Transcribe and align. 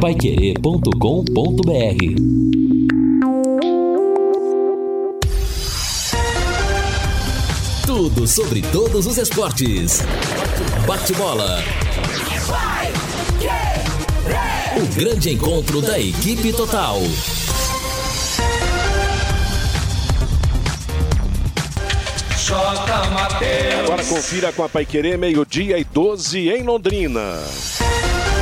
paiquerê.com.br 0.00 0.90
Tudo 7.84 8.26
sobre 8.26 8.62
todos 8.62 9.06
os 9.06 9.18
esportes. 9.18 10.00
Bate-bola. 10.86 11.62
O 14.74 14.94
grande 14.98 15.34
encontro 15.34 15.82
da 15.82 16.00
equipe 16.00 16.50
total. 16.54 17.02
Agora 23.84 24.04
confira 24.04 24.50
com 24.50 24.64
a 24.64 24.68
Paiquerê, 24.68 25.18
meio-dia 25.18 25.78
e 25.78 25.84
12 25.84 26.48
em 26.48 26.62
Londrina. 26.62 27.38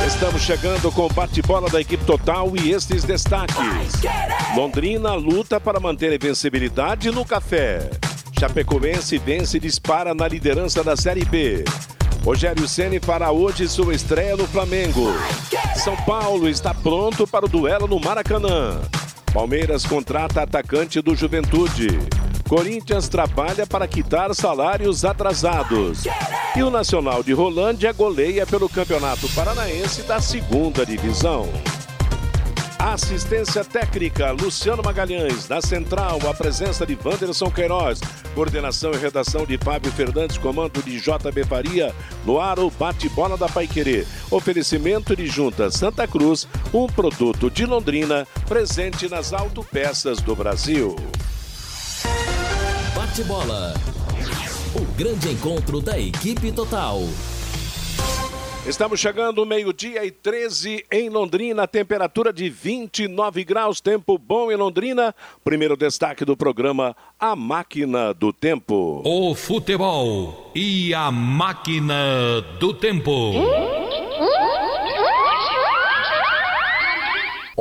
Estamos 0.07 0.41
chegando 0.41 0.91
com 0.91 1.05
o 1.05 1.09
bate-bola 1.09 1.69
da 1.69 1.79
equipe 1.79 2.03
total 2.03 2.51
e 2.55 2.71
estes 2.71 3.03
destaques. 3.03 3.55
Londrina 4.55 5.13
luta 5.13 5.59
para 5.59 5.79
manter 5.79 6.11
a 6.11 6.15
invencibilidade 6.15 7.11
no 7.11 7.25
café. 7.25 7.89
Chapecoense 8.39 9.17
vence 9.17 9.57
e 9.57 9.59
dispara 9.59 10.13
na 10.13 10.27
liderança 10.27 10.83
da 10.83 10.95
Série 10.95 11.25
B. 11.25 11.63
Rogério 12.23 12.67
Ceni 12.67 12.99
fará 12.99 13.31
hoje 13.31 13.67
sua 13.67 13.93
estreia 13.93 14.35
no 14.35 14.47
Flamengo. 14.47 15.13
São 15.75 15.95
Paulo 15.97 16.47
está 16.49 16.73
pronto 16.73 17.27
para 17.27 17.45
o 17.45 17.49
duelo 17.49 17.87
no 17.87 17.99
Maracanã. 17.99 18.81
Palmeiras 19.33 19.85
contrata 19.85 20.41
atacante 20.41 21.01
do 21.01 21.15
Juventude. 21.15 21.99
Corinthians 22.49 23.07
trabalha 23.07 23.67
para 23.67 23.87
quitar 23.87 24.33
salários 24.33 25.05
atrasados. 25.05 26.05
E 26.57 26.63
o 26.63 26.71
Nacional 26.71 27.21
de 27.21 27.31
Rolândia 27.31 27.93
goleia 27.93 28.43
pelo 28.43 28.67
Campeonato 28.67 29.29
Paranaense 29.35 30.01
da 30.01 30.19
segunda 30.19 30.83
divisão. 30.83 31.47
Assistência 32.79 33.63
técnica, 33.63 34.31
Luciano 34.31 34.81
Magalhães. 34.83 35.47
Na 35.47 35.61
central, 35.61 36.17
a 36.27 36.33
presença 36.33 36.87
de 36.87 36.97
Wanderson 37.05 37.51
Queiroz. 37.51 37.99
Coordenação 38.33 38.93
e 38.93 38.97
redação 38.97 39.45
de 39.45 39.55
Fábio 39.59 39.91
Fernandes, 39.91 40.39
comando 40.39 40.81
de 40.81 40.99
JB 40.99 41.43
Faria. 41.47 41.93
No 42.25 42.39
ar, 42.39 42.57
o 42.57 42.71
bate-bola 42.71 43.37
da 43.37 43.47
Paiquerê. 43.47 44.07
Oferecimento 44.31 45.15
de 45.15 45.27
Junta 45.27 45.69
Santa 45.69 46.07
Cruz, 46.07 46.47
um 46.73 46.87
produto 46.87 47.51
de 47.51 47.63
Londrina, 47.67 48.27
presente 48.47 49.07
nas 49.07 49.33
autopeças 49.33 50.19
do 50.19 50.35
Brasil. 50.35 50.95
Bate-bola. 53.09 53.73
O 54.75 54.85
grande 54.95 55.31
encontro 55.31 55.81
da 55.81 55.99
equipe 55.99 56.51
total. 56.51 56.99
Estamos 58.67 58.99
chegando 58.99 59.43
meio-dia 59.47 60.05
e 60.05 60.11
13 60.11 60.85
em 60.91 61.09
Londrina, 61.09 61.67
temperatura 61.67 62.31
de 62.31 62.51
29 62.51 63.43
graus, 63.43 63.81
tempo 63.81 64.15
bom 64.15 64.51
em 64.51 64.55
Londrina. 64.55 65.15
Primeiro 65.43 65.75
destaque 65.75 66.23
do 66.23 66.37
programa 66.37 66.95
A 67.19 67.35
Máquina 67.35 68.13
do 68.13 68.31
Tempo. 68.31 69.01
O 69.03 69.33
futebol 69.33 70.51
e 70.53 70.93
a 70.93 71.09
máquina 71.09 72.45
do 72.59 72.75
tempo. 72.75 73.31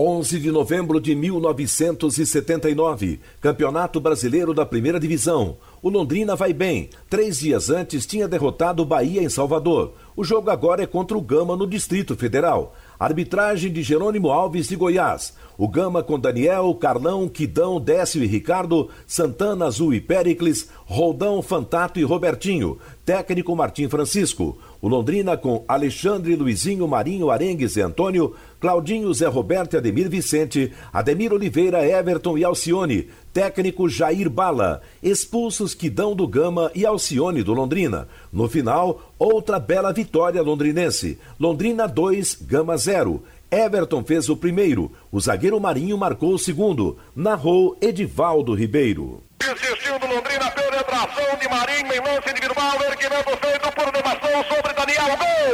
11 0.00 0.38
de 0.38 0.52
novembro 0.52 1.00
de 1.00 1.12
1979, 1.12 3.18
Campeonato 3.40 3.98
Brasileiro 3.98 4.54
da 4.54 4.64
Primeira 4.64 5.00
Divisão. 5.00 5.56
O 5.82 5.88
Londrina 5.88 6.36
vai 6.36 6.52
bem. 6.52 6.88
Três 7.10 7.40
dias 7.40 7.68
antes 7.68 8.06
tinha 8.06 8.28
derrotado 8.28 8.80
o 8.80 8.86
Bahia 8.86 9.20
em 9.20 9.28
Salvador. 9.28 9.94
O 10.16 10.22
jogo 10.22 10.50
agora 10.50 10.84
é 10.84 10.86
contra 10.86 11.18
o 11.18 11.20
Gama 11.20 11.56
no 11.56 11.66
Distrito 11.66 12.14
Federal. 12.14 12.76
Arbitragem 12.98 13.72
de 13.72 13.82
Jerônimo 13.82 14.30
Alves 14.30 14.68
de 14.68 14.76
Goiás. 14.76 15.34
O 15.56 15.66
Gama 15.66 16.02
com 16.02 16.18
Daniel, 16.18 16.72
Carlão, 16.74 17.28
Quidão, 17.28 17.80
Décio 17.80 18.22
e 18.22 18.26
Ricardo, 18.26 18.88
Santana, 19.04 19.66
Azul 19.66 19.92
e 19.92 20.00
Péricles, 20.00 20.68
Roldão, 20.84 21.42
Fantato 21.42 21.98
e 21.98 22.04
Robertinho. 22.04 22.78
Técnico 23.04 23.54
Martim 23.56 23.88
Francisco. 23.88 24.58
O 24.80 24.88
Londrina 24.88 25.36
com 25.36 25.64
Alexandre, 25.66 26.36
Luizinho, 26.36 26.86
Marinho, 26.86 27.30
Arengues 27.30 27.76
e 27.76 27.80
Antônio, 27.80 28.34
Claudinho, 28.60 29.12
Zé 29.12 29.26
Roberto 29.26 29.74
e 29.74 29.76
Ademir 29.76 30.08
Vicente, 30.08 30.72
Ademir 30.92 31.32
Oliveira, 31.32 31.84
Everton 31.84 32.38
e 32.38 32.44
Alcione. 32.44 33.08
Técnico 33.32 33.88
Jair 33.88 34.30
Bala. 34.30 34.80
Expulsos 35.02 35.74
Quidão 35.74 36.14
do 36.14 36.26
Gama 36.26 36.70
e 36.74 36.86
Alcione 36.86 37.42
do 37.42 37.52
Londrina. 37.52 38.08
No 38.32 38.48
final, 38.48 39.12
outra 39.18 39.58
bela 39.58 39.92
vitória 39.92 40.42
londrinense. 40.42 41.18
Londrina 41.38 41.86
2, 41.86 42.42
Gama 42.42 42.76
0. 42.76 43.22
Everton 43.50 44.04
fez 44.04 44.28
o 44.28 44.36
primeiro, 44.36 44.92
o 45.10 45.18
zagueiro 45.18 45.58
Marinho 45.58 45.96
marcou 45.96 46.34
o 46.34 46.38
segundo. 46.38 46.98
Narrou 47.16 47.76
Edivaldo 47.80 48.54
Ribeiro. 48.54 49.22
Insistiu 49.42 49.98
do 49.98 50.06
Londrina, 50.06 50.50
penetração 50.50 51.36
de 51.40 51.48
Marinho 51.48 51.92
em 51.92 52.00
lance 52.00 52.30
individual, 52.30 52.82
erguimento 52.82 53.36
feito 53.38 53.72
por 53.72 53.88
elevação 53.88 54.44
sobre 54.54 54.68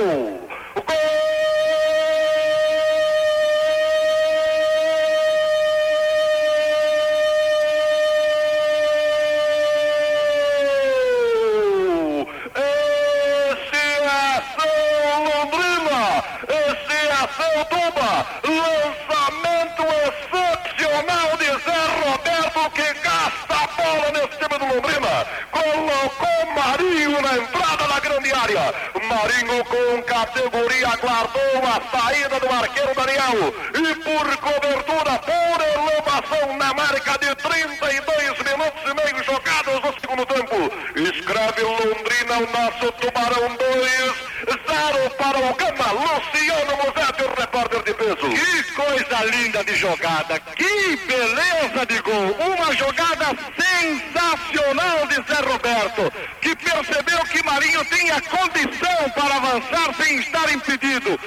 Daniel. 0.05 0.34
Arqueiro 32.65 32.95
Daniel. 32.95 33.55
E 33.75 33.95
por 33.97 34.37
cobertura, 34.39 35.19
por 35.19 35.59
elevação 35.61 36.57
na 36.57 36.75
marca 36.75 37.19
de 37.19 37.35
32 37.35 38.39
minutos 38.39 38.83
e 38.85 38.95
meio 38.95 39.25
jogados 39.25 39.81
no 39.83 40.01
segundo 40.01 40.27
tempo. 40.27 40.73
Escreve 40.97 41.63
Londrina, 41.63 42.39
o 42.39 42.53
nosso 42.53 42.93
Tubarão 42.93 43.57
2. 43.57 44.35
Zero 44.45 45.11
para 45.17 45.39
o 45.39 45.55
Gama, 45.55 45.93
Luciano 45.93 46.77
Musetti, 46.77 47.23
o 47.23 47.41
repórter 47.41 47.83
de 47.83 47.95
peso. 47.95 48.29
Que 48.29 48.63
coisa 48.75 49.25
linda 49.25 49.65
de 49.65 49.75
jogada, 49.77 50.39
que 50.41 50.97
beleza 50.97 51.87
de 51.87 51.99
gol. 52.01 52.37
Uma 52.39 52.75
jogada 52.75 53.27
sensacional 53.59 55.07
de 55.07 55.15
Zé 55.15 55.41
Roberto, 55.41 56.13
que 56.41 56.55
percebeu 56.57 57.19
que 57.31 57.43
Marinho 57.43 57.85
tinha 57.87 58.21
condição 58.21 59.11
para 59.15 59.37
avançar 59.37 59.95
sem 59.95 60.19
estar 60.19 60.53
impedido. 60.53 61.19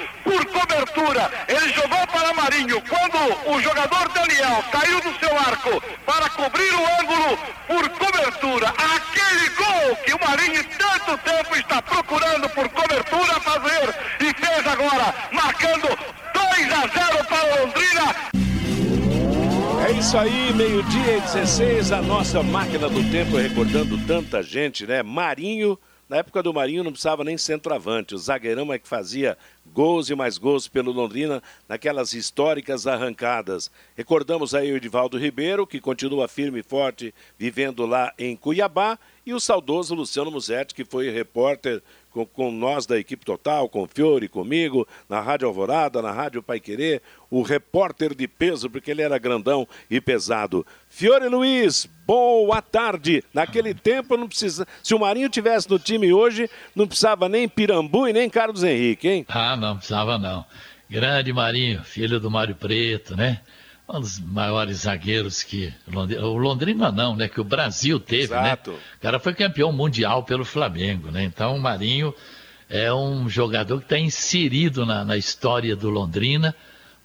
Cobertura, 1.08 1.32
ele 1.48 1.74
jogou 1.74 2.08
para 2.08 2.34
Marinho. 2.34 2.82
Quando 2.82 3.56
o 3.56 3.62
jogador 3.62 4.10
Daniel 4.10 4.64
caiu 4.72 5.00
do 5.02 5.20
seu 5.20 5.38
arco 5.38 5.82
para 6.06 6.30
cobrir 6.30 6.74
o 6.74 7.02
ângulo 7.02 7.40
por 7.68 7.90
cobertura, 7.90 8.68
aquele 8.70 9.50
gol 9.56 9.96
que 10.04 10.14
o 10.14 10.20
Marinho 10.20 10.64
tanto 10.78 11.18
tempo 11.20 11.56
está 11.56 11.82
procurando 11.82 12.50
por 12.50 12.68
cobertura 12.70 13.40
fazer 13.40 13.96
e 14.20 14.34
fez 14.34 14.68
agora, 14.68 15.14
marcando 15.32 15.88
2 15.88 16.74
a 16.74 16.88
0 16.88 17.26
para 17.26 17.62
Londrina. 17.62 18.16
É 19.88 19.92
isso 19.92 20.18
aí, 20.18 20.54
meio-dia 20.54 21.18
e 21.18 21.22
16, 21.22 21.92
a 21.94 22.02
nossa 22.02 22.44
máquina 22.44 22.90
do 22.90 23.10
tempo 23.10 23.38
recordando 23.38 23.98
tanta 24.06 24.44
gente, 24.44 24.86
né? 24.86 25.02
Marinho, 25.02 25.80
na 26.10 26.18
época 26.18 26.42
do 26.42 26.54
Marinho 26.54 26.84
não 26.84 26.92
precisava 26.92 27.24
nem 27.24 27.38
centroavante, 27.38 28.16
o 28.16 28.18
zagueirão 28.18 28.74
é 28.74 28.80
que 28.80 28.88
fazia 28.88 29.38
gols 29.78 30.10
e 30.10 30.16
mais 30.16 30.40
gols 30.40 30.68
pelo 30.68 30.92
Londrina 30.92 31.40
naquelas 31.70 32.12
históricas 32.12 32.88
arrancadas. 32.88 33.70
Recordamos 33.96 34.56
aí 34.56 34.72
o 34.72 34.76
Edivaldo 34.76 35.20
Ribeiro, 35.20 35.68
que 35.68 35.80
continua 35.80 36.28
firme 36.28 36.62
e 36.62 36.64
forte, 36.64 37.14
vivendo 37.38 37.86
lá 37.86 38.12
em 38.18 38.36
Cuiabá, 38.36 38.98
e 39.24 39.36
o 39.36 39.40
saudoso 39.40 39.94
Luciano 39.94 40.32
Musetti, 40.32 40.74
que 40.74 40.84
foi 40.84 41.12
repórter 41.12 41.84
com, 42.10 42.26
com, 42.26 42.52
nós 42.52 42.88
da 42.88 42.98
equipe 42.98 43.24
total, 43.24 43.70
com 43.70 43.88
Fiore, 43.88 44.28
comigo, 44.28 44.88
na 45.08 45.22
Rádio 45.22 45.48
Alvorada, 45.48 46.02
na 46.02 46.12
Rádio 46.12 46.42
Pai 46.42 46.60
Querer, 46.60 47.04
o 47.30 47.44
repórter 47.44 48.16
de 48.16 48.28
peso, 48.28 48.72
porque 48.72 48.90
ele 48.90 49.04
era 49.04 49.20
grandão 49.20 49.68
e 49.92 50.02
pesado. 50.02 50.66
Fiore 50.90 51.28
Luiz, 51.28 51.88
boa 52.08 52.62
tarde. 52.62 53.22
Naquele 53.34 53.74
tempo 53.74 54.16
não 54.16 54.30
precisa. 54.30 54.66
Se 54.82 54.96
o 54.96 55.00
Marinho 55.00 55.28
tivesse 55.28 55.70
no 55.70 55.78
time 55.78 56.14
hoje, 56.14 56.50
não 56.74 56.88
precisava 56.88 57.28
nem 57.28 57.50
Pirambu 57.50 58.08
e 58.08 58.14
nem 58.14 58.30
Carlos 58.30 58.64
Henrique, 58.64 59.10
hein? 59.10 59.26
Ah, 59.28 59.58
não 59.58 59.76
precisava 59.76 60.18
não. 60.18 60.46
Grande 60.90 61.34
Marinho, 61.34 61.84
filho 61.84 62.18
do 62.18 62.32
Mário 62.32 62.56
Preto, 62.56 63.16
né? 63.16 63.42
um 63.90 64.02
dos 64.02 64.20
maiores 64.20 64.80
zagueiros 64.80 65.44
que 65.44 65.74
o 65.88 66.38
Londrina 66.38 66.92
não, 66.92 67.16
né? 67.16 67.30
Que 67.30 67.40
o 67.40 67.44
Brasil 67.44 68.00
teve, 68.00 68.34
né? 68.34 68.48
Exato. 68.48 68.72
né? 68.72 68.78
O 68.98 69.02
cara 69.02 69.20
foi 69.20 69.34
campeão 69.34 69.72
mundial 69.72 70.24
pelo 70.24 70.44
Flamengo, 70.44 71.10
né? 71.10 71.24
Então 71.24 71.56
o 71.56 71.60
Marinho 71.60 72.14
é 72.70 72.94
um 72.94 73.30
jogador 73.30 73.78
que 73.80 73.86
está 73.86 73.98
inserido 73.98 74.86
na, 74.86 75.06
na, 75.06 75.16
história 75.16 75.74
do 75.74 75.90
Londrina. 75.90 76.54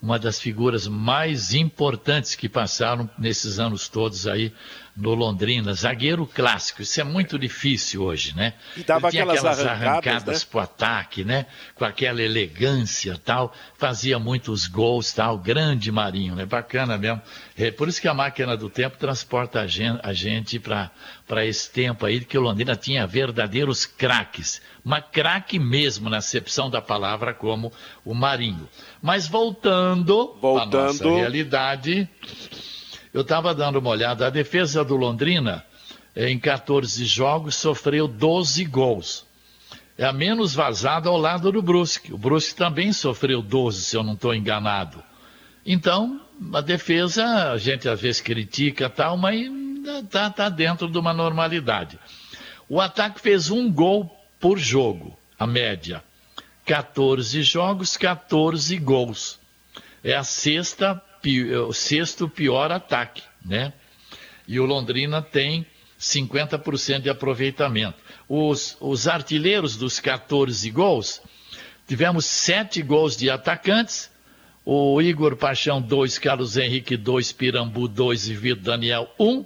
uma 0.01 0.19
das 0.19 0.41
figuras 0.41 0.85
mais 0.85 1.53
importantes 1.53 2.35
que 2.35 2.49
passaram 2.49 3.09
nesses 3.17 3.59
anos 3.59 3.87
todos 3.87 4.27
aí 4.27 4.51
no 4.95 5.15
Londrina, 5.15 5.73
zagueiro 5.73 6.25
clássico. 6.27 6.81
Isso 6.83 7.01
é 7.01 7.03
muito 7.03 7.39
difícil 7.39 8.03
hoje, 8.03 8.35
né? 8.35 8.53
E 8.77 8.83
dava 8.83 9.07
Ele 9.07 9.19
aquelas, 9.19 9.37
aquelas 9.39 9.59
arrancadas, 9.59 9.89
arrancadas 9.89 10.43
né? 10.43 10.47
pro 10.51 10.59
ataque, 10.59 11.23
né? 11.23 11.45
Com 11.73 11.83
aquela 11.83 12.21
elegância 12.21 13.19
tal, 13.23 13.53
fazia 13.77 14.19
muitos 14.19 14.67
gols 14.67 15.11
tal, 15.11 15.37
grande 15.37 15.91
Marinho, 15.91 16.35
né? 16.35 16.45
Bacana 16.45 16.97
mesmo. 16.97 17.21
É 17.57 17.71
por 17.71 17.87
isso 17.87 17.99
que 17.99 18.07
a 18.07 18.13
máquina 18.13 18.55
do 18.55 18.69
tempo 18.69 18.97
transporta 18.97 19.61
a 19.61 19.67
gente, 19.67 19.99
a 20.03 20.13
gente 20.13 20.59
para 20.59 21.45
esse 21.45 21.71
tempo 21.71 22.05
aí 22.05 22.23
que 22.23 22.37
o 22.37 22.41
Londrina 22.41 22.75
tinha 22.75 23.07
verdadeiros 23.07 23.85
craques, 23.87 24.61
mas 24.83 25.03
craque 25.11 25.57
mesmo 25.57 26.09
na 26.09 26.17
acepção 26.17 26.69
da 26.69 26.81
palavra 26.81 27.33
como 27.33 27.71
o 28.05 28.13
Marinho. 28.13 28.69
Mas 29.01 29.27
voltando, 29.27 30.37
voltando... 30.39 30.77
à 30.77 30.83
nossa 30.83 31.09
realidade, 31.09 32.07
eu 33.13 33.21
estava 33.21 33.53
dando 33.53 33.77
uma 33.77 33.91
olhada, 33.91 34.27
a 34.27 34.29
defesa 34.29 34.83
do 34.83 34.95
Londrina, 34.95 35.63
em 36.15 36.39
14 36.39 37.05
jogos, 37.05 37.55
sofreu 37.55 38.07
12 38.07 38.65
gols. 38.65 39.25
É 39.97 40.05
a 40.05 40.11
menos 40.11 40.55
vazada 40.55 41.09
ao 41.09 41.17
lado 41.17 41.51
do 41.51 41.61
Brusque. 41.61 42.11
O 42.11 42.17
Brusque 42.17 42.55
também 42.55 42.91
sofreu 42.91 43.41
12, 43.41 43.81
se 43.83 43.95
eu 43.95 44.03
não 44.03 44.13
estou 44.13 44.33
enganado. 44.33 45.03
Então, 45.63 46.19
a 46.51 46.61
defesa, 46.61 47.51
a 47.51 47.57
gente 47.57 47.87
às 47.87 48.01
vezes 48.01 48.19
critica 48.19 48.89
tal, 48.89 49.15
mas 49.15 49.47
está 50.03 50.29
tá 50.29 50.49
dentro 50.49 50.89
de 50.89 50.97
uma 50.97 51.13
normalidade. 51.13 51.99
O 52.67 52.81
ataque 52.81 53.21
fez 53.21 53.51
um 53.51 53.71
gol 53.71 54.09
por 54.39 54.57
jogo, 54.57 55.17
a 55.37 55.45
média. 55.45 56.03
14 56.65 57.43
jogos, 57.43 57.95
14 57.95 58.77
gols. 58.77 59.39
É 60.03 60.15
a 60.15 60.23
sexta 60.23 61.01
o 61.67 61.73
sexto 61.73 62.27
pior 62.27 62.71
ataque, 62.71 63.23
né? 63.45 63.73
E 64.47 64.59
o 64.59 64.65
Londrina 64.65 65.21
tem 65.21 65.65
50% 65.99 67.01
de 67.01 67.09
aproveitamento. 67.09 67.97
Os, 68.27 68.75
os 68.79 69.07
artilheiros 69.07 69.77
dos 69.77 69.99
14 69.99 70.69
gols, 70.69 71.21
tivemos 71.87 72.25
7 72.25 72.81
gols 72.81 73.15
de 73.15 73.29
atacantes, 73.29 74.11
o 74.65 75.01
Igor 75.01 75.35
Paixão 75.35 75.81
2, 75.81 76.17
Carlos 76.19 76.57
Henrique 76.57 76.95
2, 76.95 77.31
Pirambu 77.33 77.87
2 77.87 78.29
e 78.29 78.33
Vitor 78.33 78.63
Daniel 78.63 79.09
1, 79.19 79.25
um, 79.25 79.45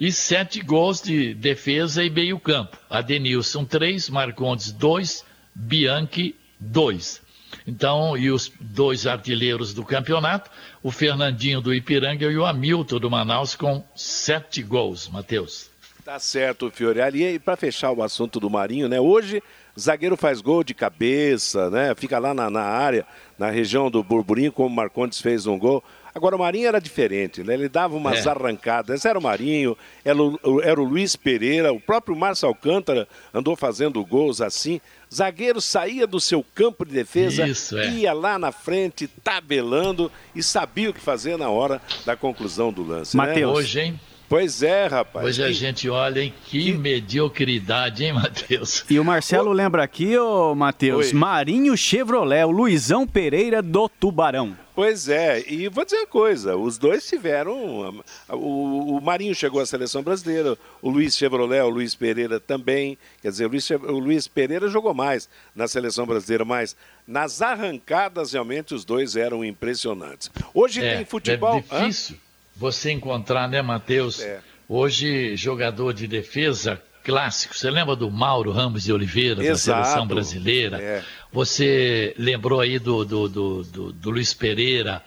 e 0.00 0.12
7 0.12 0.60
gols 0.60 1.02
de 1.02 1.34
defesa 1.34 2.04
e 2.04 2.10
meio 2.10 2.38
campo. 2.38 2.76
Adenilson 2.88 3.64
3, 3.64 4.08
Marcondes 4.08 4.72
2, 4.72 5.24
Bianchi 5.54 6.34
2. 6.60 7.20
Então, 7.68 8.16
e 8.16 8.30
os 8.30 8.50
dois 8.58 9.06
artilheiros 9.06 9.74
do 9.74 9.84
campeonato, 9.84 10.50
o 10.82 10.90
Fernandinho 10.90 11.60
do 11.60 11.74
Ipiranga 11.74 12.24
e 12.24 12.34
o 12.34 12.46
Hamilton 12.46 12.98
do 12.98 13.10
Manaus 13.10 13.54
com 13.54 13.84
sete 13.94 14.62
gols, 14.62 15.06
Matheus. 15.10 15.68
Tá 16.02 16.18
certo, 16.18 16.70
Fiore. 16.70 17.00
E 17.22 17.38
para 17.38 17.58
fechar 17.58 17.92
o 17.92 18.02
assunto 18.02 18.40
do 18.40 18.48
Marinho, 18.48 18.88
né? 18.88 18.98
Hoje, 18.98 19.42
zagueiro 19.78 20.16
faz 20.16 20.40
gol 20.40 20.64
de 20.64 20.72
cabeça, 20.72 21.68
né? 21.68 21.94
Fica 21.94 22.18
lá 22.18 22.32
na, 22.32 22.48
na 22.48 22.62
área, 22.62 23.04
na 23.38 23.50
região 23.50 23.90
do 23.90 24.02
burburinho, 24.02 24.50
como 24.50 24.68
o 24.68 24.74
Marcondes 24.74 25.20
fez 25.20 25.46
um 25.46 25.58
gol. 25.58 25.84
Agora, 26.18 26.34
o 26.34 26.38
Marinho 26.40 26.66
era 26.66 26.80
diferente, 26.80 27.44
né? 27.44 27.54
Ele 27.54 27.68
dava 27.68 27.94
umas 27.94 28.26
é. 28.26 28.28
arrancadas. 28.28 29.04
Era 29.04 29.16
o 29.16 29.22
Marinho, 29.22 29.78
era 30.04 30.20
o, 30.20 30.60
era 30.60 30.80
o 30.80 30.84
Luiz 30.84 31.14
Pereira, 31.14 31.72
o 31.72 31.78
próprio 31.78 32.16
Márcio 32.16 32.48
Alcântara 32.48 33.06
andou 33.32 33.54
fazendo 33.54 34.04
gols 34.04 34.40
assim. 34.40 34.80
Zagueiro 35.14 35.60
saía 35.60 36.08
do 36.08 36.20
seu 36.20 36.44
campo 36.54 36.84
de 36.84 36.92
defesa, 36.92 37.46
Isso, 37.46 37.78
é. 37.78 37.88
ia 37.90 38.12
lá 38.12 38.36
na 38.36 38.50
frente, 38.50 39.06
tabelando 39.06 40.10
e 40.34 40.42
sabia 40.42 40.90
o 40.90 40.92
que 40.92 41.00
fazer 41.00 41.38
na 41.38 41.48
hora 41.48 41.80
da 42.04 42.16
conclusão 42.16 42.72
do 42.72 42.82
lance. 42.84 43.16
Né? 43.16 43.26
Matheus. 43.26 43.52
Né? 43.52 43.58
Hoje, 43.58 43.80
hein? 43.80 44.00
Pois 44.28 44.62
é, 44.62 44.86
rapaz. 44.86 45.24
Hoje 45.24 45.42
a 45.42 45.52
gente 45.52 45.88
olha, 45.88 46.20
hein? 46.20 46.34
Que, 46.46 46.64
que... 46.64 46.72
mediocridade, 46.74 48.04
hein, 48.04 48.12
Matheus? 48.12 48.84
E 48.90 48.98
o 48.98 49.04
Marcelo 49.04 49.52
lembra 49.52 49.84
aqui, 49.84 50.18
ô 50.18 50.54
Matheus, 50.54 51.12
Marinho 51.12 51.76
Chevrolet, 51.76 52.44
o 52.44 52.50
Luizão 52.50 53.06
Pereira 53.06 53.62
do 53.62 53.88
Tubarão. 53.88 54.54
Pois 54.78 55.08
é, 55.08 55.42
e 55.48 55.68
vou 55.68 55.84
dizer 55.84 55.96
uma 55.96 56.06
coisa, 56.06 56.56
os 56.56 56.78
dois 56.78 57.04
tiveram. 57.04 58.00
O, 58.28 58.96
o 58.96 59.00
Marinho 59.00 59.34
chegou 59.34 59.60
à 59.60 59.66
seleção 59.66 60.04
brasileira, 60.04 60.56
o 60.80 60.88
Luiz 60.88 61.16
Chevrolet, 61.16 61.62
o 61.62 61.68
Luiz 61.68 61.96
Pereira 61.96 62.38
também. 62.38 62.96
Quer 63.20 63.32
dizer, 63.32 63.46
o 63.46 63.48
Luiz, 63.48 63.68
o 63.70 63.98
Luiz 63.98 64.28
Pereira 64.28 64.68
jogou 64.68 64.94
mais 64.94 65.28
na 65.52 65.66
seleção 65.66 66.06
brasileira, 66.06 66.44
mas 66.44 66.76
nas 67.08 67.42
arrancadas 67.42 68.34
realmente 68.34 68.72
os 68.72 68.84
dois 68.84 69.16
eram 69.16 69.44
impressionantes. 69.44 70.30
Hoje 70.54 70.80
é, 70.80 70.98
tem 70.98 71.04
futebol. 71.04 71.56
É 71.56 71.80
difícil 71.80 72.14
Hã? 72.14 72.18
você 72.54 72.92
encontrar, 72.92 73.48
né, 73.48 73.60
Matheus? 73.60 74.22
É. 74.22 74.40
Hoje, 74.68 75.34
jogador 75.34 75.92
de 75.92 76.06
defesa 76.06 76.80
clássico. 77.08 77.56
Você 77.56 77.70
lembra 77.70 77.96
do 77.96 78.10
Mauro 78.10 78.52
Ramos 78.52 78.84
de 78.84 78.92
Oliveira, 78.92 79.42
Exato. 79.42 79.80
da 79.80 79.84
seleção 79.86 80.06
brasileira? 80.06 80.80
É. 80.80 81.04
Você 81.32 82.14
lembrou 82.18 82.60
aí 82.60 82.78
do, 82.78 83.04
do, 83.04 83.28
do, 83.28 83.62
do, 83.64 83.92
do 83.92 84.10
Luiz 84.10 84.32
Pereira. 84.32 85.02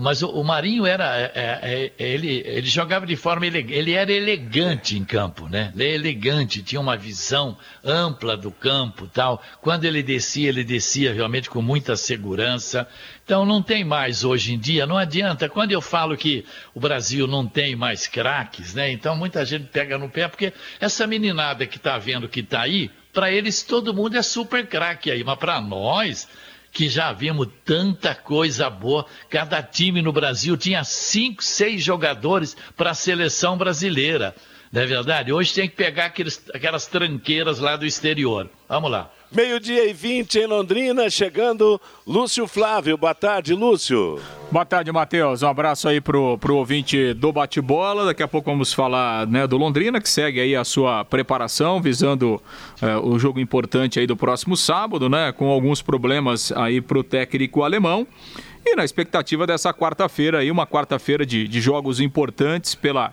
Mas 0.00 0.22
o, 0.22 0.42
Marinho 0.42 0.84
era, 0.84 1.16
é, 1.16 1.32
é, 1.34 1.92
é 1.96 2.08
ele, 2.12 2.42
ele 2.44 2.66
jogava 2.66 3.06
de 3.06 3.16
forma 3.16 3.46
elegante, 3.46 3.72
ele 3.72 3.92
era 3.92 4.12
elegante 4.12 4.96
em 4.98 5.04
campo, 5.04 5.48
né? 5.48 5.72
Ele 5.74 5.84
é 5.84 5.94
elegante, 5.94 6.62
tinha 6.62 6.80
uma 6.80 6.96
visão 6.96 7.56
ampla 7.82 8.36
do 8.36 8.50
campo, 8.50 9.06
tal. 9.06 9.40
Quando 9.62 9.84
ele 9.84 10.02
descia, 10.02 10.48
ele 10.48 10.64
descia 10.64 11.14
realmente 11.14 11.48
com 11.48 11.62
muita 11.62 11.96
segurança. 11.96 12.86
Então 13.24 13.46
não 13.46 13.62
tem 13.62 13.84
mais 13.84 14.24
hoje 14.24 14.52
em 14.52 14.58
dia, 14.58 14.86
não 14.86 14.98
adianta. 14.98 15.48
Quando 15.48 15.72
eu 15.72 15.80
falo 15.80 16.16
que 16.16 16.44
o 16.74 16.80
Brasil 16.80 17.26
não 17.26 17.46
tem 17.46 17.76
mais 17.76 18.06
craques, 18.06 18.74
né? 18.74 18.90
Então 18.90 19.16
muita 19.16 19.46
gente 19.46 19.66
pega 19.66 19.96
no 19.96 20.10
pé 20.10 20.28
porque 20.28 20.52
essa 20.80 21.06
meninada 21.06 21.64
que 21.64 21.76
está 21.76 21.96
vendo 21.96 22.28
que 22.28 22.40
está 22.40 22.62
aí, 22.62 22.90
para 23.14 23.30
eles 23.30 23.62
todo 23.62 23.94
mundo 23.94 24.16
é 24.16 24.22
super 24.22 24.66
craque 24.66 25.10
aí, 25.10 25.24
mas 25.24 25.38
para 25.38 25.60
nós 25.60 26.28
que 26.72 26.88
já 26.88 27.12
vimos 27.12 27.48
tanta 27.64 28.14
coisa 28.14 28.68
boa. 28.68 29.06
Cada 29.30 29.62
time 29.62 30.02
no 30.02 30.12
Brasil 30.12 30.56
tinha 30.56 30.82
cinco, 30.82 31.42
seis 31.42 31.82
jogadores 31.82 32.56
para 32.76 32.90
a 32.90 32.94
seleção 32.94 33.56
brasileira. 33.56 34.34
Não 34.72 34.82
é 34.82 34.86
verdade? 34.86 35.32
Hoje 35.32 35.54
tem 35.54 35.68
que 35.68 35.76
pegar 35.76 36.06
aqueles, 36.06 36.44
aquelas 36.52 36.86
tranqueiras 36.86 37.60
lá 37.60 37.76
do 37.76 37.86
exterior. 37.86 38.50
Vamos 38.68 38.90
lá. 38.90 39.08
Meio-dia 39.34 39.90
e 39.90 39.92
20 39.92 40.38
em 40.38 40.46
Londrina, 40.46 41.10
chegando 41.10 41.80
Lúcio 42.06 42.46
Flávio. 42.46 42.96
Boa 42.96 43.16
tarde, 43.16 43.52
Lúcio. 43.52 44.20
Boa 44.48 44.64
tarde, 44.64 44.92
Matheus. 44.92 45.42
Um 45.42 45.48
abraço 45.48 45.88
aí 45.88 46.00
pro, 46.00 46.38
pro 46.38 46.54
ouvinte 46.54 47.12
do 47.14 47.32
bate-bola. 47.32 48.04
Daqui 48.04 48.22
a 48.22 48.28
pouco 48.28 48.48
vamos 48.48 48.72
falar 48.72 49.26
né, 49.26 49.44
do 49.44 49.56
Londrina, 49.56 50.00
que 50.00 50.08
segue 50.08 50.38
aí 50.38 50.54
a 50.54 50.62
sua 50.62 51.04
preparação, 51.04 51.82
visando 51.82 52.40
é, 52.80 52.96
o 52.96 53.18
jogo 53.18 53.40
importante 53.40 53.98
aí 53.98 54.06
do 54.06 54.16
próximo 54.16 54.56
sábado, 54.56 55.08
né? 55.08 55.32
Com 55.32 55.48
alguns 55.48 55.82
problemas 55.82 56.52
aí 56.52 56.80
pro 56.80 57.02
técnico 57.02 57.64
alemão. 57.64 58.06
E 58.64 58.76
na 58.76 58.84
expectativa 58.84 59.46
dessa 59.46 59.74
quarta-feira 59.74 60.38
aí, 60.38 60.50
uma 60.50 60.66
quarta-feira 60.66 61.26
de, 61.26 61.46
de 61.46 61.60
jogos 61.60 62.00
importantes 62.00 62.74
pela 62.74 63.12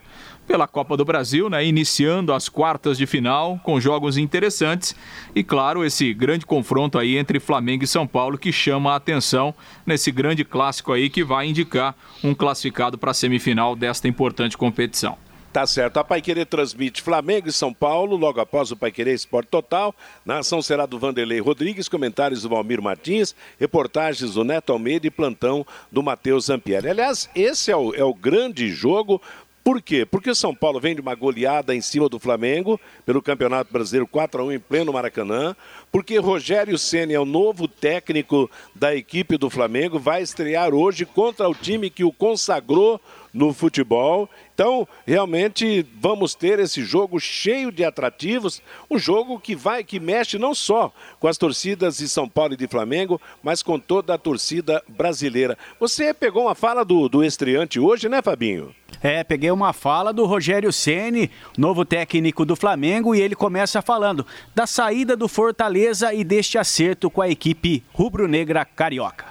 pela 0.51 0.67
Copa 0.67 0.97
do 0.97 1.05
Brasil, 1.05 1.49
né? 1.49 1.65
Iniciando 1.65 2.33
as 2.33 2.49
quartas 2.49 2.97
de 2.97 3.05
final 3.05 3.57
com 3.63 3.79
jogos 3.79 4.17
interessantes 4.17 4.93
e 5.33 5.45
claro, 5.45 5.85
esse 5.85 6.13
grande 6.13 6.45
confronto 6.45 6.99
aí 6.99 7.15
entre 7.15 7.39
Flamengo 7.39 7.85
e 7.85 7.87
São 7.87 8.05
Paulo 8.05 8.37
que 8.37 8.51
chama 8.51 8.91
a 8.91 8.97
atenção 8.97 9.55
nesse 9.85 10.11
grande 10.11 10.43
clássico 10.43 10.91
aí 10.91 11.09
que 11.09 11.23
vai 11.23 11.47
indicar 11.47 11.95
um 12.21 12.35
classificado 12.35 12.97
para 12.97 13.11
a 13.11 13.13
semifinal 13.13 13.77
desta 13.77 14.09
importante 14.09 14.57
competição. 14.57 15.17
Tá 15.51 15.67
certo. 15.67 15.97
A 15.97 16.03
Paiquerê 16.03 16.45
transmite 16.45 17.01
Flamengo 17.01 17.49
e 17.49 17.51
São 17.51 17.73
Paulo, 17.73 18.15
logo 18.15 18.39
após 18.39 18.71
o 18.71 18.77
Paiquerê 18.77 19.13
Esporte 19.13 19.49
Total. 19.49 19.93
Na 20.25 20.39
ação 20.39 20.61
será 20.61 20.85
do 20.85 20.97
Vanderlei 20.97 21.41
Rodrigues, 21.41 21.89
comentários 21.89 22.43
do 22.43 22.47
Valmir 22.49 22.81
Martins, 22.81 23.35
reportagens 23.59 24.35
do 24.35 24.45
Neto 24.45 24.71
Almeida 24.71 25.07
e 25.07 25.11
plantão 25.11 25.65
do 25.91 26.01
Matheus 26.01 26.45
Zampieri. 26.45 26.89
Aliás, 26.89 27.29
esse 27.35 27.69
é 27.69 27.75
o, 27.75 27.93
é 27.93 28.03
o 28.03 28.13
grande 28.13 28.69
jogo 28.69 29.21
por 29.63 29.81
quê? 29.81 30.05
Porque 30.05 30.33
São 30.33 30.55
Paulo 30.55 30.79
vem 30.79 30.95
de 30.95 31.01
uma 31.01 31.15
goleada 31.15 31.75
em 31.75 31.81
cima 31.81 32.09
do 32.09 32.19
Flamengo 32.19 32.79
pelo 33.05 33.21
Campeonato 33.21 33.71
Brasileiro 33.71 34.07
4 34.07 34.41
a 34.41 34.45
1 34.45 34.51
em 34.53 34.59
pleno 34.59 34.93
Maracanã, 34.93 35.55
porque 35.91 36.17
Rogério 36.17 36.77
Ceni 36.77 37.13
é 37.13 37.19
o 37.19 37.25
novo 37.25 37.67
técnico 37.67 38.49
da 38.73 38.95
equipe 38.95 39.37
do 39.37 39.49
Flamengo, 39.49 39.99
vai 39.99 40.21
estrear 40.21 40.73
hoje 40.73 41.05
contra 41.05 41.49
o 41.49 41.53
time 41.53 41.89
que 41.89 42.03
o 42.03 42.13
consagrou 42.13 42.99
no 43.33 43.53
futebol. 43.53 44.29
Então, 44.53 44.87
realmente 45.07 45.85
vamos 45.99 46.35
ter 46.35 46.59
esse 46.59 46.83
jogo 46.83 47.19
cheio 47.19 47.71
de 47.71 47.83
atrativos, 47.83 48.61
um 48.89 48.97
jogo 48.97 49.39
que 49.39 49.55
vai 49.55 49.83
que 49.83 49.99
mexe 49.99 50.37
não 50.37 50.53
só 50.53 50.93
com 51.19 51.27
as 51.27 51.37
torcidas 51.37 51.97
de 51.97 52.07
São 52.07 52.27
Paulo 52.27 52.53
e 52.53 52.57
de 52.57 52.67
Flamengo, 52.67 53.19
mas 53.41 53.63
com 53.63 53.79
toda 53.79 54.13
a 54.13 54.17
torcida 54.17 54.83
brasileira. 54.87 55.57
Você 55.79 56.13
pegou 56.13 56.43
uma 56.43 56.55
fala 56.55 56.85
do, 56.85 57.09
do 57.09 57.23
estreante 57.23 57.79
hoje, 57.79 58.07
né, 58.07 58.21
Fabinho? 58.21 58.75
É, 59.01 59.23
peguei 59.23 59.49
uma 59.49 59.73
fala 59.73 60.13
do 60.13 60.25
Rogério 60.25 60.71
Ceni, 60.71 61.31
novo 61.57 61.83
técnico 61.85 62.45
do 62.45 62.55
Flamengo, 62.55 63.15
e 63.15 63.21
ele 63.21 63.35
começa 63.35 63.81
falando 63.81 64.25
da 64.53 64.67
saída 64.67 65.15
do 65.15 65.27
Fortaleza 65.27 65.80
e 66.13 66.23
deste 66.23 66.59
acerto 66.59 67.09
com 67.09 67.23
a 67.23 67.29
equipe 67.29 67.83
rubro-negra 67.91 68.63
carioca. 68.63 69.25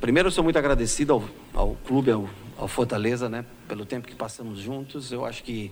primeiro 0.00 0.26
eu 0.26 0.32
sou 0.32 0.42
muito 0.42 0.58
agradecido 0.58 1.12
ao, 1.12 1.24
ao 1.54 1.76
clube, 1.86 2.10
ao, 2.10 2.28
ao 2.58 2.66
Fortaleza, 2.66 3.28
né, 3.28 3.44
pelo 3.68 3.86
tempo 3.86 4.08
que 4.08 4.14
passamos 4.16 4.58
juntos. 4.58 5.12
Eu 5.12 5.24
acho 5.24 5.44
que 5.44 5.70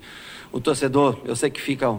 o 0.52 0.60
torcedor, 0.60 1.18
eu 1.24 1.34
sei 1.34 1.50
que 1.50 1.60
fica 1.60 1.98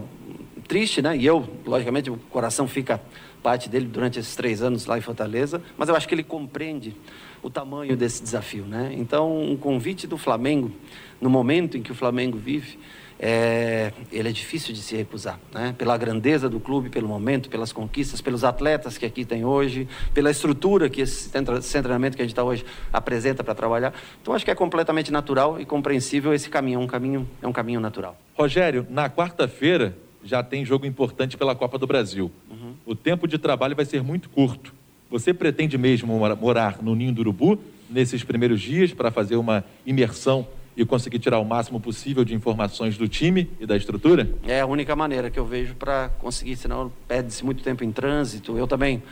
triste, 0.66 1.02
né? 1.02 1.14
E 1.14 1.26
eu, 1.26 1.46
logicamente, 1.66 2.08
o 2.08 2.16
coração 2.30 2.66
fica 2.66 2.98
parte 3.42 3.68
dele 3.68 3.84
durante 3.84 4.18
esses 4.18 4.34
três 4.34 4.62
anos 4.62 4.86
lá 4.86 4.96
em 4.96 5.02
Fortaleza, 5.02 5.62
mas 5.76 5.90
eu 5.90 5.94
acho 5.94 6.08
que 6.08 6.14
ele 6.14 6.22
compreende 6.22 6.96
o 7.42 7.50
tamanho 7.50 7.94
desse 7.98 8.22
desafio, 8.22 8.64
né? 8.64 8.94
Então, 8.96 9.42
um 9.42 9.58
convite 9.58 10.06
do 10.06 10.16
Flamengo, 10.16 10.72
no 11.20 11.28
momento 11.28 11.76
em 11.76 11.82
que 11.82 11.92
o 11.92 11.94
Flamengo 11.94 12.38
vive, 12.38 12.78
é, 13.24 13.92
ele 14.10 14.28
é 14.28 14.32
difícil 14.32 14.74
de 14.74 14.82
se 14.82 14.96
recusar, 14.96 15.38
né? 15.54 15.72
Pela 15.78 15.96
grandeza 15.96 16.48
do 16.48 16.58
clube, 16.58 16.90
pelo 16.90 17.06
momento, 17.06 17.48
pelas 17.48 17.72
conquistas, 17.72 18.20
pelos 18.20 18.42
atletas 18.42 18.98
que 18.98 19.06
aqui 19.06 19.24
tem 19.24 19.44
hoje, 19.44 19.86
pela 20.12 20.28
estrutura 20.28 20.90
que 20.90 21.02
esse 21.02 21.30
treinamento 21.30 22.16
que 22.16 22.22
a 22.22 22.24
gente 22.24 22.32
está 22.32 22.42
hoje 22.42 22.64
apresenta 22.92 23.44
para 23.44 23.54
trabalhar. 23.54 23.94
Então 24.20 24.34
acho 24.34 24.44
que 24.44 24.50
é 24.50 24.54
completamente 24.56 25.12
natural 25.12 25.60
e 25.60 25.64
compreensível 25.64 26.34
esse 26.34 26.50
caminho, 26.50 26.80
é 26.80 26.82
um 26.82 26.86
caminho 26.88 27.28
é 27.40 27.46
um 27.46 27.52
caminho 27.52 27.78
natural. 27.78 28.20
Rogério, 28.34 28.84
na 28.90 29.08
quarta-feira 29.08 29.96
já 30.24 30.42
tem 30.42 30.64
jogo 30.64 30.84
importante 30.84 31.36
pela 31.36 31.54
Copa 31.54 31.78
do 31.78 31.86
Brasil. 31.86 32.28
Uhum. 32.50 32.74
O 32.84 32.96
tempo 32.96 33.28
de 33.28 33.38
trabalho 33.38 33.76
vai 33.76 33.84
ser 33.84 34.02
muito 34.02 34.28
curto. 34.30 34.74
Você 35.08 35.32
pretende 35.32 35.78
mesmo 35.78 36.18
morar 36.40 36.82
no 36.82 36.96
Ninho 36.96 37.12
do 37.12 37.20
Urubu 37.20 37.56
nesses 37.88 38.24
primeiros 38.24 38.60
dias 38.60 38.92
para 38.92 39.12
fazer 39.12 39.36
uma 39.36 39.64
imersão 39.86 40.44
e 40.76 40.84
conseguir 40.84 41.18
tirar 41.18 41.38
o 41.38 41.44
máximo 41.44 41.80
possível 41.80 42.24
de 42.24 42.34
informações 42.34 42.96
do 42.96 43.06
time 43.08 43.50
e 43.60 43.66
da 43.66 43.76
estrutura? 43.76 44.28
É 44.44 44.60
a 44.60 44.66
única 44.66 44.96
maneira 44.96 45.30
que 45.30 45.38
eu 45.38 45.44
vejo 45.44 45.74
para 45.74 46.08
conseguir, 46.18 46.56
senão 46.56 46.90
perde-se 47.06 47.44
muito 47.44 47.62
tempo 47.62 47.84
em 47.84 47.92
trânsito. 47.92 48.56
Eu 48.56 48.66
também 48.66 49.02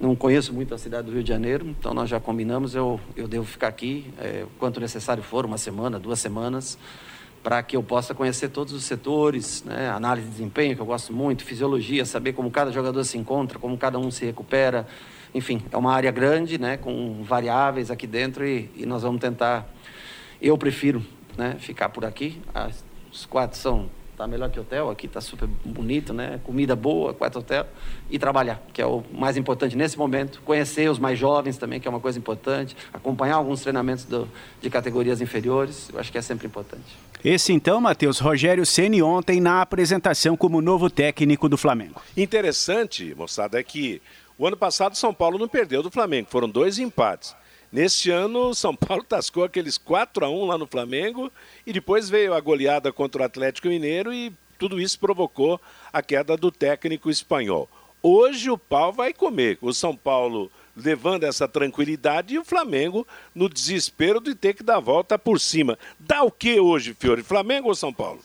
não 0.00 0.16
conheço 0.16 0.52
muito 0.52 0.74
a 0.74 0.78
cidade 0.78 1.06
do 1.06 1.12
Rio 1.12 1.22
de 1.22 1.28
Janeiro, 1.28 1.66
então 1.78 1.94
nós 1.94 2.08
já 2.08 2.18
combinamos, 2.18 2.74
eu, 2.74 2.98
eu 3.16 3.28
devo 3.28 3.44
ficar 3.44 3.68
aqui, 3.68 4.12
é, 4.18 4.44
quanto 4.58 4.80
necessário 4.80 5.22
for, 5.22 5.46
uma 5.46 5.58
semana, 5.58 5.98
duas 5.98 6.18
semanas, 6.18 6.78
para 7.44 7.62
que 7.62 7.76
eu 7.76 7.82
possa 7.82 8.14
conhecer 8.14 8.48
todos 8.48 8.72
os 8.72 8.84
setores, 8.84 9.62
né? 9.64 9.90
análise 9.90 10.26
de 10.26 10.32
desempenho, 10.32 10.74
que 10.74 10.80
eu 10.80 10.86
gosto 10.86 11.12
muito, 11.12 11.44
fisiologia, 11.44 12.04
saber 12.06 12.32
como 12.32 12.50
cada 12.50 12.72
jogador 12.72 13.04
se 13.04 13.18
encontra, 13.18 13.58
como 13.58 13.76
cada 13.76 13.98
um 13.98 14.10
se 14.10 14.24
recupera. 14.24 14.86
Enfim, 15.34 15.60
é 15.70 15.76
uma 15.76 15.92
área 15.92 16.10
grande, 16.10 16.58
né? 16.58 16.78
com 16.78 17.22
variáveis 17.22 17.90
aqui 17.90 18.06
dentro 18.06 18.46
e, 18.46 18.70
e 18.74 18.86
nós 18.86 19.02
vamos 19.02 19.20
tentar. 19.20 19.68
Eu 20.44 20.58
prefiro 20.58 21.02
né? 21.38 21.56
ficar 21.58 21.88
por 21.88 22.04
aqui. 22.04 22.38
As, 22.52 22.84
os 23.10 23.24
quatro 23.24 23.58
são 23.58 23.88
tá 24.14 24.28
melhor 24.28 24.50
que 24.50 24.60
hotel, 24.60 24.90
aqui 24.90 25.08
tá 25.08 25.20
super 25.20 25.48
bonito, 25.64 26.12
né? 26.12 26.38
Comida 26.44 26.76
boa, 26.76 27.12
quatro 27.14 27.40
hotel 27.40 27.66
e 28.10 28.18
trabalhar, 28.18 28.62
que 28.72 28.80
é 28.80 28.86
o 28.86 29.02
mais 29.10 29.38
importante 29.38 29.74
nesse 29.74 29.98
momento. 29.98 30.42
Conhecer 30.44 30.88
os 30.88 30.98
mais 30.98 31.18
jovens 31.18 31.56
também, 31.56 31.80
que 31.80 31.88
é 31.88 31.90
uma 31.90 31.98
coisa 31.98 32.18
importante. 32.18 32.76
Acompanhar 32.92 33.36
alguns 33.36 33.62
treinamentos 33.62 34.04
do, 34.04 34.28
de 34.60 34.68
categorias 34.68 35.22
inferiores, 35.22 35.88
eu 35.92 35.98
acho 35.98 36.12
que 36.12 36.18
é 36.18 36.22
sempre 36.22 36.46
importante. 36.46 36.94
Esse 37.24 37.54
então, 37.54 37.80
Matheus, 37.80 38.18
Rogério 38.18 38.66
Ceni 38.66 39.02
ontem 39.02 39.40
na 39.40 39.62
apresentação 39.62 40.36
como 40.36 40.60
novo 40.60 40.90
técnico 40.90 41.48
do 41.48 41.56
Flamengo. 41.56 42.02
Interessante, 42.14 43.14
moçada, 43.16 43.58
é 43.58 43.62
que 43.62 44.00
o 44.36 44.46
ano 44.46 44.58
passado 44.58 44.94
São 44.94 45.14
Paulo 45.14 45.38
não 45.38 45.48
perdeu 45.48 45.82
do 45.82 45.90
Flamengo, 45.90 46.28
foram 46.30 46.48
dois 46.48 46.78
empates. 46.78 47.34
Neste 47.74 48.08
ano, 48.08 48.54
São 48.54 48.72
Paulo 48.72 49.02
tascou 49.02 49.42
aqueles 49.42 49.76
4 49.76 50.24
a 50.24 50.30
1 50.30 50.44
lá 50.44 50.56
no 50.56 50.64
Flamengo 50.64 51.28
e 51.66 51.72
depois 51.72 52.08
veio 52.08 52.32
a 52.32 52.38
goleada 52.38 52.92
contra 52.92 53.22
o 53.22 53.24
Atlético 53.24 53.66
Mineiro 53.66 54.14
e 54.14 54.32
tudo 54.56 54.80
isso 54.80 54.96
provocou 54.96 55.60
a 55.92 56.00
queda 56.00 56.36
do 56.36 56.52
técnico 56.52 57.10
espanhol. 57.10 57.68
Hoje 58.00 58.48
o 58.48 58.56
pau 58.56 58.92
vai 58.92 59.12
comer. 59.12 59.58
O 59.60 59.72
São 59.72 59.96
Paulo 59.96 60.52
levando 60.76 61.24
essa 61.24 61.48
tranquilidade 61.48 62.34
e 62.34 62.38
o 62.38 62.44
Flamengo 62.44 63.04
no 63.34 63.48
desespero 63.48 64.20
de 64.20 64.36
ter 64.36 64.54
que 64.54 64.62
dar 64.62 64.76
a 64.76 64.80
volta 64.80 65.18
por 65.18 65.40
cima. 65.40 65.76
Dá 65.98 66.22
o 66.22 66.30
que 66.30 66.60
hoje, 66.60 66.94
Fiore? 66.94 67.24
Flamengo 67.24 67.66
ou 67.66 67.74
São 67.74 67.92
Paulo? 67.92 68.20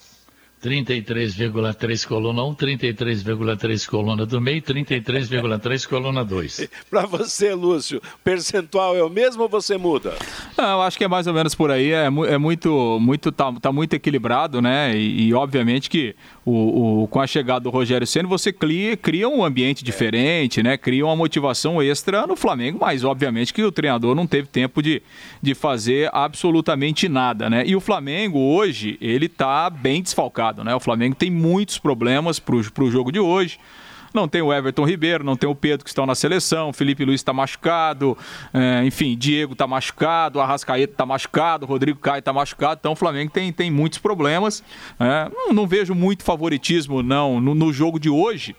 33,3 0.62 2.06
coluna 2.06 2.44
1, 2.44 2.56
33,3 2.56 3.88
coluna 3.88 4.26
do 4.26 4.42
meio, 4.42 4.62
33,3 4.62 5.88
coluna 5.88 6.26
2. 6.26 6.70
Para 6.92 7.06
você, 7.06 7.54
Lúcio, 7.54 8.02
percentual 8.24 8.96
é 8.96 9.02
o 9.02 9.10
mesmo 9.10 9.44
ou 9.44 9.50
você 9.50 9.78
muda? 9.78 10.14
Ah, 10.58 10.74
eu 10.74 10.82
acho 10.82 10.98
que 10.98 11.06
é 11.06 11.08
mais 11.08 11.28
ou 11.28 11.34
menos 11.34 11.56
por 11.56 11.72
aí, 11.72 11.94
é, 11.94 12.06
é 12.06 12.38
muito, 12.38 13.00
muito 13.00 13.32
tá, 13.32 13.54
tá, 13.54 13.72
muito 13.72 13.94
equilibrado, 13.94 14.62
né? 14.62 14.96
E, 14.98 15.28
e 15.28 15.34
obviamente 15.34 15.90
que 15.90 16.14
o, 16.46 17.04
o, 17.04 17.08
com 17.08 17.22
a 17.22 17.28
chegada 17.28 17.62
do 17.62 17.70
Rogério 17.70 18.06
Senna, 18.06 18.28
você 18.28 18.52
cria, 18.52 18.98
cria 18.98 19.30
um 19.30 19.46
ambiente 19.46 19.82
diferente, 19.82 20.62
né? 20.62 20.78
Cria 20.78 21.06
uma 21.06 21.16
motivação 21.16 21.82
extra 21.82 22.28
no 22.28 22.36
Flamengo, 22.36 22.80
mas 22.82 23.06
obviamente 23.06 23.54
que 23.54 23.64
o 23.64 23.72
treinador 23.72 24.14
não 24.14 24.28
teve 24.28 24.50
tempo 24.50 24.82
de, 24.82 25.02
de 25.42 25.56
fazer 25.56 26.10
absolutamente 26.12 27.08
nada, 27.08 27.50
né? 27.50 27.64
E 27.66 27.78
o 27.78 27.80
Flamengo 27.80 28.40
hoje, 28.40 28.98
ele 29.00 29.30
tá 29.30 29.70
bem 29.70 30.02
desfalcado 30.02 30.49
né? 30.64 30.76
O 30.76 30.80
Flamengo 30.80 31.16
tem 31.16 31.30
muitos 31.30 31.78
problemas 31.78 32.40
para 32.40 32.56
o 32.56 32.92
jogo 32.92 33.12
de 33.12 33.20
hoje. 33.20 33.60
Não 34.14 34.28
tem 34.28 34.42
o 34.42 34.52
Everton 34.52 34.86
Ribeiro, 34.86 35.24
não 35.24 35.36
tem 35.36 35.50
o 35.50 35.54
Pedro 35.54 35.84
que 35.84 35.90
estão 35.90 36.06
na 36.06 36.16
seleção, 36.16 36.74
Felipe 36.74 37.06
Luiz 37.06 37.22
está 37.22 37.32
machucado, 37.32 38.18
é, 38.54 38.84
enfim, 38.84 39.16
Diego 39.16 39.54
está 39.54 39.68
machucado, 39.68 40.40
Arrascaeta 40.40 40.94
está 40.94 41.06
machucado, 41.06 41.66
Rodrigo 41.66 42.00
Caio 42.00 42.20
está 42.20 42.34
machucado, 42.34 42.80
então 42.80 42.94
o 42.94 42.96
Flamengo 42.96 43.32
tem, 43.32 43.52
tem 43.54 43.70
muitos 43.70 44.00
problemas. 44.00 44.64
É, 45.00 45.30
não, 45.32 45.54
não, 45.54 45.68
vejo 45.68 45.94
muito 45.94 46.24
favoritismo, 46.24 47.04
não, 47.04 47.40
no, 47.40 47.54
no 47.54 47.72
jogo 47.72 48.00
de 48.00 48.10
hoje. 48.10 48.56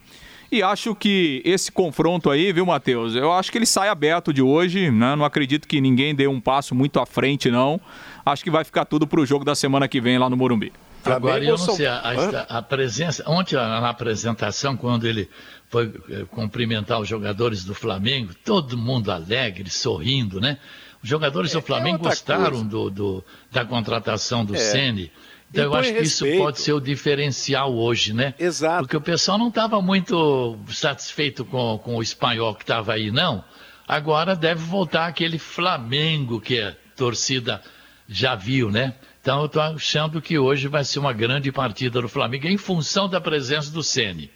E 0.53 0.65
acho 0.65 0.97
que 0.97 1.41
esse 1.45 1.71
confronto 1.71 2.29
aí, 2.29 2.53
viu, 2.53 2.67
Matheus? 2.67 3.15
Eu 3.15 3.33
acho 3.33 3.53
que 3.53 3.59
ele 3.59 3.67
sai 3.67 3.89
aberto 3.89 4.33
de 4.33 4.43
hoje, 4.43 4.91
né? 4.91 5.15
Não 5.15 5.25
acredito 5.25 5.69
que 5.69 5.81
ninguém 5.81 6.13
dê 6.13 6.27
um 6.27 6.41
passo 6.41 6.75
muito 6.75 6.99
à 6.99 7.07
frente, 7.07 7.53
não. 7.53 7.81
Acho 8.27 8.43
que 8.43 8.51
vai 8.51 8.65
ficar 8.65 8.85
tudo 8.85 9.07
para 9.07 9.21
o 9.21 9.27
jogo 9.27 9.45
da 9.45 9.55
semana 9.55 9.87
que 9.87 10.01
vem 10.01 10.19
lá 10.19 10.29
no 10.29 10.37
Morumbi. 10.37 10.73
Flamengo 11.03 11.29
Agora, 11.29 11.45
eu 11.45 11.57
não 11.57 11.75
sei, 11.75 11.87
a, 11.87 11.97
a, 11.97 12.59
a, 12.59 12.63
presença, 12.63 13.25
ontem 13.27 13.55
na 13.55 13.89
apresentação, 13.89 14.77
quando 14.77 15.07
ele 15.07 15.29
foi 15.69 15.93
eh, 16.11 16.25
cumprimentar 16.31 17.01
os 17.01 17.09
jogadores 17.09 17.65
do 17.65 17.75
Flamengo, 17.75 18.35
todo 18.45 18.77
mundo 18.77 19.11
alegre, 19.11 19.71
sorrindo, 19.71 20.41
né? 20.41 20.59
Os 21.03 21.09
jogadores 21.09 21.53
é, 21.53 21.55
do 21.55 21.63
Flamengo 21.63 22.05
é 22.05 22.09
gostaram 22.09 22.67
do, 22.67 22.91
do, 22.91 23.25
da 23.51 23.65
contratação 23.65 24.45
do 24.45 24.55
é. 24.55 24.59
Sene. 24.59 25.11
Então 25.51 25.65
eu 25.65 25.75
acho 25.75 25.93
que 25.93 26.03
isso 26.03 26.25
pode 26.39 26.61
ser 26.61 26.73
o 26.73 26.81
diferencial 26.81 27.75
hoje, 27.75 28.13
né? 28.13 28.35
Exato. 28.39 28.83
Porque 28.83 28.97
o 28.97 29.01
pessoal 29.01 29.39
não 29.39 29.49
estava 29.49 29.81
muito 29.83 30.57
satisfeito 30.69 31.45
com, 31.45 31.79
com 31.79 31.97
o 31.97 32.03
espanhol 32.03 32.55
que 32.55 32.63
estava 32.63 32.93
aí, 32.93 33.11
não. 33.11 33.45
Agora 33.89 34.37
deve 34.37 34.63
voltar 34.63 35.07
aquele 35.07 35.39
Flamengo 35.39 36.41
que 36.41 36.61
a 36.61 36.77
torcida 36.95 37.61
já 38.09 38.37
viu, 38.37 38.71
né? 38.71 38.95
Então 39.21 39.41
eu 39.41 39.47
estou 39.47 39.61
achando 39.61 40.21
que 40.21 40.39
hoje 40.39 40.67
vai 40.67 40.85
ser 40.85 40.99
uma 40.99 41.13
grande 41.13 41.53
partida 41.53 42.01
do 42.01 42.09
Flamengo 42.09 42.47
em 42.47 42.57
função 42.57 43.09
da 43.09 43.21
presença 43.21 43.71
do 43.71 43.83
Ceni. 43.83 44.31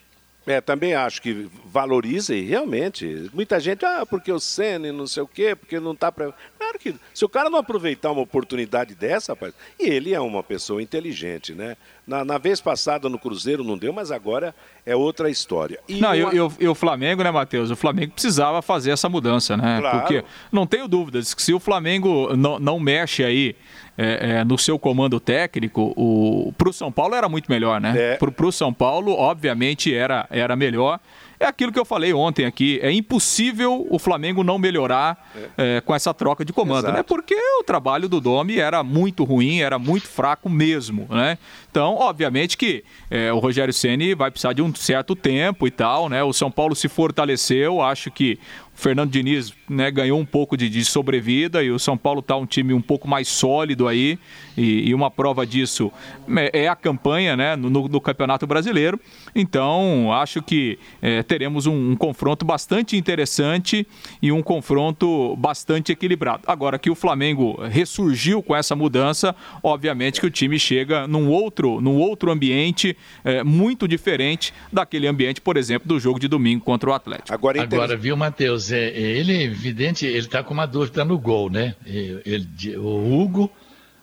É, 0.47 0.61
também 0.61 0.95
acho 0.95 1.23
que 1.23 1.49
valoriza 1.65 2.35
e 2.35 2.43
realmente. 2.43 3.31
Muita 3.33 3.59
gente, 3.59 3.85
ah, 3.85 4.05
porque 4.05 4.31
o 4.31 4.39
Senna 4.39 4.93
não 4.93 5.07
sei 5.07 5.23
o 5.23 5.27
quê, 5.27 5.55
porque 5.55 5.81
não 5.81 5.93
está 5.93 6.13
para. 6.13 6.35
Claro 6.59 6.79
que 6.79 6.95
se 7.15 7.25
o 7.25 7.29
cara 7.31 7.49
não 7.49 7.59
aproveitar 7.59 8.11
uma 8.11 8.21
oportunidade 8.21 8.95
dessa, 8.95 9.33
rapaz, 9.33 9.55
e 9.81 9.89
ele 9.89 10.13
é 10.13 10.21
uma 10.21 10.43
pessoa 10.43 10.83
inteligente, 10.83 11.55
né? 11.55 11.79
Na, 12.07 12.27
na 12.27 12.37
vez 12.37 12.61
passada 12.61 13.09
no 13.09 13.19
Cruzeiro 13.19 13.65
não 13.65 13.79
deu, 13.79 13.91
mas 13.91 14.11
agora 14.11 14.55
é 14.85 14.95
outra 14.95 15.31
história. 15.31 15.81
E 15.89 15.99
não, 15.99 16.11
uma... 16.11 16.35
e, 16.35 16.65
e, 16.65 16.69
o 16.69 16.75
Flamengo, 16.75 17.23
né, 17.23 17.31
Matheus? 17.31 17.71
O 17.71 17.77
Flamengo 17.77 18.13
precisava 18.13 18.61
fazer 18.61 18.91
essa 18.91 19.09
mudança, 19.09 19.57
né? 19.57 19.79
Claro. 19.81 20.01
Porque 20.01 20.25
não 20.53 20.67
tenho 20.67 20.87
dúvidas 20.87 21.33
que 21.33 21.43
se 21.43 21.55
o 21.55 21.61
Flamengo 21.61 22.37
não, 22.37 22.59
não 22.59 22.79
mexe 22.79 23.25
aí 23.25 23.57
é, 23.97 24.39
é, 24.39 24.45
no 24.45 24.59
seu 24.59 24.79
comando 24.79 25.21
técnico, 25.21 26.53
para 26.59 26.69
o 26.69 26.73
São 26.73 26.91
Paulo 26.91 27.15
era 27.15 27.29
muito 27.29 27.51
melhor, 27.51 27.81
né? 27.81 27.95
É. 27.97 28.17
Para 28.17 28.47
o 28.47 28.53
São 28.53 28.73
Paulo, 28.73 29.13
obviamente, 29.13 29.95
era, 29.95 30.27
era 30.31 30.57
melhor. 30.57 30.99
É 31.39 31.47
aquilo 31.47 31.73
que 31.73 31.79
eu 31.79 31.85
falei 31.85 32.13
ontem 32.13 32.47
aqui. 32.47 32.79
É 32.83 32.91
impossível 32.91 33.87
o 33.91 33.99
Flamengo 33.99 34.43
não 34.43 34.59
melhorar 34.59 35.31
é. 35.37 35.77
É, 35.77 35.81
com 35.81 35.95
essa 35.95 36.15
troca 36.15 36.45
de 36.45 36.53
comando, 36.53 36.91
né? 36.93 37.03
Porque 37.03 37.35
o 37.61 37.65
trabalho 37.65 38.09
do 38.09 38.21
Domi 38.21 38.59
era 38.59 38.83
muito 38.83 39.25
ruim, 39.25 39.61
era 39.61 39.79
muito 39.79 40.09
fraco 40.09 40.49
mesmo, 40.49 41.07
né? 41.11 41.37
Então, 41.75 41.97
obviamente 41.97 42.57
que 42.57 42.85
é, 43.11 43.33
o 43.33 43.41
Rogério 43.41 43.75
Ceni 43.75 44.15
vai 44.15 44.31
precisar 44.31 44.53
de 44.53 44.63
um 44.63 44.73
certo 44.73 45.17
tempo 45.17 45.67
e 45.67 45.73
tal, 45.73 46.09
né? 46.09 46.23
O 46.23 46.33
São 46.33 46.49
Paulo 46.49 46.73
se 46.77 46.89
fortaleceu, 46.89 47.83
acho 47.83 48.13
que 48.13 48.39
o 48.75 48.81
Fernando 48.81 49.11
Diniz 49.11 49.53
né, 49.69 49.89
ganhou 49.91 50.19
um 50.19 50.25
pouco 50.25 50.57
de, 50.57 50.69
de, 50.69 50.85
sobrevida 50.85 51.63
e 51.63 51.71
o 51.71 51.79
São 51.79 51.97
Paulo 51.97 52.19
está 52.19 52.37
um 52.37 52.45
time 52.45 52.75
um 52.75 52.81
pouco 52.81 53.07
mais 53.07 53.29
sólido 53.29 53.87
aí. 53.87 54.19
E, 54.57 54.89
e 54.89 54.95
uma 54.95 55.11
prova 55.11 55.47
disso 55.47 55.93
é, 56.37 56.65
é 56.65 56.69
a 56.69 56.75
campanha 56.75 57.37
né, 57.37 57.57
no, 57.57 57.71
no, 57.71 58.01
Campeonato 58.01 58.47
Brasileiro. 58.47 59.01
Então, 59.35 60.13
acho 60.13 60.43
que 60.43 60.79
é, 61.01 61.23
teremos 61.23 61.67
um, 61.67 61.93
um, 61.93 61.97
confronto 61.97 62.45
bastante 62.45 62.97
interessante 62.97 63.87
e 64.21 64.33
um 64.33 64.43
confronto 64.43 65.37
bastante 65.37 65.93
equilibrado. 65.93 66.43
Agora 66.47 66.79
que 66.79 66.91
o 66.91 66.95
Flamengo 66.95 67.61
ressurgiu 67.71 68.43
com 68.43 68.57
essa 68.57 68.75
mudança, 68.75 69.35
obviamente 69.63 70.21
que 70.21 70.27
o 70.27 70.31
time 70.31 70.59
chega 70.59 71.07
num 71.07 71.29
outro, 71.29 71.64
num 71.81 71.97
outro 71.97 72.31
ambiente 72.31 72.97
é, 73.25 73.43
muito 73.43 73.89
diferente 73.89 74.53
daquele 74.73 75.07
ambiente, 75.07 75.41
por 75.41 75.57
exemplo, 75.57 75.89
do 75.89 75.99
jogo 75.99 76.19
de 76.19 76.29
domingo 76.29 76.65
contra 76.65 76.91
o 76.91 76.93
Atlético. 76.93 77.33
Agora, 77.33 77.63
Agora 77.63 77.97
viu, 77.97 78.17
Matheus? 78.17 78.73
É, 78.73 78.89
é, 78.89 79.01
ele 79.01 79.33
é 79.33 79.43
evidente, 79.43 80.07
ele 80.07 80.19
está 80.19 80.43
com 80.43 80.55
uma 80.55 80.67
dúvida 80.67 81.05
no 81.05 81.19
gol, 81.19 81.51
né? 81.51 81.75
Ele, 81.87 82.47
o 82.77 83.21
Hugo 83.21 83.51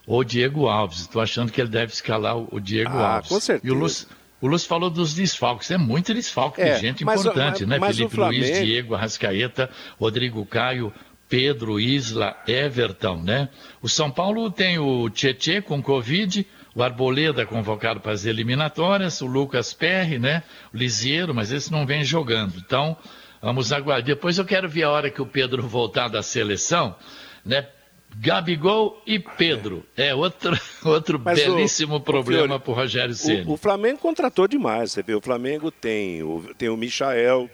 ou 0.05 0.23
Diego 0.23 0.67
Alves. 0.67 1.01
Estou 1.01 1.21
achando 1.21 1.51
que 1.51 1.61
ele 1.61 1.69
deve 1.69 1.93
escalar 1.93 2.37
o 2.37 2.59
Diego 2.59 2.91
ah, 2.91 3.15
Alves. 3.15 3.29
Com 3.29 3.39
certeza. 3.39 3.73
E 3.73 3.75
o 3.75 3.79
Lúcio, 3.79 4.07
o 4.41 4.47
Lúcio 4.47 4.67
falou 4.67 4.89
dos 4.89 5.13
desfalques. 5.13 5.69
É 5.71 5.77
muito 5.77 6.13
desfalque 6.13 6.61
é, 6.61 6.73
de 6.73 6.81
gente 6.81 7.05
mas, 7.05 7.21
importante, 7.21 7.61
mas, 7.61 7.69
né? 7.69 7.77
Mas 7.79 7.95
Felipe 7.95 8.15
Flamengo... 8.15 8.45
Luiz, 8.45 8.65
Diego, 8.65 8.95
Arrascaeta, 8.95 9.69
Rodrigo 9.99 10.45
Caio, 10.45 10.91
Pedro, 11.29 11.79
Isla, 11.79 12.35
Everton, 12.45 13.21
né? 13.23 13.49
O 13.81 13.87
São 13.87 14.11
Paulo 14.11 14.51
tem 14.51 14.79
o 14.79 15.09
Tietê 15.09 15.61
com 15.61 15.81
Covid, 15.81 16.45
o 16.73 16.81
Arboleda 16.81 17.45
convocado 17.45 17.99
para 17.99 18.13
as 18.13 18.25
eliminatórias, 18.25 19.21
o 19.21 19.25
Lucas 19.25 19.73
Perry, 19.73 20.17
né? 20.17 20.43
O 20.73 20.77
Lisieiro, 20.77 21.33
mas 21.33 21.51
esse 21.51 21.71
não 21.71 21.85
vem 21.85 22.03
jogando. 22.03 22.55
Então, 22.57 22.97
vamos 23.41 23.73
aguardar. 23.73 24.05
Depois 24.05 24.37
eu 24.37 24.45
quero 24.45 24.69
ver 24.69 24.83
a 24.83 24.91
hora 24.91 25.09
que 25.09 25.21
o 25.21 25.25
Pedro 25.25 25.67
voltar 25.67 26.07
da 26.07 26.23
seleção, 26.23 26.95
né? 27.45 27.67
Gabigol 28.15 29.01
e 29.05 29.19
Pedro. 29.19 29.85
É 29.95 30.13
outro, 30.13 30.57
outro 30.83 31.17
belíssimo 31.17 31.95
o, 31.95 32.01
problema 32.01 32.59
para 32.59 32.71
o 32.71 32.75
Rogério 32.75 33.13
Ceni. 33.15 33.43
O, 33.43 33.53
o, 33.53 33.57
Flamengo 33.57 33.99
contratou 33.99 34.47
demais. 34.47 34.91
Você 34.91 35.01
vê, 35.01 35.15
o 35.15 35.21
Flamengo 35.21 35.71
tem 35.71 36.21
o, 36.21 36.53
tem 36.57 36.69
o 36.69 36.77
Michael, 36.77 37.49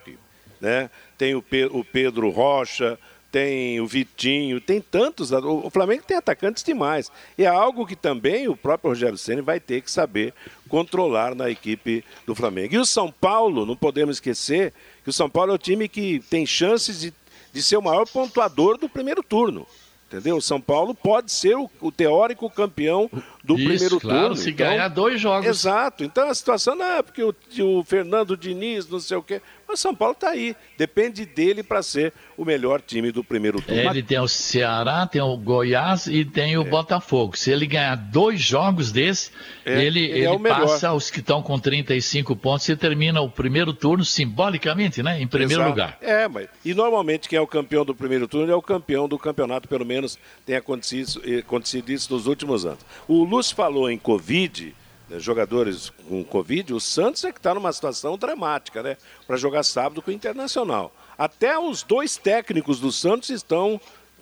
né? 0.59 0.89
tem 1.17 1.35
o, 1.35 1.41
Pe, 1.41 1.65
o 1.65 1.83
Pedro 1.83 2.29
Rocha, 2.29 2.97
tem 3.37 3.79
o 3.79 3.85
Vitinho, 3.85 4.59
tem 4.59 4.81
tantos. 4.81 5.31
O 5.31 5.69
Flamengo 5.69 6.03
tem 6.07 6.17
atacantes 6.17 6.63
demais. 6.63 7.11
E 7.37 7.43
é 7.43 7.47
algo 7.47 7.85
que 7.85 7.95
também 7.95 8.47
o 8.47 8.57
próprio 8.57 8.89
Rogério 8.89 9.15
Ceni 9.15 9.41
vai 9.41 9.59
ter 9.59 9.83
que 9.83 9.91
saber 9.91 10.33
controlar 10.67 11.35
na 11.35 11.47
equipe 11.47 12.03
do 12.25 12.33
Flamengo. 12.33 12.73
E 12.73 12.79
o 12.79 12.85
São 12.85 13.11
Paulo, 13.11 13.63
não 13.63 13.75
podemos 13.75 14.15
esquecer 14.15 14.73
que 15.03 15.11
o 15.11 15.13
São 15.13 15.29
Paulo 15.29 15.51
é 15.51 15.55
o 15.55 15.59
time 15.59 15.87
que 15.87 16.19
tem 16.31 16.47
chances 16.47 16.99
de, 16.99 17.13
de 17.53 17.61
ser 17.61 17.77
o 17.77 17.81
maior 17.81 18.07
pontuador 18.07 18.75
do 18.75 18.89
primeiro 18.89 19.21
turno. 19.21 19.67
Entendeu? 20.07 20.37
O 20.37 20.41
São 20.41 20.59
Paulo 20.59 20.95
pode 20.95 21.31
ser 21.31 21.57
o, 21.57 21.69
o 21.79 21.91
teórico 21.91 22.49
campeão 22.49 23.07
do 23.43 23.55
Isso, 23.55 23.67
primeiro 23.67 23.99
claro, 23.99 24.19
turno. 24.19 24.35
Se 24.37 24.49
então, 24.49 24.65
ganhar 24.65 24.87
dois 24.87 25.21
jogos. 25.21 25.45
Exato. 25.45 26.03
Então 26.03 26.27
a 26.27 26.33
situação 26.33 26.75
não 26.75 26.85
é 26.85 27.03
porque 27.03 27.21
o, 27.21 27.35
o 27.61 27.83
Fernando 27.83 28.35
Diniz, 28.35 28.87
não 28.87 28.99
sei 28.99 29.17
o 29.17 29.21
quê. 29.21 29.41
Mas 29.67 29.79
São 29.79 29.93
Paulo 29.93 30.13
está 30.13 30.29
aí. 30.29 30.55
Depende 30.77 31.25
dele 31.25 31.61
para 31.61 31.83
ser 31.83 32.13
o 32.37 32.45
melhor 32.45 32.81
time 32.81 33.11
do 33.11 33.23
primeiro 33.23 33.61
turno. 33.61 33.81
Ele 33.81 34.01
tem 34.01 34.19
o 34.19 34.27
Ceará, 34.27 35.05
tem 35.05 35.21
o 35.21 35.35
Goiás 35.35 36.07
e 36.07 36.23
tem 36.23 36.57
o 36.57 36.61
é. 36.61 36.69
Botafogo. 36.69 37.37
Se 37.37 37.51
ele 37.51 37.65
ganhar 37.65 37.95
dois 37.95 38.39
jogos 38.39 38.91
desses, 38.91 39.31
é, 39.65 39.83
ele, 39.83 40.05
ele, 40.05 40.25
é 40.25 40.33
ele 40.33 40.39
passa 40.39 40.93
os 40.93 41.11
que 41.11 41.19
estão 41.19 41.41
com 41.41 41.59
35 41.59 42.35
pontos 42.35 42.67
e 42.69 42.75
termina 42.75 43.19
o 43.21 43.29
primeiro 43.29 43.73
turno 43.73 44.05
simbolicamente, 44.05 45.03
né? 45.03 45.21
Em 45.21 45.27
primeiro 45.27 45.63
Exato. 45.63 45.69
lugar. 45.69 45.97
É, 46.01 46.27
mas. 46.27 46.47
E 46.63 46.73
normalmente 46.73 47.27
quem 47.27 47.37
é 47.37 47.41
o 47.41 47.47
campeão 47.47 47.83
do 47.83 47.93
primeiro 47.93 48.27
turno 48.27 48.51
é 48.51 48.55
o 48.55 48.61
campeão 48.61 49.07
do 49.07 49.17
campeonato, 49.17 49.67
pelo 49.67 49.85
menos 49.85 50.17
tem 50.45 50.55
acontecido, 50.55 51.21
acontecido 51.39 51.89
isso 51.89 52.13
nos 52.13 52.25
últimos 52.27 52.65
anos. 52.65 52.79
O 53.07 53.23
Lúcio 53.23 53.55
falou 53.55 53.89
em 53.89 53.97
Covid. 53.97 54.73
Né, 55.09 55.19
jogadores 55.19 55.89
com 56.09 56.23
Covid, 56.23 56.73
o 56.73 56.79
Santos 56.79 57.23
é 57.23 57.31
que 57.31 57.39
está 57.39 57.53
numa 57.53 57.71
situação 57.71 58.17
dramática, 58.17 58.83
né? 58.83 58.97
Para 59.25 59.37
jogar 59.37 59.63
sábado 59.63 60.01
com 60.01 60.11
o 60.11 60.13
Internacional. 60.13 60.93
Até 61.17 61.57
os 61.57 61.81
dois 61.83 62.17
técnicos 62.17 62.79
do 62.79 62.91
Santos 62.91 63.29
estão, 63.29 63.79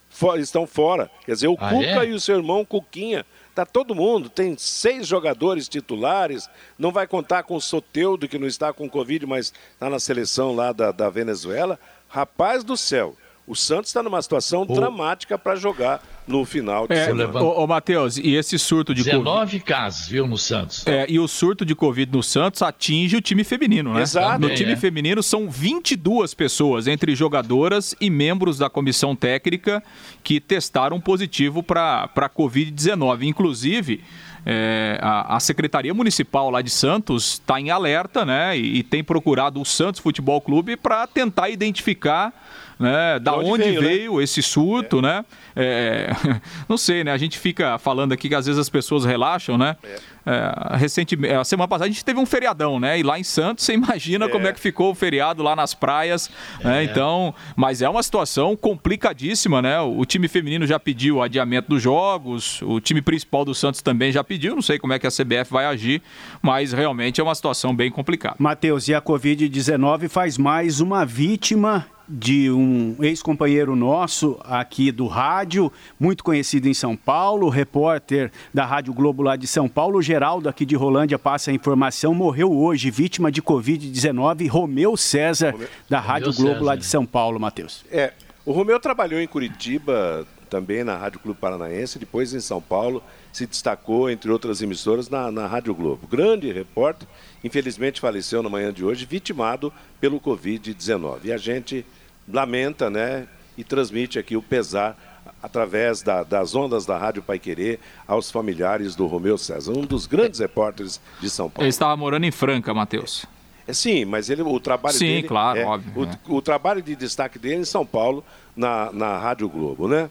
for, 0.10 0.39
estão 0.39 0.68
fora. 0.68 1.10
Quer 1.25 1.34
dizer, 1.34 1.48
o 1.48 1.58
ah, 1.60 1.70
Cuca 1.70 2.06
é? 2.06 2.10
e 2.10 2.13
o 2.13 2.20
seu 2.20 2.38
irmão 2.38 2.63
Cuquinha. 2.63 3.25
Tá 3.56 3.65
todo 3.65 3.96
mundo, 3.96 4.30
tem 4.30 4.58
seis 4.58 5.08
jogadores 5.08 5.70
titulares, 5.70 6.50
não 6.77 6.92
vai 6.92 7.08
contar 7.08 7.44
com 7.44 7.56
o 7.56 7.62
Soteudo, 7.62 8.27
que 8.27 8.38
não 8.38 8.48
está 8.48 8.74
com 8.74 8.89
Covid, 8.89 9.25
mas 9.25 9.54
está 9.72 9.89
na 9.89 9.98
seleção 9.98 10.54
lá 10.54 10.74
da, 10.74 10.92
da 10.92 11.10
Venezuela. 11.10 11.80
Rapaz 12.10 12.65
do 12.65 12.75
céu, 12.75 13.15
o 13.48 13.56
Santos 13.56 13.90
está 13.90 14.02
numa 14.02 14.22
situação 14.22 14.64
o... 14.64 14.66
dramática 14.66 15.38
para 15.38 15.56
jogar 15.56 16.02
no 16.28 16.44
final 16.44 16.88
de 16.88 16.96
é, 16.96 17.06
semana. 17.06 17.42
Ô, 17.42 17.64
ô 17.64 17.68
Matheus, 17.68 18.18
e 18.18 18.34
esse 18.34 18.58
surto 18.58 18.93
de 18.93 19.04
19 19.04 19.52
COVID... 19.52 19.63
casos, 19.63 20.08
viu, 20.08 20.26
no 20.26 20.38
Santos. 20.38 20.86
É, 20.88 21.06
e 21.08 21.19
o 21.19 21.28
surto 21.28 21.63
de 21.63 21.76
Covid 21.76 22.12
no 22.12 22.24
Santos 22.24 22.63
atinge 22.63 23.15
o 23.15 23.22
time 23.22 23.43
feminino, 23.43 23.93
né? 23.93 24.02
Exato. 24.02 24.39
No 24.39 24.54
time 24.54 24.72
é. 24.72 24.76
feminino 24.76 25.22
são 25.22 25.48
22 25.50 26.34
pessoas, 26.34 26.88
entre 26.88 27.15
jogadoras 27.15 27.96
e 28.02 28.10
membros 28.10 28.58
da 28.58 28.69
comissão 28.69 29.15
técnica, 29.15 29.84
que 30.24 30.39
testaram 30.39 31.00
positivo 31.00 31.62
para 31.62 32.10
a 32.15 32.30
Covid-19. 32.30 33.24
Inclusive, 33.24 34.04
é, 34.43 34.98
a, 35.02 35.36
a, 35.36 35.39
Secretaria 35.39 35.93
Municipal 35.93 36.50
lá 36.50 36.62
de 36.62 36.69
Santos 36.69 37.34
está 37.34 37.60
em 37.60 37.69
alerta, 37.69 38.26
né? 38.26 38.58
E, 38.58 38.78
e 38.78 38.84
tem 38.84 39.04
procurado 39.04 39.62
o 39.62 39.65
Santos 39.65 40.00
Futebol 40.00 40.41
Clube 40.41 40.76
para 40.76 41.06
tentar 41.06 41.50
identificar 41.50 42.34
né? 42.80 43.20
Da 43.20 43.36
onde, 43.36 43.50
onde 43.50 43.64
veio, 43.64 43.82
né? 43.82 43.88
veio 43.88 44.18
né? 44.18 44.24
esse 44.24 44.42
surto, 44.42 45.00
é. 45.00 45.02
né? 45.02 45.26
É, 45.56 46.10
não 46.68 46.78
sei, 46.78 47.04
né? 47.04 47.12
A 47.12 47.18
gente 47.18 47.40
fica 47.40 47.78
falando 47.78 48.12
aqui 48.12 48.30
que 48.30 48.36
às 48.36 48.46
vezes 48.46 48.60
as 48.60 48.70
pessoas 48.70 49.06
relaxam, 49.06 49.58
né? 49.58 49.76
É. 49.84 50.16
É, 50.28 50.76
recentemente, 50.78 51.36
a 51.36 51.44
semana 51.44 51.68
passada 51.68 51.86
a 51.86 51.92
gente 51.92 52.04
teve 52.04 52.20
um 52.20 52.26
feriadão, 52.26 52.80
né? 52.80 53.00
E 53.00 53.04
lá 53.04 53.20
em 53.20 53.24
Santos, 53.24 53.64
você 53.64 53.74
imagina 53.74 54.26
é. 54.26 54.28
como 54.28 54.48
é 54.48 54.54
que 54.54 54.60
ficou 54.60 54.92
o 54.92 54.96
feriado 54.96 55.44
lá 55.44 55.56
nas 55.56 55.76
praias, 55.76 56.32
né? 56.64 56.82
É. 56.82 56.84
Então, 56.84 57.34
mas 57.56 57.82
é 57.82 57.88
uma 57.88 58.02
situação 58.02 58.56
complicadíssima, 58.56 59.62
né? 59.62 59.80
O, 59.82 60.00
o 60.00 60.06
time 60.06 60.28
feminino 60.28 60.66
já 60.66 60.80
pediu 60.80 61.22
adiamento 61.22 61.70
dos 61.70 61.82
jogos, 61.82 62.60
o 62.64 62.80
time 62.80 63.02
principal 63.02 63.46
do 63.46 63.54
Santos 63.54 63.82
também 63.82 64.12
já 64.12 64.24
pediu, 64.24 64.56
não 64.56 64.64
sei 64.64 64.80
como 64.80 64.94
é 64.94 65.00
que 65.00 65.06
a 65.06 65.12
CBF 65.12 65.52
vai 65.52 65.66
agir, 65.66 66.02
mas 66.42 66.74
realmente 66.74 67.22
é 67.22 67.24
uma 67.24 67.36
situação 67.36 67.76
bem 67.76 67.92
complicada. 67.92 68.36
Matheus, 68.40 68.88
e 68.88 68.96
a 68.96 69.02
Covid-19 69.02 70.10
faz 70.10 70.38
mais 70.40 70.80
uma 70.80 71.06
vítima 71.06 71.86
de 72.08 72.52
um 72.52 72.96
ex-companheiro 73.02 73.76
nosso 73.76 74.39
aqui 74.44 74.91
do 74.91 75.08
rádio, 75.08 75.72
muito 76.00 76.24
conhecido 76.24 76.68
em 76.68 76.74
São 76.74 76.96
Paulo, 76.96 77.50
repórter 77.50 78.32
da 78.54 78.65
Rádio 78.65 78.94
Globo 78.94 79.24
lá 79.24 79.36
de 79.36 79.48
São 79.48 79.68
Paulo, 79.68 80.02
Geraldo 80.02 80.48
aqui 80.48 80.65
de 80.65 80.76
Rolândia 80.76 81.18
passa 81.18 81.52
a 81.52 81.54
informação, 81.54 82.13
morreu 82.13 82.52
hoje, 82.52 82.91
vítima 82.91 83.32
de 83.32 83.41
Covid-19, 83.41 84.50
Romeu 84.50 84.96
César, 84.96 85.52
Romeu... 85.52 85.68
da 85.89 86.00
Rádio 86.00 86.32
Romeu 86.32 86.38
Globo 86.38 86.54
César. 86.54 86.65
lá 86.65 86.76
de 86.76 86.86
São 86.86 87.06
Paulo, 87.06 87.39
Matheus. 87.39 87.84
É, 87.91 88.13
o 88.46 88.52
Romeu 88.52 88.80
trabalhou 88.80 89.20
em 89.20 89.28
Curitiba, 89.28 90.26
também 90.56 90.86
na 90.86 90.96
Rádio 90.96 91.20
Clube 91.20 91.38
Paranaense, 91.38 92.00
depois 92.00 92.34
em 92.34 92.39
São 92.39 92.62
Paulo, 92.62 93.04
se 93.34 93.46
destacou, 93.46 94.10
entre 94.10 94.32
outras 94.32 94.62
emissoras, 94.62 95.10
na, 95.10 95.30
na 95.30 95.48
Rádio 95.48 95.76
Globo. 95.76 96.08
Grande 96.08 96.50
repórter, 96.50 97.06
infelizmente 97.44 98.00
faleceu 98.00 98.41
na 98.41 98.48
manhã 98.48 98.72
de 98.72 98.86
hoje, 98.86 99.06
vitimado 99.06 99.74
pelo 100.00 100.18
Covid-19. 100.18 101.26
E 101.26 101.34
a 101.34 101.38
gente 101.38 101.86
lamenta, 102.26 102.89
né, 102.89 103.28
e 103.58 103.65
transmite 103.65 104.18
aqui 104.18 104.38
o 104.38 104.41
pesar 104.41 104.98
através 105.44 106.02
da, 106.02 106.24
das 106.24 106.56
ondas 106.56 106.86
da 106.86 106.98
Rádio 106.98 107.22
Pai 107.22 107.38
Querer 107.38 107.78
aos 108.08 108.32
familiares 108.32 108.96
do 108.96 109.06
Romeu 109.06 109.38
César, 109.38 109.74
um 109.74 109.82
dos 109.82 110.08
grandes 110.08 110.39
repórteres 110.39 111.02
de 111.20 111.30
São 111.30 111.50
Paulo. 111.50 111.65
Ele 111.65 111.70
estava 111.70 111.98
morando 111.98 112.26
em 112.26 112.32
Franca, 112.32 112.74
Matheus. 112.74 113.26
É, 113.68 113.74
sim, 113.74 114.06
mas 114.06 114.30
ele, 114.30 114.41
o 114.41 114.60
trabalho 114.60 114.96
sim, 114.96 115.06
dele. 115.06 115.22
Sim, 115.24 115.28
claro, 115.28 115.60
é, 115.60 115.65
óbvio. 115.65 115.91
O, 115.98 116.06
é. 116.06 116.38
o, 116.38 116.41
trabalho 116.41 116.82
de 116.82 116.96
destaque 116.96 117.38
dele 117.38 117.56
em 117.56 117.65
São 117.65 117.86
Paulo, 117.86 118.24
na, 118.56 118.89
na 118.94 119.18
Rádio 119.18 119.50
Globo, 119.50 119.88
né? 119.89 120.10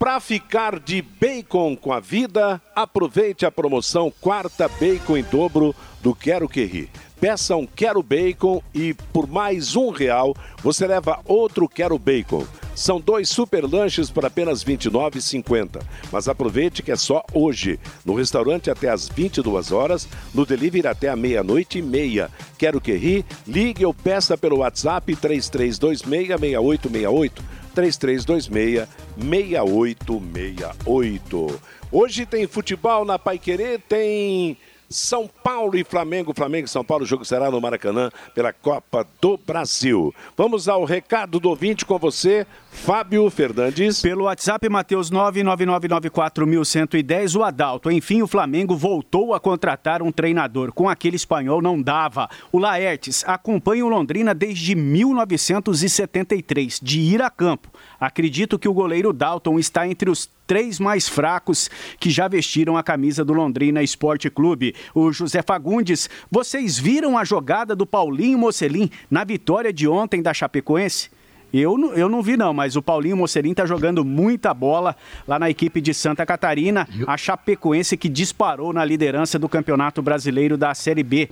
Para 0.00 0.18
ficar 0.18 0.80
de 0.80 1.00
bacon 1.02 1.76
com 1.76 1.92
a 1.92 2.00
vida, 2.00 2.58
aproveite 2.74 3.44
a 3.44 3.50
promoção 3.50 4.10
Quarta 4.18 4.66
Bacon 4.66 5.18
em 5.18 5.22
Dobro 5.22 5.76
do 6.00 6.14
Quero 6.14 6.48
Que 6.48 6.64
Ri. 6.64 6.88
Peça 7.20 7.54
um 7.54 7.66
Quero 7.66 8.02
Bacon 8.02 8.62
e 8.74 8.94
por 8.94 9.28
mais 9.28 9.76
um 9.76 9.90
real 9.90 10.34
você 10.62 10.86
leva 10.86 11.20
outro 11.26 11.68
Quero 11.68 11.98
Bacon. 11.98 12.46
São 12.74 12.98
dois 12.98 13.28
super 13.28 13.70
lanches 13.70 14.08
por 14.08 14.24
apenas 14.24 14.62
R$ 14.62 14.78
29,50. 14.78 15.82
Mas 16.10 16.28
aproveite 16.28 16.82
que 16.82 16.90
é 16.90 16.96
só 16.96 17.22
hoje. 17.34 17.78
No 18.02 18.14
restaurante 18.14 18.70
até 18.70 18.88
às 18.88 19.06
22 19.06 19.70
horas, 19.70 20.08
no 20.32 20.46
delivery 20.46 20.88
até 20.88 21.10
a 21.10 21.16
meia-noite 21.16 21.78
e 21.78 21.82
meia. 21.82 22.30
Quero 22.56 22.80
que 22.80 22.94
ri? 22.94 23.22
Ligue 23.46 23.84
ou 23.84 23.92
peça 23.92 24.38
pelo 24.38 24.60
WhatsApp 24.60 25.14
33266868. 25.14 27.59
3326 27.74 28.88
6868. 29.16 31.60
Hoje 31.92 32.24
tem 32.24 32.46
futebol 32.46 33.04
na 33.04 33.18
Paiquerê, 33.18 33.76
tem 33.78 34.56
são 34.90 35.30
Paulo 35.44 35.78
e 35.78 35.84
Flamengo. 35.84 36.34
Flamengo 36.34 36.66
e 36.66 36.70
São 36.70 36.84
Paulo, 36.84 37.04
o 37.04 37.06
jogo 37.06 37.24
será 37.24 37.48
no 37.48 37.60
Maracanã 37.60 38.10
pela 38.34 38.52
Copa 38.52 39.06
do 39.20 39.38
Brasil. 39.38 40.12
Vamos 40.36 40.68
ao 40.68 40.84
recado 40.84 41.38
do 41.38 41.48
ouvinte 41.48 41.86
com 41.86 41.96
você, 41.96 42.44
Fábio 42.72 43.30
Fernandes. 43.30 44.02
Pelo 44.02 44.24
WhatsApp, 44.24 44.68
Matheus 44.68 45.12
99994110, 45.12 47.38
o 47.38 47.44
Adalto. 47.44 47.88
Enfim, 47.90 48.22
o 48.22 48.26
Flamengo 48.26 48.74
voltou 48.74 49.32
a 49.32 49.38
contratar 49.38 50.02
um 50.02 50.10
treinador. 50.10 50.72
Com 50.72 50.88
aquele 50.88 51.14
espanhol 51.14 51.62
não 51.62 51.80
dava. 51.80 52.28
O 52.50 52.58
Laertes 52.58 53.22
acompanha 53.26 53.86
o 53.86 53.88
Londrina 53.88 54.34
desde 54.34 54.74
1973, 54.74 56.80
de 56.82 57.00
ir 57.00 57.22
a 57.22 57.30
campo. 57.30 57.70
Acredito 58.00 58.58
que 58.58 58.68
o 58.68 58.74
goleiro 58.74 59.12
Dalton 59.12 59.56
está 59.58 59.86
entre 59.86 60.10
os 60.10 60.28
três 60.50 60.80
mais 60.80 61.08
fracos 61.08 61.70
que 62.00 62.10
já 62.10 62.26
vestiram 62.26 62.76
a 62.76 62.82
camisa 62.82 63.24
do 63.24 63.32
Londrina 63.32 63.84
Esporte 63.84 64.28
Clube. 64.28 64.74
O 64.92 65.12
José 65.12 65.42
Fagundes, 65.42 66.10
vocês 66.28 66.76
viram 66.76 67.16
a 67.16 67.22
jogada 67.22 67.76
do 67.76 67.86
Paulinho 67.86 68.36
Mocelin 68.36 68.90
na 69.08 69.22
vitória 69.22 69.72
de 69.72 69.86
ontem 69.86 70.20
da 70.20 70.34
Chapecoense? 70.34 71.08
Eu, 71.52 71.94
eu 71.94 72.08
não 72.08 72.20
vi, 72.20 72.36
não, 72.36 72.52
mas 72.52 72.74
o 72.74 72.82
Paulinho 72.82 73.16
Mocerim 73.16 73.54
tá 73.54 73.64
jogando 73.64 74.04
muita 74.04 74.52
bola 74.52 74.96
lá 75.26 75.38
na 75.38 75.50
equipe 75.50 75.80
de 75.80 75.94
Santa 75.94 76.26
Catarina. 76.26 76.88
A 77.06 77.16
Chapecoense 77.16 77.96
que 77.96 78.08
disparou 78.08 78.72
na 78.72 78.84
liderança 78.84 79.38
do 79.38 79.48
Campeonato 79.48 80.02
Brasileiro 80.02 80.56
da 80.56 80.74
Série 80.74 81.04
B. 81.04 81.28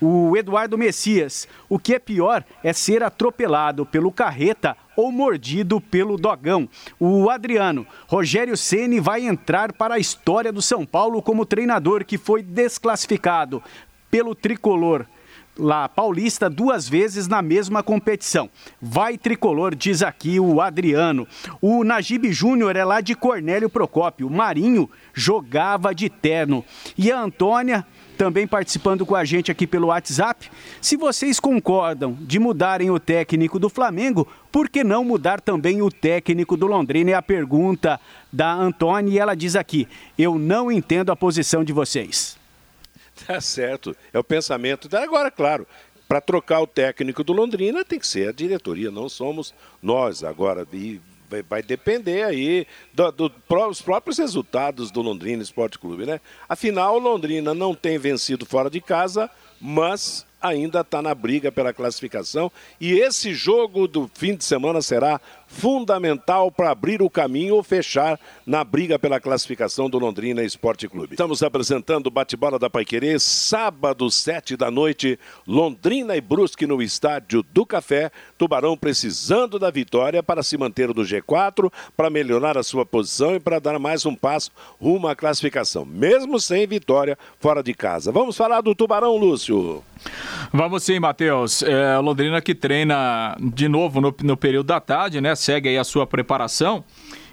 O 0.00 0.34
Eduardo 0.36 0.78
Messias, 0.78 1.46
o 1.68 1.78
que 1.78 1.94
é 1.94 1.98
pior 1.98 2.42
é 2.64 2.72
ser 2.72 3.02
atropelado 3.02 3.84
pelo 3.84 4.12
Carreta 4.12 4.76
ou 4.96 5.12
mordido 5.12 5.80
pelo 5.80 6.16
Dogão. 6.16 6.68
O 6.98 7.30
Adriano, 7.30 7.86
Rogério 8.06 8.56
Ceni 8.56 9.00
vai 9.00 9.26
entrar 9.26 9.72
para 9.72 9.94
a 9.94 9.98
história 9.98 10.52
do 10.52 10.62
São 10.62 10.84
Paulo 10.84 11.22
como 11.22 11.46
treinador 11.46 12.04
que 12.04 12.18
foi 12.18 12.42
desclassificado 12.42 13.62
pelo 14.10 14.34
tricolor 14.34 15.06
lá 15.58 15.88
paulista 15.88 16.48
duas 16.48 16.88
vezes 16.88 17.28
na 17.28 17.42
mesma 17.42 17.82
competição. 17.82 18.48
Vai 18.80 19.18
tricolor, 19.18 19.74
diz 19.74 20.02
aqui 20.02 20.40
o 20.40 20.60
Adriano. 20.60 21.26
O 21.60 21.84
Najib 21.84 22.32
Júnior 22.32 22.76
é 22.76 22.84
lá 22.84 23.00
de 23.00 23.14
Cornélio 23.14 23.68
Procópio. 23.68 24.30
Marinho 24.30 24.88
jogava 25.12 25.94
de 25.94 26.08
terno. 26.08 26.64
E 26.96 27.12
a 27.12 27.20
Antônia 27.20 27.86
também 28.16 28.46
participando 28.46 29.04
com 29.04 29.14
a 29.14 29.24
gente 29.24 29.50
aqui 29.50 29.66
pelo 29.66 29.88
WhatsApp. 29.88 30.50
Se 30.80 30.96
vocês 30.96 31.40
concordam 31.40 32.16
de 32.20 32.38
mudarem 32.38 32.90
o 32.90 33.00
técnico 33.00 33.58
do 33.58 33.68
Flamengo, 33.68 34.28
por 34.50 34.68
que 34.68 34.84
não 34.84 35.04
mudar 35.04 35.40
também 35.40 35.82
o 35.82 35.90
técnico 35.90 36.56
do 36.56 36.66
Londrina? 36.66 37.12
É 37.12 37.14
a 37.14 37.22
pergunta 37.22 38.00
da 38.32 38.52
Antônia 38.52 39.12
e 39.12 39.18
ela 39.18 39.34
diz 39.34 39.56
aqui: 39.56 39.88
Eu 40.16 40.38
não 40.38 40.70
entendo 40.70 41.10
a 41.10 41.16
posição 41.16 41.64
de 41.64 41.72
vocês. 41.72 42.36
Tá 43.26 43.40
certo. 43.40 43.94
É 44.12 44.18
o 44.18 44.24
pensamento. 44.24 44.94
Agora, 44.96 45.30
claro, 45.30 45.66
para 46.08 46.20
trocar 46.20 46.60
o 46.60 46.66
técnico 46.66 47.24
do 47.24 47.32
Londrina 47.32 47.84
tem 47.84 47.98
que 47.98 48.06
ser 48.06 48.28
a 48.28 48.32
diretoria, 48.32 48.90
não 48.90 49.08
somos 49.08 49.54
nós 49.82 50.22
agora. 50.22 50.66
E 50.72 51.00
vai 51.40 51.62
depender 51.62 52.24
aí 52.24 52.66
dos 52.92 53.14
do, 53.14 53.28
do, 53.28 53.34
próprios 53.80 54.18
resultados 54.18 54.90
do 54.90 55.00
Londrina 55.00 55.42
Esporte 55.42 55.78
Clube, 55.78 56.04
né? 56.04 56.20
Afinal, 56.46 56.96
o 56.96 56.98
Londrina 56.98 57.54
não 57.54 57.74
tem 57.74 57.96
vencido 57.96 58.44
fora 58.44 58.68
de 58.68 58.80
casa, 58.80 59.30
mas 59.60 60.26
ainda 60.42 60.80
está 60.80 61.00
na 61.00 61.14
briga 61.14 61.52
pela 61.52 61.72
classificação. 61.72 62.50
E 62.80 62.94
esse 62.94 63.32
jogo 63.32 63.86
do 63.86 64.10
fim 64.12 64.34
de 64.34 64.44
semana 64.44 64.82
será 64.82 65.20
fundamental 65.52 66.50
para 66.50 66.70
abrir 66.70 67.02
o 67.02 67.10
caminho 67.10 67.56
ou 67.56 67.62
fechar 67.62 68.18
na 68.46 68.64
briga 68.64 68.98
pela 68.98 69.20
classificação 69.20 69.88
do 69.88 69.98
Londrina 69.98 70.42
Esporte 70.42 70.88
Clube. 70.88 71.12
Estamos 71.12 71.42
apresentando 71.42 72.06
o 72.06 72.10
bate-bola 72.10 72.58
da 72.58 72.70
Paiquerê, 72.70 73.18
sábado, 73.18 74.10
sete 74.10 74.56
da 74.56 74.70
noite, 74.70 75.18
Londrina 75.46 76.16
e 76.16 76.20
Brusque 76.20 76.66
no 76.66 76.82
estádio 76.82 77.42
do 77.42 77.66
Café. 77.66 78.10
Tubarão 78.38 78.76
precisando 78.76 79.58
da 79.58 79.70
vitória 79.70 80.22
para 80.22 80.42
se 80.42 80.56
manter 80.56 80.88
no 80.88 81.02
G4, 81.02 81.70
para 81.96 82.10
melhorar 82.10 82.56
a 82.56 82.62
sua 82.62 82.86
posição 82.86 83.34
e 83.34 83.40
para 83.40 83.58
dar 83.60 83.78
mais 83.78 84.06
um 84.06 84.14
passo 84.14 84.50
rumo 84.80 85.06
à 85.06 85.14
classificação, 85.14 85.84
mesmo 85.84 86.40
sem 86.40 86.66
vitória 86.66 87.18
fora 87.38 87.62
de 87.62 87.74
casa. 87.74 88.10
Vamos 88.10 88.36
falar 88.36 88.62
do 88.62 88.74
Tubarão, 88.74 89.16
Lúcio. 89.16 89.84
Vamos 90.52 90.82
sim, 90.82 90.98
Matheus. 90.98 91.62
É, 91.62 91.98
Londrina 91.98 92.40
que 92.40 92.54
treina 92.54 93.36
de 93.40 93.68
novo 93.68 94.00
no, 94.00 94.14
no 94.22 94.36
período 94.36 94.66
da 94.66 94.80
tarde, 94.80 95.20
né? 95.20 95.34
Segue 95.42 95.68
aí 95.68 95.78
a 95.78 95.84
sua 95.84 96.06
preparação. 96.06 96.84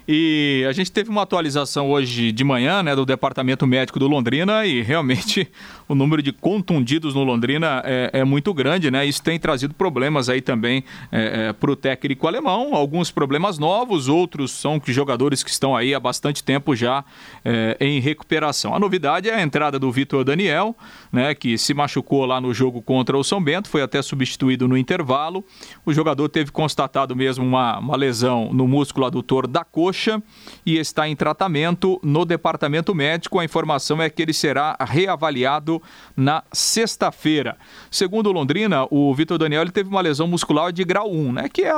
E 0.08 0.64
a 0.68 0.72
gente 0.72 0.90
teve 0.90 1.08
uma 1.08 1.22
atualização 1.22 1.88
hoje 1.88 2.32
de 2.32 2.42
manhã, 2.42 2.82
né, 2.82 2.96
do 2.96 3.06
Departamento 3.06 3.66
Médico 3.66 3.98
do 3.98 4.08
Londrina 4.08 4.66
e 4.66 4.82
realmente 4.82 5.48
o 5.90 5.94
número 5.96 6.22
de 6.22 6.30
contundidos 6.30 7.16
no 7.16 7.24
Londrina 7.24 7.82
é, 7.84 8.10
é 8.20 8.24
muito 8.24 8.54
grande, 8.54 8.92
né? 8.92 9.04
Isso 9.04 9.20
tem 9.20 9.40
trazido 9.40 9.74
problemas 9.74 10.28
aí 10.28 10.40
também 10.40 10.84
é, 11.10 11.48
é, 11.48 11.52
para 11.52 11.68
o 11.68 11.74
técnico 11.74 12.28
alemão. 12.28 12.76
Alguns 12.76 13.10
problemas 13.10 13.58
novos, 13.58 14.08
outros 14.08 14.52
são 14.52 14.80
jogadores 14.86 15.42
que 15.42 15.50
estão 15.50 15.76
aí 15.76 15.92
há 15.92 15.98
bastante 15.98 16.44
tempo 16.44 16.76
já 16.76 17.04
é, 17.44 17.76
em 17.80 17.98
recuperação. 17.98 18.72
A 18.72 18.78
novidade 18.78 19.28
é 19.28 19.34
a 19.34 19.42
entrada 19.42 19.80
do 19.80 19.90
Vitor 19.90 20.22
Daniel, 20.22 20.76
né, 21.10 21.34
que 21.34 21.58
se 21.58 21.74
machucou 21.74 22.24
lá 22.24 22.40
no 22.40 22.54
jogo 22.54 22.80
contra 22.80 23.18
o 23.18 23.24
São 23.24 23.42
Bento, 23.42 23.68
foi 23.68 23.82
até 23.82 24.00
substituído 24.00 24.68
no 24.68 24.78
intervalo. 24.78 25.44
O 25.84 25.92
jogador 25.92 26.28
teve 26.28 26.52
constatado 26.52 27.16
mesmo 27.16 27.44
uma, 27.44 27.80
uma 27.80 27.96
lesão 27.96 28.52
no 28.52 28.68
músculo 28.68 29.06
adutor 29.06 29.48
da 29.48 29.64
coxa 29.64 30.22
e 30.64 30.78
está 30.78 31.08
em 31.08 31.16
tratamento 31.16 31.98
no 32.00 32.24
departamento 32.24 32.94
médico. 32.94 33.40
A 33.40 33.44
informação 33.44 34.00
é 34.00 34.08
que 34.08 34.22
ele 34.22 34.32
será 34.32 34.76
reavaliado 34.78 35.79
na 36.16 36.42
sexta-feira. 36.52 37.56
Segundo 37.90 38.32
Londrina, 38.32 38.86
o 38.90 39.14
Vitor 39.14 39.38
Daniel 39.38 39.70
teve 39.70 39.88
uma 39.88 40.00
lesão 40.00 40.26
muscular 40.26 40.72
de 40.72 40.84
grau 40.84 41.10
1, 41.10 41.32
né, 41.32 41.48
que, 41.48 41.62
é, 41.62 41.72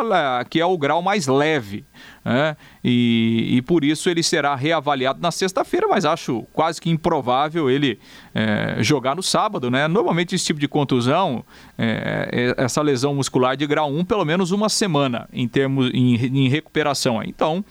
que 0.48 0.60
é 0.60 0.66
o 0.66 0.76
grau 0.78 1.02
mais 1.02 1.26
leve. 1.26 1.84
Né? 2.24 2.56
E, 2.84 3.56
e, 3.56 3.62
por 3.62 3.82
isso 3.82 4.08
ele 4.08 4.22
será 4.22 4.54
reavaliado 4.54 5.20
na 5.20 5.32
sexta-feira, 5.32 5.88
mas 5.88 6.04
acho 6.04 6.46
quase 6.52 6.80
que 6.80 6.88
improvável 6.88 7.68
ele 7.68 7.98
é, 8.32 8.76
jogar 8.80 9.16
no 9.16 9.22
sábado. 9.22 9.70
Né? 9.70 9.88
Normalmente 9.88 10.34
esse 10.34 10.44
tipo 10.44 10.60
de 10.60 10.68
contusão, 10.68 11.44
é, 11.76 12.54
é 12.58 12.64
essa 12.64 12.80
lesão 12.80 13.14
muscular 13.14 13.56
de 13.56 13.66
grau 13.66 13.90
1, 13.90 14.04
pelo 14.04 14.24
menos 14.24 14.52
uma 14.52 14.68
semana 14.68 15.28
em 15.32 15.48
termos 15.48 15.90
em, 15.92 16.14
em 16.14 16.48
recuperação. 16.48 17.22
Então 17.24 17.64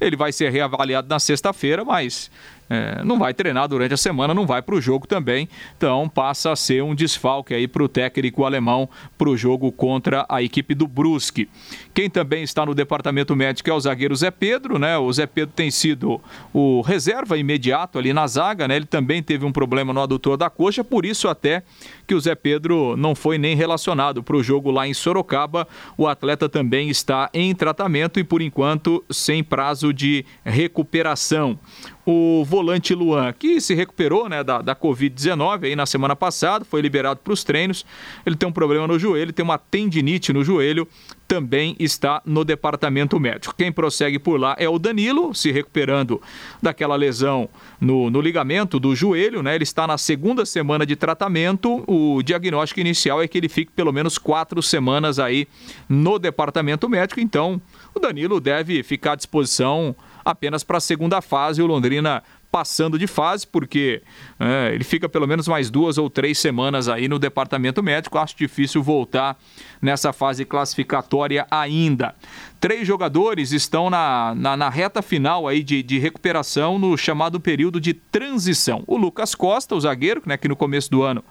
ele 0.00 0.16
vai 0.16 0.32
ser 0.32 0.50
reavaliado 0.50 1.08
na 1.08 1.18
sexta-feira, 1.18 1.84
mas 1.84 2.30
é, 2.68 3.02
não 3.04 3.18
vai 3.18 3.32
treinar 3.32 3.68
durante 3.68 3.94
a 3.94 3.96
semana, 3.96 4.34
não 4.34 4.46
vai 4.46 4.60
para 4.60 4.74
o 4.74 4.80
jogo 4.80 5.06
também. 5.06 5.48
Então 5.76 6.08
passa 6.08 6.52
a 6.52 6.56
ser 6.56 6.82
um 6.82 6.94
desfalque 6.94 7.54
aí 7.54 7.68
para 7.68 7.82
o 7.82 7.88
técnico 7.88 8.44
alemão 8.44 8.88
para 9.16 9.28
o 9.28 9.36
jogo 9.36 9.70
contra 9.70 10.26
a 10.28 10.42
equipe 10.42 10.74
do 10.74 10.86
Brusque. 10.86 11.48
Quem 11.94 12.10
também 12.10 12.42
está 12.42 12.66
no 12.66 12.74
departamento 12.74 13.34
médico 13.34 13.70
é 13.70 13.72
o 13.72 13.80
zagueiro 13.80 14.14
Zé 14.14 14.30
Pedro, 14.30 14.78
né? 14.78 14.98
O 14.98 15.12
Zé 15.12 15.26
Pedro 15.26 15.52
tem 15.54 15.70
sido 15.70 16.20
o 16.52 16.80
reserva 16.80 17.38
imediato 17.38 17.98
ali 17.98 18.12
na 18.12 18.26
zaga, 18.26 18.68
né? 18.68 18.76
Ele 18.76 18.86
também 18.86 19.22
teve 19.22 19.44
um 19.44 19.52
problema 19.52 19.92
no 19.92 20.00
adutor 20.00 20.36
da 20.36 20.50
coxa, 20.50 20.82
por 20.82 21.06
isso 21.06 21.28
até 21.28 21.62
que 22.06 22.14
o 22.14 22.20
Zé 22.20 22.34
Pedro 22.34 22.96
não 22.96 23.14
foi 23.14 23.38
nem 23.38 23.56
relacionado 23.56 24.22
para 24.22 24.36
o 24.36 24.42
jogo 24.42 24.70
lá 24.70 24.86
em 24.86 24.94
Sorocaba. 24.94 25.66
O 25.96 26.06
atleta 26.06 26.48
também 26.48 26.88
está 26.88 27.30
em 27.32 27.54
tratamento 27.54 28.20
e 28.20 28.24
por 28.24 28.42
enquanto 28.42 29.04
sem 29.10 29.42
prazo 29.42 29.92
de 29.92 30.24
recuperação 30.44 31.58
o 32.06 32.44
volante 32.44 32.94
Luan, 32.94 33.32
que 33.32 33.60
se 33.60 33.74
recuperou 33.74 34.28
né, 34.28 34.44
da, 34.44 34.62
da 34.62 34.76
Covid-19 34.76 35.64
aí 35.64 35.74
na 35.74 35.84
semana 35.84 36.14
passada, 36.14 36.64
foi 36.64 36.80
liberado 36.80 37.18
para 37.18 37.32
os 37.32 37.42
treinos. 37.42 37.84
Ele 38.24 38.36
tem 38.36 38.48
um 38.48 38.52
problema 38.52 38.86
no 38.86 38.96
joelho, 38.96 39.32
tem 39.32 39.44
uma 39.44 39.58
tendinite 39.58 40.32
no 40.32 40.44
joelho, 40.44 40.86
também 41.26 41.74
está 41.80 42.22
no 42.24 42.44
departamento 42.44 43.18
médico. 43.18 43.52
Quem 43.56 43.72
prossegue 43.72 44.20
por 44.20 44.38
lá 44.38 44.54
é 44.56 44.68
o 44.68 44.78
Danilo, 44.78 45.34
se 45.34 45.50
recuperando 45.50 46.22
daquela 46.62 46.94
lesão 46.94 47.48
no, 47.80 48.08
no 48.08 48.20
ligamento 48.20 48.78
do 48.78 48.94
joelho, 48.94 49.42
né? 49.42 49.56
Ele 49.56 49.64
está 49.64 49.84
na 49.88 49.98
segunda 49.98 50.46
semana 50.46 50.86
de 50.86 50.94
tratamento. 50.94 51.82
O 51.88 52.22
diagnóstico 52.22 52.78
inicial 52.78 53.20
é 53.20 53.26
que 53.26 53.36
ele 53.36 53.48
fique 53.48 53.72
pelo 53.72 53.92
menos 53.92 54.16
quatro 54.16 54.62
semanas 54.62 55.18
aí 55.18 55.48
no 55.88 56.20
departamento 56.20 56.88
médico. 56.88 57.18
Então, 57.18 57.60
o 57.92 57.98
Danilo 57.98 58.40
deve 58.40 58.84
ficar 58.84 59.12
à 59.12 59.16
disposição 59.16 59.96
apenas 60.26 60.64
para 60.64 60.78
a 60.78 60.80
segunda 60.80 61.22
fase. 61.22 61.62
O 61.62 61.66
Londrina 61.66 62.22
passando 62.56 62.98
de 62.98 63.06
fase, 63.06 63.46
porque 63.46 64.00
é, 64.40 64.70
ele 64.72 64.82
fica 64.82 65.10
pelo 65.10 65.26
menos 65.26 65.46
mais 65.46 65.68
duas 65.68 65.98
ou 65.98 66.08
três 66.08 66.38
semanas 66.38 66.88
aí 66.88 67.06
no 67.06 67.18
departamento 67.18 67.82
médico. 67.82 68.16
Acho 68.16 68.34
difícil 68.34 68.82
voltar 68.82 69.38
nessa 69.82 70.10
fase 70.10 70.42
classificatória 70.46 71.46
ainda. 71.50 72.14
Três 72.58 72.88
jogadores 72.88 73.52
estão 73.52 73.90
na, 73.90 74.34
na, 74.34 74.56
na 74.56 74.70
reta 74.70 75.02
final 75.02 75.46
aí 75.46 75.62
de, 75.62 75.82
de, 75.82 75.98
recuperação 75.98 76.78
no 76.78 76.96
chamado 76.96 77.38
período 77.38 77.78
de 77.78 77.92
transição. 77.92 78.82
O 78.86 78.96
Lucas 78.96 79.34
Costa, 79.34 79.74
o 79.74 79.80
zagueiro, 79.80 80.22
né, 80.24 80.38
que 80.38 80.48
no 80.48 80.56
começo 80.56 80.90
do 80.90 81.02
ano 81.02 81.22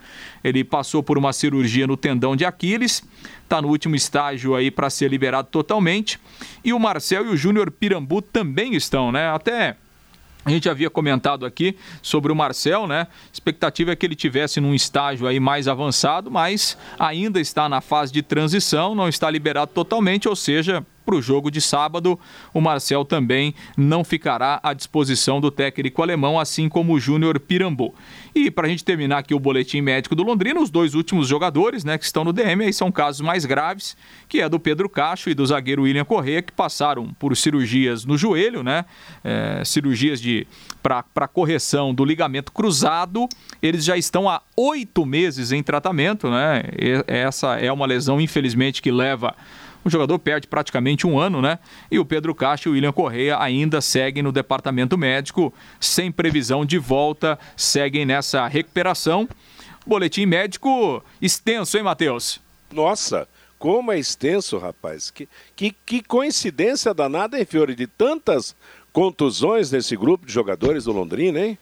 ele 0.43 0.63
passou 0.63 1.01
por 1.01 1.17
uma 1.17 1.33
cirurgia 1.33 1.87
no 1.87 1.97
tendão 1.97 2.35
de 2.35 2.45
Aquiles, 2.45 3.03
está 3.41 3.59
no 3.63 3.69
último 3.69 3.95
estágio 3.95 4.53
aí 4.53 4.69
para 4.69 4.91
ser 4.91 5.09
liberado 5.09 5.47
totalmente. 5.49 6.19
E 6.63 6.71
o 6.71 6.79
Marcel 6.79 7.25
e 7.25 7.29
o 7.29 7.35
Júnior 7.35 7.71
Pirambu 7.71 8.21
também 8.21 8.75
estão, 8.75 9.11
né? 9.11 9.27
Até 9.27 9.77
a 10.45 10.51
gente 10.51 10.69
havia 10.69 10.91
comentado 10.91 11.43
aqui 11.43 11.75
sobre 12.03 12.31
o 12.31 12.35
Marcel, 12.35 12.85
né? 12.85 13.07
A 13.09 13.33
expectativa 13.33 13.91
é 13.91 13.95
que 13.95 14.05
ele 14.05 14.15
tivesse 14.15 14.61
num 14.61 14.75
estágio 14.75 15.25
aí 15.25 15.39
mais 15.39 15.67
avançado, 15.67 16.29
mas 16.29 16.77
ainda 16.99 17.39
está 17.39 17.67
na 17.67 17.81
fase 17.81 18.13
de 18.13 18.21
transição, 18.21 18.93
não 18.93 19.09
está 19.09 19.29
liberado 19.29 19.71
totalmente, 19.73 20.29
ou 20.29 20.35
seja, 20.35 20.85
para 21.05 21.15
o 21.15 21.21
jogo 21.21 21.51
de 21.51 21.61
sábado. 21.61 22.19
O 22.53 22.59
Marcel 22.59 23.05
também 23.05 23.53
não 23.77 24.03
ficará 24.03 24.59
à 24.63 24.73
disposição 24.73 25.39
do 25.39 25.51
técnico 25.51 26.01
alemão, 26.01 26.39
assim 26.39 26.67
como 26.67 26.93
o 26.93 26.99
Júnior 26.99 27.39
Pirambu. 27.39 27.93
E 28.33 28.49
para 28.49 28.67
a 28.67 28.69
gente 28.69 28.83
terminar 28.83 29.19
aqui 29.19 29.33
o 29.33 29.39
boletim 29.39 29.79
médico 29.79 30.15
do 30.15 30.23
Londrina, 30.23 30.59
os 30.59 30.69
dois 30.69 30.93
últimos 30.93 31.27
jogadores 31.27 31.85
né, 31.85 31.97
que 31.97 32.03
estão 32.03 32.23
no 32.23 32.33
DM 32.33 32.65
aí 32.65 32.73
são 32.73 32.91
casos 32.91 33.21
mais 33.21 33.45
graves, 33.45 33.95
que 34.27 34.41
é 34.41 34.49
do 34.49 34.59
Pedro 34.59 34.89
Cacho 34.89 35.29
e 35.29 35.33
do 35.33 35.45
zagueiro 35.45 35.83
William 35.83 36.03
Correia, 36.03 36.41
que 36.41 36.51
passaram 36.51 37.13
por 37.13 37.35
cirurgias 37.37 38.03
no 38.03 38.17
joelho, 38.17 38.63
né? 38.63 38.85
É, 39.23 39.63
cirurgias 39.63 40.19
de 40.19 40.47
para 40.81 41.27
correção 41.27 41.93
do 41.93 42.05
ligamento 42.05 42.51
cruzado. 42.51 43.27
Eles 43.61 43.83
já 43.83 43.97
estão 43.97 44.29
há 44.29 44.41
oito 44.55 45.05
meses 45.05 45.51
em 45.51 45.63
tratamento, 45.63 46.29
né? 46.29 46.63
E 46.79 47.03
essa 47.07 47.55
é 47.59 47.71
uma 47.71 47.85
lesão, 47.85 48.21
infelizmente, 48.21 48.81
que 48.81 48.91
leva 48.91 49.35
O 49.85 49.89
jogador 49.89 50.17
perde 50.17 50.47
praticamente 50.47 51.05
um 51.05 51.19
ano, 51.19 51.43
né? 51.43 51.59
E 51.91 51.99
o 51.99 52.05
Pedro 52.05 52.33
Castro 52.33 52.69
e 52.69 52.71
o 52.71 52.73
William 52.73 52.91
Correia 52.91 53.39
ainda 53.39 53.79
seguem 53.81 54.23
no 54.23 54.31
departamento 54.31 54.97
médico, 54.97 55.53
sem 55.79 56.11
previsão 56.11 56.65
de 56.65 56.79
volta, 56.79 57.37
seguem 57.55 58.03
nessa 58.03 58.47
recuperação. 58.47 59.29
Boletim 59.85 60.25
médico 60.25 61.03
extenso, 61.21 61.77
hein, 61.77 61.83
Matheus? 61.83 62.41
Nossa, 62.73 63.27
como 63.59 63.91
é 63.91 63.99
extenso, 63.99 64.57
rapaz. 64.57 65.11
Que, 65.11 65.29
que, 65.55 65.75
que 65.85 66.01
coincidência 66.01 66.91
danada, 66.91 67.37
hein, 67.37 67.45
Fiore? 67.45 67.75
De 67.75 67.85
tantas 67.85 68.55
contusões 68.91 69.71
nesse 69.71 69.95
grupo 69.95 70.25
de 70.25 70.33
jogadores 70.33 70.85
do 70.85 70.91
Londrina, 70.91 71.39
hein? 71.39 71.59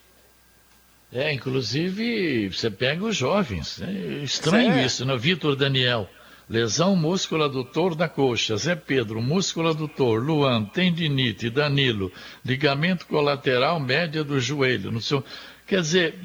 É, 1.12 1.34
inclusive, 1.34 2.50
você 2.50 2.72
pega 2.72 3.04
os 3.04 3.18
jovens. 3.18 3.82
É 3.82 4.24
estranho 4.24 4.72
é. 4.72 4.86
isso, 4.86 5.06
né? 5.06 5.16
Vitor 5.18 5.56
Daniel, 5.58 6.10
lesão 6.54 6.96
músculo 6.96 7.44
adutor 7.46 7.96
da 7.96 8.08
coxa. 8.08 8.56
Zé 8.58 8.76
Pedro, 8.76 9.20
músculo 9.20 9.70
adutor. 9.70 10.24
Luan, 10.24 10.66
tendinite. 10.66 11.50
Danilo, 11.50 12.12
ligamento 12.46 13.08
colateral 13.08 13.80
média 13.80 14.24
do 14.24 14.40
joelho. 14.40 14.92
No 14.92 15.02
seu... 15.02 15.24
Quer 15.66 15.82
dizer, 15.82 16.16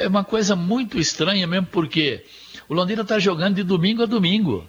é 0.00 0.08
uma 0.08 0.24
coisa 0.24 0.56
muito 0.56 0.98
estranha 0.98 1.46
mesmo, 1.46 1.68
porque 1.70 2.24
o 2.68 2.74
Londrina 2.74 3.02
está 3.02 3.20
jogando 3.20 3.54
de 3.54 3.62
domingo 3.62 4.02
a 4.02 4.06
domingo. 4.06 4.66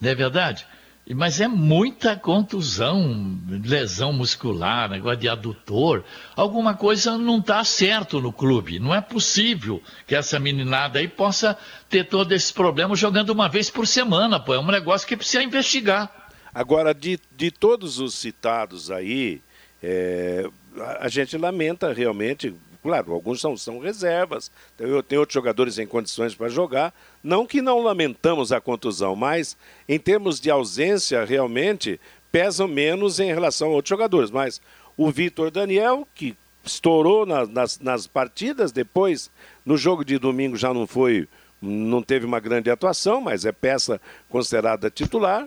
Não 0.00 0.10
é 0.10 0.14
verdade? 0.14 0.66
Mas 1.10 1.40
é 1.40 1.48
muita 1.48 2.16
contusão, 2.16 3.36
lesão 3.48 4.12
muscular, 4.12 4.88
negócio 4.88 5.18
de 5.18 5.28
adutor. 5.28 6.04
Alguma 6.36 6.74
coisa 6.74 7.18
não 7.18 7.38
está 7.38 7.62
certo 7.64 8.20
no 8.20 8.32
clube. 8.32 8.78
Não 8.78 8.94
é 8.94 9.00
possível 9.00 9.82
que 10.06 10.14
essa 10.14 10.38
meninada 10.38 11.00
aí 11.00 11.08
possa 11.08 11.58
ter 11.88 12.04
todo 12.04 12.32
esse 12.32 12.52
problema 12.52 12.94
jogando 12.94 13.30
uma 13.30 13.48
vez 13.48 13.68
por 13.68 13.86
semana. 13.86 14.38
Pô. 14.38 14.54
É 14.54 14.60
um 14.60 14.66
negócio 14.66 15.06
que 15.06 15.16
precisa 15.16 15.42
investigar. 15.42 16.10
Agora, 16.54 16.94
de, 16.94 17.18
de 17.36 17.50
todos 17.50 17.98
os 17.98 18.14
citados 18.14 18.90
aí, 18.90 19.42
é, 19.82 20.48
a, 20.78 21.06
a 21.06 21.08
gente 21.08 21.36
lamenta 21.36 21.92
realmente 21.92 22.54
Claro, 22.82 23.12
alguns 23.12 23.40
são, 23.40 23.56
são 23.56 23.78
reservas, 23.78 24.50
eu 24.76 25.02
tenho 25.04 25.20
outros 25.20 25.34
jogadores 25.34 25.78
em 25.78 25.86
condições 25.86 26.34
para 26.34 26.48
jogar. 26.48 26.92
Não 27.22 27.46
que 27.46 27.62
não 27.62 27.80
lamentamos 27.80 28.50
a 28.50 28.60
contusão, 28.60 29.14
mas 29.14 29.56
em 29.88 30.00
termos 30.00 30.40
de 30.40 30.50
ausência, 30.50 31.24
realmente 31.24 32.00
pesam 32.32 32.66
menos 32.66 33.20
em 33.20 33.32
relação 33.32 33.68
a 33.68 33.74
outros 33.74 33.90
jogadores. 33.90 34.32
Mas 34.32 34.60
o 34.96 35.10
Vitor 35.12 35.50
Daniel, 35.50 36.08
que 36.12 36.36
estourou 36.64 37.24
na, 37.24 37.46
nas, 37.46 37.78
nas 37.78 38.06
partidas, 38.08 38.72
depois 38.72 39.30
no 39.64 39.76
jogo 39.76 40.04
de 40.04 40.18
domingo 40.18 40.56
já 40.56 40.74
não 40.74 40.86
foi, 40.86 41.28
não 41.60 42.02
teve 42.02 42.26
uma 42.26 42.40
grande 42.40 42.68
atuação, 42.68 43.20
mas 43.20 43.44
é 43.44 43.52
peça 43.52 44.00
considerada 44.28 44.90
titular. 44.90 45.46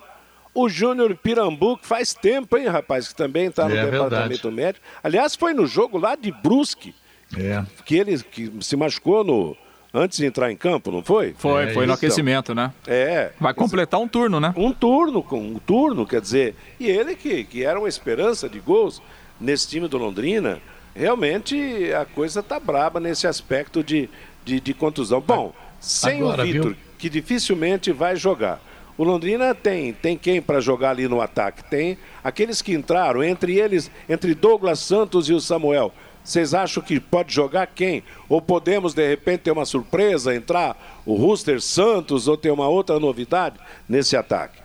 O 0.53 0.69
Júnior 0.69 1.17
Pirambu, 1.17 1.77
que 1.77 1.85
faz 1.85 2.13
tempo, 2.13 2.57
hein, 2.57 2.67
rapaz, 2.67 3.09
que 3.09 3.15
também 3.15 3.47
está 3.47 3.67
no 3.67 3.75
é 3.75 3.91
departamento 3.91 4.29
verdade. 4.29 4.55
médico. 4.55 4.85
Aliás, 5.03 5.35
foi 5.35 5.53
no 5.53 5.67
jogo 5.67 5.97
lá 5.97 6.15
de 6.15 6.31
Brusque, 6.31 6.95
é. 7.37 7.63
Que 7.85 7.95
ele 7.95 8.21
que 8.21 8.51
se 8.61 8.75
machucou 8.75 9.23
no, 9.23 9.57
antes 9.93 10.17
de 10.17 10.25
entrar 10.25 10.51
em 10.51 10.57
campo, 10.57 10.91
não 10.91 11.01
foi? 11.01 11.33
Foi, 11.37 11.63
é, 11.63 11.73
foi 11.73 11.85
no 11.85 11.93
aquecimento, 11.93 12.53
né? 12.53 12.73
É. 12.85 13.31
Vai 13.39 13.53
completar 13.53 13.99
um 13.99 14.07
turno, 14.07 14.39
né? 14.39 14.53
Um 14.57 14.71
turno, 14.71 15.25
um 15.31 15.59
turno, 15.59 16.05
quer 16.05 16.21
dizer. 16.21 16.55
E 16.79 16.87
ele 16.87 17.15
que, 17.15 17.43
que 17.45 17.63
era 17.63 17.79
uma 17.79 17.87
esperança 17.87 18.49
de 18.49 18.59
gols 18.59 19.01
nesse 19.39 19.67
time 19.67 19.87
do 19.87 19.97
Londrina, 19.97 20.59
realmente 20.93 21.91
a 21.93 22.05
coisa 22.05 22.43
tá 22.43 22.59
braba 22.59 22.99
nesse 22.99 23.25
aspecto 23.25 23.83
de, 23.83 24.09
de, 24.43 24.59
de 24.59 24.73
contusão. 24.73 25.21
Bom, 25.21 25.53
sem 25.79 26.19
Agora, 26.19 26.43
o 26.43 26.45
Vitor, 26.45 26.75
que 26.97 27.09
dificilmente 27.09 27.91
vai 27.91 28.15
jogar. 28.15 28.61
O 28.97 29.03
Londrina 29.03 29.53
tem, 29.53 29.91
tem 29.91 30.17
quem 30.17 30.41
para 30.41 30.61
jogar 30.61 30.91
ali 30.91 31.07
no 31.07 31.19
ataque? 31.19 31.63
Tem 31.65 31.97
aqueles 32.23 32.61
que 32.61 32.73
entraram, 32.73 33.21
entre 33.21 33.59
eles, 33.59 33.91
entre 34.07 34.33
Douglas 34.33 34.79
Santos 34.79 35.27
e 35.27 35.33
o 35.33 35.39
Samuel. 35.41 35.93
Vocês 36.25 36.55
acham 36.55 36.81
que 36.81 36.99
pode 36.99 37.33
jogar 37.33 37.67
quem? 37.67 38.03
Ou 38.27 38.41
podemos, 38.41 38.95
de 38.95 39.07
repente, 39.07 39.41
ter 39.41 39.51
uma 39.51 39.63
surpresa, 39.63 40.35
entrar 40.35 40.75
o 41.05 41.15
Rooster 41.15 41.61
Santos 41.61 42.27
ou 42.27 42.35
ter 42.35 42.49
uma 42.49 42.67
outra 42.67 42.99
novidade 42.99 43.57
nesse 43.87 44.17
ataque? 44.17 44.59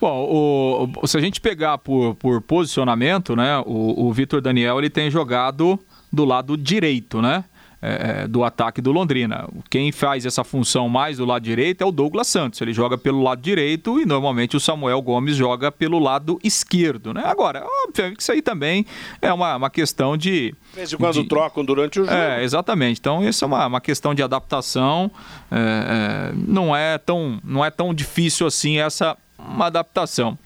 Bom, 0.00 0.88
o, 1.00 1.06
se 1.06 1.16
a 1.16 1.20
gente 1.20 1.40
pegar 1.40 1.78
por, 1.78 2.16
por 2.16 2.40
posicionamento, 2.40 3.36
né, 3.36 3.58
o, 3.64 4.08
o 4.08 4.12
Vitor 4.12 4.40
Daniel 4.40 4.80
ele 4.80 4.90
tem 4.90 5.08
jogado 5.08 5.78
do 6.12 6.24
lado 6.24 6.56
direito, 6.56 7.22
né? 7.22 7.44
É, 7.82 8.28
do 8.28 8.44
ataque 8.44 8.80
do 8.80 8.92
Londrina. 8.92 9.48
Quem 9.68 9.90
faz 9.90 10.24
essa 10.24 10.44
função 10.44 10.88
mais 10.88 11.16
do 11.18 11.24
lado 11.24 11.42
direito 11.42 11.82
é 11.82 11.84
o 11.84 11.90
Douglas 11.90 12.28
Santos. 12.28 12.60
Ele 12.60 12.72
joga 12.72 12.96
pelo 12.96 13.20
lado 13.20 13.42
direito 13.42 14.00
e 14.00 14.06
normalmente 14.06 14.56
o 14.56 14.60
Samuel 14.60 15.02
Gomes 15.02 15.34
joga 15.34 15.72
pelo 15.72 15.98
lado 15.98 16.38
esquerdo. 16.44 17.12
Né? 17.12 17.22
Agora, 17.24 17.66
óbvio 17.88 18.14
que 18.14 18.22
isso 18.22 18.30
aí 18.30 18.40
também 18.40 18.86
é 19.20 19.32
uma, 19.32 19.56
uma 19.56 19.70
questão 19.70 20.16
de. 20.16 20.54
Desde 20.74 20.96
quando 20.96 21.22
de... 21.22 21.28
trocam 21.28 21.64
durante 21.64 22.00
o 22.00 22.04
jogo. 22.04 22.16
É, 22.16 22.44
exatamente. 22.44 23.00
Então, 23.00 23.28
isso 23.28 23.44
é 23.44 23.46
uma, 23.46 23.66
uma 23.66 23.80
questão 23.80 24.14
de 24.14 24.22
adaptação. 24.22 25.10
É, 25.50 26.30
é, 26.30 26.32
não, 26.34 26.74
é 26.74 26.96
tão, 26.98 27.40
não 27.42 27.64
é 27.64 27.70
tão 27.70 27.92
difícil 27.92 28.46
assim 28.46 28.78
essa 28.78 29.16
uma 29.36 29.66
adaptação. 29.66 30.38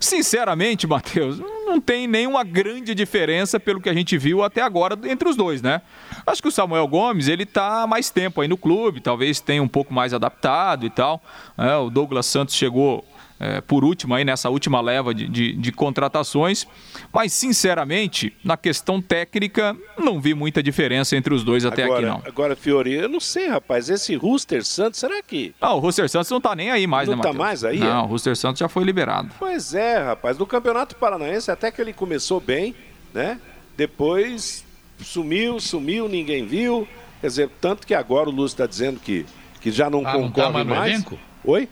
Sinceramente, 0.00 0.86
Matheus, 0.88 1.40
não 1.74 1.80
tem 1.80 2.06
nenhuma 2.06 2.44
grande 2.44 2.94
diferença 2.94 3.58
pelo 3.58 3.80
que 3.80 3.88
a 3.88 3.94
gente 3.94 4.16
viu 4.16 4.44
até 4.44 4.62
agora 4.62 4.96
entre 5.04 5.28
os 5.28 5.34
dois, 5.34 5.60
né? 5.60 5.82
Acho 6.24 6.40
que 6.40 6.48
o 6.48 6.52
Samuel 6.52 6.86
Gomes, 6.86 7.26
ele 7.26 7.44
tá 7.44 7.84
mais 7.86 8.10
tempo 8.10 8.40
aí 8.40 8.48
no 8.48 8.56
clube, 8.56 9.00
talvez 9.00 9.40
tenha 9.40 9.62
um 9.62 9.68
pouco 9.68 9.92
mais 9.92 10.14
adaptado 10.14 10.86
e 10.86 10.90
tal. 10.90 11.20
É, 11.58 11.74
o 11.76 11.90
Douglas 11.90 12.26
Santos 12.26 12.54
chegou 12.54 13.04
é, 13.44 13.60
por 13.60 13.84
último 13.84 14.14
aí 14.14 14.24
nessa 14.24 14.48
última 14.48 14.80
leva 14.80 15.12
de, 15.12 15.28
de, 15.28 15.52
de, 15.52 15.70
contratações. 15.70 16.66
Mas, 17.12 17.34
sinceramente, 17.34 18.34
na 18.42 18.56
questão 18.56 19.02
técnica, 19.02 19.76
não 19.98 20.18
vi 20.18 20.32
muita 20.32 20.62
diferença 20.62 21.14
entre 21.14 21.34
os 21.34 21.44
dois 21.44 21.66
até 21.66 21.84
agora, 21.84 21.98
aqui, 21.98 22.06
não. 22.06 22.22
Agora, 22.26 22.56
Fiori, 22.56 22.94
eu 22.94 23.08
não 23.08 23.20
sei, 23.20 23.48
rapaz, 23.48 23.90
esse 23.90 24.16
Rooster 24.16 24.64
Santos, 24.64 24.98
será 24.98 25.22
que. 25.22 25.54
Ah, 25.60 25.74
o 25.74 25.78
Rooster 25.78 26.08
Santos 26.08 26.30
não 26.30 26.40
tá 26.40 26.56
nem 26.56 26.70
aí 26.70 26.86
mais, 26.86 27.06
não 27.06 27.16
né, 27.16 27.22
Não 27.22 27.32
tá 27.32 27.36
mais 27.38 27.62
aí? 27.64 27.78
Não, 27.78 28.00
é? 28.00 28.02
o 28.02 28.06
Rooster 28.06 28.34
Santos 28.34 28.60
já 28.60 28.68
foi 28.68 28.82
liberado. 28.82 29.28
Pois 29.38 29.74
é, 29.74 29.98
rapaz. 29.98 30.38
No 30.38 30.46
Campeonato 30.46 30.96
Paranaense, 30.96 31.50
até 31.50 31.70
que 31.70 31.82
ele 31.82 31.92
começou 31.92 32.40
bem, 32.40 32.74
né? 33.12 33.38
Depois 33.76 34.64
sumiu, 35.02 35.60
sumiu, 35.60 36.08
ninguém 36.08 36.46
viu. 36.46 36.88
Quer 37.20 37.26
dizer, 37.26 37.50
tanto 37.60 37.86
que 37.86 37.94
agora 37.94 38.30
o 38.30 38.32
Lúcio 38.32 38.54
está 38.54 38.66
dizendo 38.66 38.98
que, 38.98 39.26
que 39.60 39.70
já 39.70 39.90
não 39.90 40.06
ah, 40.06 40.12
concorre 40.12 40.52
não 40.52 40.52
tá 40.52 40.64
mais. 40.64 40.94
Elenco? 40.94 41.18
Oi? 41.44 41.68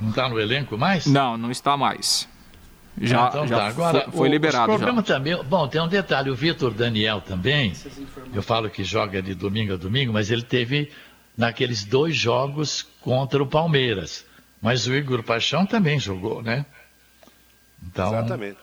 Não 0.00 0.10
está 0.10 0.28
no 0.28 0.38
elenco 0.38 0.76
mais? 0.78 1.06
Não, 1.06 1.36
não 1.36 1.50
está 1.50 1.76
mais. 1.76 2.28
Já, 3.00 3.26
ah, 3.26 3.28
então 3.28 3.46
já 3.46 3.56
tá. 3.56 3.66
Agora, 3.68 4.00
foi, 4.02 4.12
foi 4.12 4.28
o, 4.28 4.32
liberado. 4.32 4.64
O 4.64 4.76
problema 4.76 5.02
já. 5.02 5.14
também. 5.14 5.44
Bom, 5.44 5.68
tem 5.68 5.80
um 5.80 5.88
detalhe: 5.88 6.30
o 6.30 6.34
Vitor 6.34 6.72
Daniel 6.72 7.20
também. 7.20 7.72
Eu 8.32 8.42
falo 8.42 8.68
que 8.68 8.82
joga 8.82 9.22
de 9.22 9.34
domingo 9.34 9.74
a 9.74 9.76
domingo, 9.76 10.12
mas 10.12 10.30
ele 10.30 10.42
teve 10.42 10.90
naqueles 11.36 11.84
dois 11.84 12.16
jogos 12.16 12.86
contra 13.00 13.42
o 13.42 13.46
Palmeiras. 13.46 14.26
Mas 14.60 14.86
o 14.88 14.94
Igor 14.94 15.22
Paixão 15.22 15.64
também 15.64 16.00
jogou, 16.00 16.42
né? 16.42 16.66
Então, 17.86 18.08
Exatamente. 18.08 18.58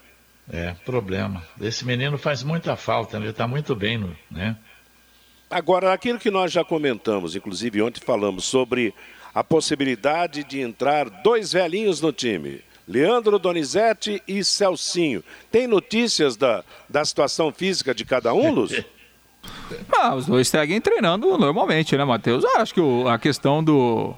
É, 0.52 0.76
problema. 0.86 1.42
Esse 1.60 1.86
menino 1.86 2.18
faz 2.18 2.44
muita 2.44 2.76
falta, 2.76 3.18
né? 3.18 3.26
ele 3.26 3.32
está 3.32 3.48
muito 3.48 3.76
bem, 3.76 3.98
no, 3.98 4.16
né? 4.30 4.56
Agora, 5.56 5.94
aquilo 5.94 6.20
que 6.20 6.30
nós 6.30 6.52
já 6.52 6.66
comentamos, 6.66 7.34
inclusive 7.34 7.82
ontem 7.82 8.02
falamos 8.02 8.44
sobre 8.44 8.94
a 9.34 9.42
possibilidade 9.42 10.44
de 10.44 10.60
entrar 10.60 11.10
dois 11.10 11.54
velhinhos 11.54 12.02
no 12.02 12.12
time. 12.12 12.60
Leandro 12.86 13.40
Donizete 13.40 14.22
e 14.28 14.44
Celcinho. 14.44 15.24
Tem 15.50 15.66
notícias 15.66 16.36
da, 16.36 16.62
da 16.90 17.06
situação 17.06 17.54
física 17.54 17.96
de 17.96 18.04
cada 18.04 18.34
um, 18.34 18.52
Luz? 18.52 18.84
ah, 19.98 20.14
os 20.16 20.26
dois 20.26 20.46
seguem 20.50 20.82
treinando 20.82 21.38
normalmente, 21.38 21.96
né, 21.96 22.04
Matheus? 22.04 22.44
Ah, 22.44 22.60
acho 22.62 22.74
que 22.74 22.82
o, 22.82 23.08
a 23.08 23.18
questão 23.18 23.64
do, 23.64 24.14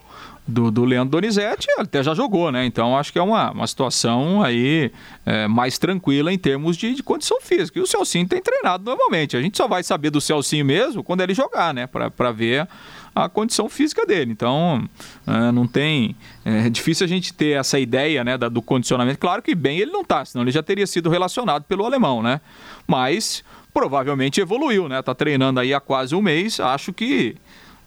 do, 0.47 0.71
do 0.71 0.85
Leandro 0.85 1.11
Donizete 1.11 1.67
até 1.77 2.01
já 2.01 2.13
jogou, 2.13 2.51
né? 2.51 2.65
Então 2.65 2.97
acho 2.97 3.11
que 3.11 3.19
é 3.19 3.21
uma, 3.21 3.51
uma 3.51 3.67
situação 3.67 4.41
aí 4.41 4.91
é, 5.25 5.47
mais 5.47 5.77
tranquila 5.77 6.31
em 6.31 6.37
termos 6.37 6.77
de, 6.77 6.93
de, 6.93 7.03
condição 7.03 7.41
física. 7.41 7.77
E 7.77 7.81
o 7.81 7.85
Celcinho 7.85 8.27
tem 8.27 8.41
treinado 8.41 8.83
normalmente. 8.85 9.35
A 9.35 9.41
gente 9.41 9.57
só 9.57 9.67
vai 9.67 9.83
saber 9.83 10.09
do 10.09 10.21
Celcinho 10.21 10.65
mesmo 10.65 11.03
quando 11.03 11.21
ele 11.21 11.33
jogar, 11.33 11.73
né? 11.73 11.85
Para 11.85 12.31
ver 12.31 12.67
a 13.13 13.27
condição 13.27 13.67
física 13.67 14.05
dele. 14.05 14.31
Então, 14.31 14.87
é, 15.25 15.51
não 15.51 15.67
tem. 15.67 16.15
É, 16.45 16.67
é 16.67 16.69
difícil 16.69 17.03
a 17.03 17.07
gente 17.07 17.33
ter 17.33 17.59
essa 17.59 17.79
ideia 17.79 18.23
né, 18.23 18.37
da, 18.37 18.47
do 18.47 18.61
condicionamento. 18.61 19.19
Claro 19.19 19.41
que 19.41 19.53
bem 19.53 19.79
ele 19.79 19.91
não 19.91 20.01
está, 20.01 20.23
senão 20.23 20.43
ele 20.43 20.51
já 20.51 20.63
teria 20.63 20.87
sido 20.87 21.09
relacionado 21.09 21.63
pelo 21.63 21.85
alemão, 21.85 22.23
né? 22.23 22.39
Mas 22.85 23.43
provavelmente 23.73 24.39
evoluiu, 24.39 24.87
né? 24.87 25.01
Tá 25.01 25.13
treinando 25.13 25.59
aí 25.59 25.73
há 25.73 25.79
quase 25.79 26.15
um 26.15 26.21
mês. 26.21 26.59
Acho 26.59 26.93
que 26.93 27.35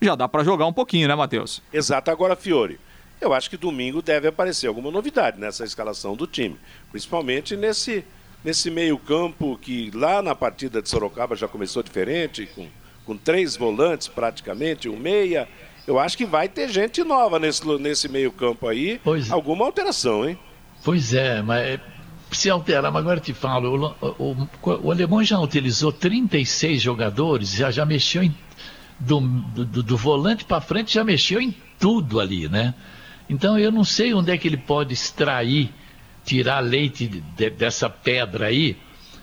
já 0.01 0.15
dá 0.15 0.29
para 0.29 0.45
jogar 0.45 0.67
um 0.67 0.73
pouquinho, 0.73 1.09
né, 1.09 1.15
Matheus? 1.15 1.63
Exato. 1.73 2.11
Agora, 2.11 2.37
Fiore, 2.37 2.79
eu 3.21 3.33
acho 3.33 3.51
que 3.51 3.57
domingo 3.57 4.01
deve 4.01 4.29
aparecer 4.29 4.67
alguma 4.67 4.91
novidade 4.91 5.39
nessa 5.39 5.65
escalação 5.65 6.17
do 6.17 6.27
time, 6.27 6.57
principalmente 6.91 7.57
nesse 7.57 8.05
nesse 8.43 8.71
meio-campo 8.71 9.59
que 9.61 9.91
lá 9.95 10.23
na 10.23 10.35
partida 10.35 10.81
de 10.81 10.89
Sorocaba 10.89 11.37
já 11.37 11.47
começou 11.47 11.83
diferente, 11.83 12.49
com 12.55 12.67
com 13.11 13.17
três 13.17 13.57
volantes 13.57 14.07
praticamente, 14.07 14.89
um 14.89 14.97
meia. 14.97 15.49
Eu 15.85 15.99
acho 15.99 16.17
que 16.17 16.25
vai 16.25 16.49
ter 16.49 16.69
gente 16.69 17.03
nova 17.03 17.41
nesse, 17.41 17.67
nesse 17.79 18.09
meio-campo 18.09 18.69
aí. 18.69 19.01
Pois. 19.03 19.29
É. 19.29 19.33
Alguma 19.33 19.65
alteração, 19.65 20.29
hein? 20.29 20.39
Pois 20.85 21.13
é, 21.13 21.43
mas 21.43 21.81
se 22.31 22.49
alterar, 22.49 22.93
mas 22.93 23.01
agora 23.01 23.19
eu 23.19 23.23
te 23.23 23.35
falo, 23.35 23.97
o, 24.01 24.17
o, 24.23 24.49
o, 24.85 24.91
alemão 24.93 25.23
já 25.25 25.41
utilizou 25.41 25.93
36 25.93 26.81
jogadores, 26.81 27.51
já, 27.51 27.73
já 27.73 27.85
mexeu 27.85 28.23
em, 28.23 28.33
do, 29.01 29.21
do, 29.21 29.83
do 29.83 29.97
volante 29.97 30.45
para 30.45 30.61
frente, 30.61 30.93
já 30.93 31.03
mexeu 31.03 31.41
em 31.41 31.55
tudo 31.79 32.21
ali, 32.21 32.49
né? 32.49 32.75
Então 33.29 33.59
eu 33.59 33.73
não 33.73 33.85
sei 33.85 34.13
onde 34.13 34.31
é 34.31 34.37
que 34.37 34.47
ele 34.47 34.57
pode 34.57 34.93
extrair, 34.93 35.73
tirar 36.25 36.61
leite 36.61 37.07
de, 37.09 37.51
dessa 37.51 37.89
pedra 37.89 38.47
aí. 38.47 38.77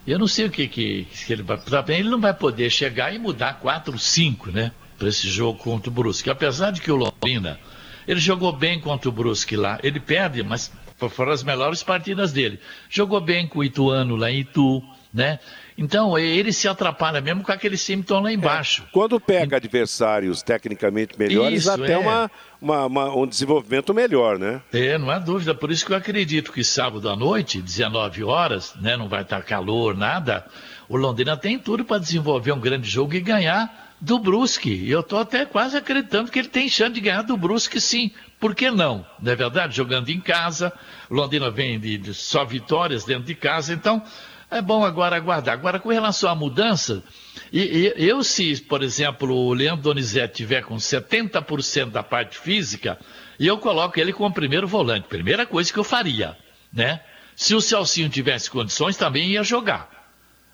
Eu 0.06 0.18
não 0.18 0.28
sei 0.28 0.46
o 0.46 0.50
que, 0.50 0.68
que, 0.68 1.06
que 1.06 1.34
ele 1.34 1.44
vai. 1.44 1.60
Ele 1.90 2.10
não 2.10 2.20
vai 2.20 2.34
poder 2.34 2.70
chegar 2.70 3.14
e 3.14 3.20
mudar 3.20 3.60
4, 3.60 4.00
5, 4.00 4.52
né? 4.52 4.72
Para 4.98 5.10
esse 5.10 5.30
jogo 5.30 5.60
contra 5.60 5.90
o 5.90 5.94
Brusque. 5.94 6.30
Apesar 6.30 6.72
de 6.72 6.82
que 6.82 6.92
o 6.92 6.96
Londrina, 6.96 7.60
ele 8.08 8.20
jogou 8.20 8.54
bem 8.54 8.80
contra 8.80 9.10
o 9.10 9.12
Brusque 9.12 9.56
lá. 9.56 9.78
Ele 9.84 10.00
perde, 10.00 10.42
mas 10.42 10.72
foram 11.10 11.34
as 11.34 11.44
melhores 11.44 11.84
partidas 11.84 12.32
dele. 12.32 12.60
Jogou 12.90 13.20
bem 13.20 13.46
com 13.46 13.60
o 13.60 13.64
Ituano 13.64 14.16
lá 14.16 14.32
em 14.32 14.40
Itu, 14.40 14.82
né? 15.14 15.40
Então, 15.78 16.18
ele 16.18 16.52
se 16.52 16.68
atrapalha 16.68 17.22
mesmo 17.22 17.44
com 17.44 17.52
aquele 17.52 17.78
Simpton 17.78 18.22
lá 18.22 18.34
embaixo. 18.34 18.84
É, 18.88 18.92
quando 18.92 19.20
pega 19.20 19.58
adversários 19.58 20.42
tecnicamente 20.42 21.18
melhores, 21.20 21.60
isso, 21.60 21.72
até 21.72 21.94
é. 21.94 21.98
uma, 21.98 22.32
uma, 22.60 22.86
uma, 22.86 23.16
um 23.16 23.28
desenvolvimento 23.28 23.94
melhor, 23.94 24.40
né? 24.40 24.60
É, 24.74 24.98
não 24.98 25.12
há 25.12 25.20
dúvida. 25.20 25.54
Por 25.54 25.70
isso 25.70 25.86
que 25.86 25.92
eu 25.94 25.98
acredito 25.98 26.52
que 26.52 26.64
sábado 26.64 27.08
à 27.08 27.16
noite, 27.16 27.62
19 27.62 28.24
horas, 28.24 28.74
né, 28.82 28.98
não 28.98 29.08
vai 29.08 29.22
estar 29.22 29.44
calor, 29.44 29.96
nada, 29.96 30.48
o 30.90 30.98
Londrina 30.98 31.38
tem 31.38 31.60
tudo 31.60 31.86
para 31.86 32.00
desenvolver 32.00 32.52
um 32.52 32.60
grande 32.60 32.90
jogo 32.90 33.14
e 33.14 33.20
ganhar 33.20 33.88
do 34.02 34.18
Brusque. 34.18 34.72
E 34.72 34.90
eu 34.90 35.02
estou 35.02 35.20
até 35.20 35.46
quase 35.46 35.78
acreditando 35.78 36.32
que 36.32 36.40
ele 36.40 36.48
tem 36.48 36.68
chance 36.70 36.94
de 36.94 37.02
ganhar 37.02 37.22
do 37.22 37.38
Brusque, 37.38 37.80
sim. 37.80 38.12
Por 38.40 38.56
que 38.56 38.70
não? 38.72 39.06
Não 39.22 39.32
é 39.32 39.36
verdade? 39.36 39.76
Jogando 39.76 40.10
em 40.10 40.20
casa, 40.20 40.72
Londrina 41.10 41.50
vem 41.50 41.80
de, 41.80 41.98
de 41.98 42.14
só 42.14 42.46
vitórias 42.46 43.04
dentro 43.04 43.24
de 43.24 43.36
casa, 43.36 43.74
então 43.74 44.02
é 44.50 44.62
bom 44.62 44.86
agora 44.86 45.16
aguardar. 45.16 45.54
Agora, 45.54 45.80
com 45.80 45.90
relação 45.90 46.30
à 46.30 46.36
mudança, 46.36 47.04
e, 47.52 47.94
e, 47.98 48.08
eu, 48.08 48.24
se, 48.24 48.62
por 48.62 48.82
exemplo, 48.82 49.34
o 49.34 49.54
Leandro 49.54 49.84
Donizete 49.84 50.36
tiver 50.36 50.64
com 50.64 50.76
70% 50.76 51.92
da 51.92 52.02
parte 52.02 52.38
física, 52.38 52.98
eu 53.40 53.58
coloco 53.58 54.00
ele 54.00 54.14
como 54.14 54.34
primeiro 54.34 54.68
volante. 54.68 55.08
Primeira 55.08 55.46
coisa 55.46 55.72
que 55.72 55.78
eu 55.78 55.84
faria, 55.84 56.38
né? 56.72 57.02
Se 57.36 57.54
o 57.54 57.62
Celcinho 57.62 58.10
tivesse 58.10 58.50
condições, 58.50 58.98
também 58.98 59.30
ia 59.30 59.44
jogar. 59.44 59.90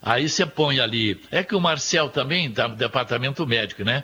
Aí 0.01 0.27
você 0.27 0.45
põe 0.45 0.79
ali. 0.79 1.21
É 1.31 1.43
que 1.43 1.55
o 1.55 1.61
Marcel 1.61 2.09
também 2.09 2.47
está 2.47 2.67
no 2.67 2.75
departamento 2.75 3.47
médico, 3.47 3.83
né? 3.85 4.03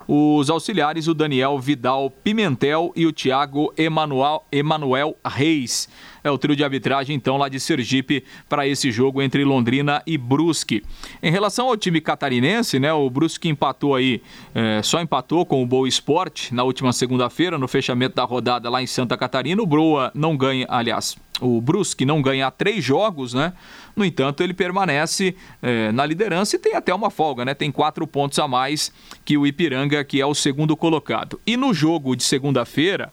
os 0.08 0.50
auxiliares, 0.50 1.08
o 1.08 1.14
Daniel 1.14 1.60
Vidal 1.60 2.10
Pimentel 2.10 2.92
e 2.96 3.06
o 3.06 3.14
Thiago 3.14 3.74
Emanuel, 3.78 4.44
Emanuel 4.52 5.16
Reis. 5.26 5.88
É 6.24 6.30
o 6.30 6.38
trio 6.38 6.56
de 6.56 6.64
arbitragem, 6.64 7.16
então, 7.16 7.38
lá 7.38 7.50
de 7.50 7.60
Sergipe, 7.60 8.24
para 8.48 8.68
esse 8.68 8.92
jogo 8.92 9.22
entre 9.22 9.44
Londrina 9.44 10.04
e 10.06 10.18
Brusque. 10.18 10.84
Em 11.22 11.32
relação 11.32 11.68
ao 11.68 11.78
time 11.78 12.00
catarinense, 12.00 12.80
né, 12.80 12.94
o 12.94 13.10
Brusque 13.10 13.50
empatou 13.50 13.96
aí, 13.96 14.22
é, 14.54 14.82
só 14.84 15.02
empatou 15.02 15.46
com 15.46 15.64
o 15.64 15.66
Boa 15.66 15.88
Esporte 15.88 16.54
na 16.54 16.64
última 16.64 16.94
segunda-feira, 16.94 17.58
no 17.58 17.68
fechamento 17.68 18.16
da 18.16 18.24
rodada 18.24 18.70
lá 18.70 18.82
em 18.82 18.88
Santa 18.88 19.18
Catarina. 19.18 19.62
O 19.62 19.66
Broa 19.66 20.12
não 20.14 20.38
ganha, 20.38 20.66
aliás, 20.70 21.18
o 21.42 21.60
Brusque 21.60 22.06
não 22.06 22.22
ganha 22.22 22.50
três 22.52 22.84
jogos, 22.84 23.34
né? 23.34 23.54
No 23.96 24.06
entanto, 24.06 24.42
ele 24.42 24.54
permanece 24.54 25.36
é, 25.62 25.92
na 25.92 26.06
liderança 26.06 26.56
e 26.56 26.60
tem 26.60 26.76
até 26.76 26.94
uma 26.94 27.10
folga, 27.10 27.44
né? 27.44 27.54
Tem 27.54 27.72
quatro 27.72 28.08
pontos 28.08 28.40
a 28.40 28.48
mais 28.48 28.92
que 29.26 29.38
o 29.38 29.46
Ipiranga, 29.46 30.04
que 30.04 30.22
é 30.22 30.26
o 30.26 30.34
segundo 30.34 30.78
colocado. 30.78 31.40
E 31.46 31.58
no 31.58 31.74
jogo 31.74 32.16
de 32.16 32.24
segunda-feira, 32.24 33.12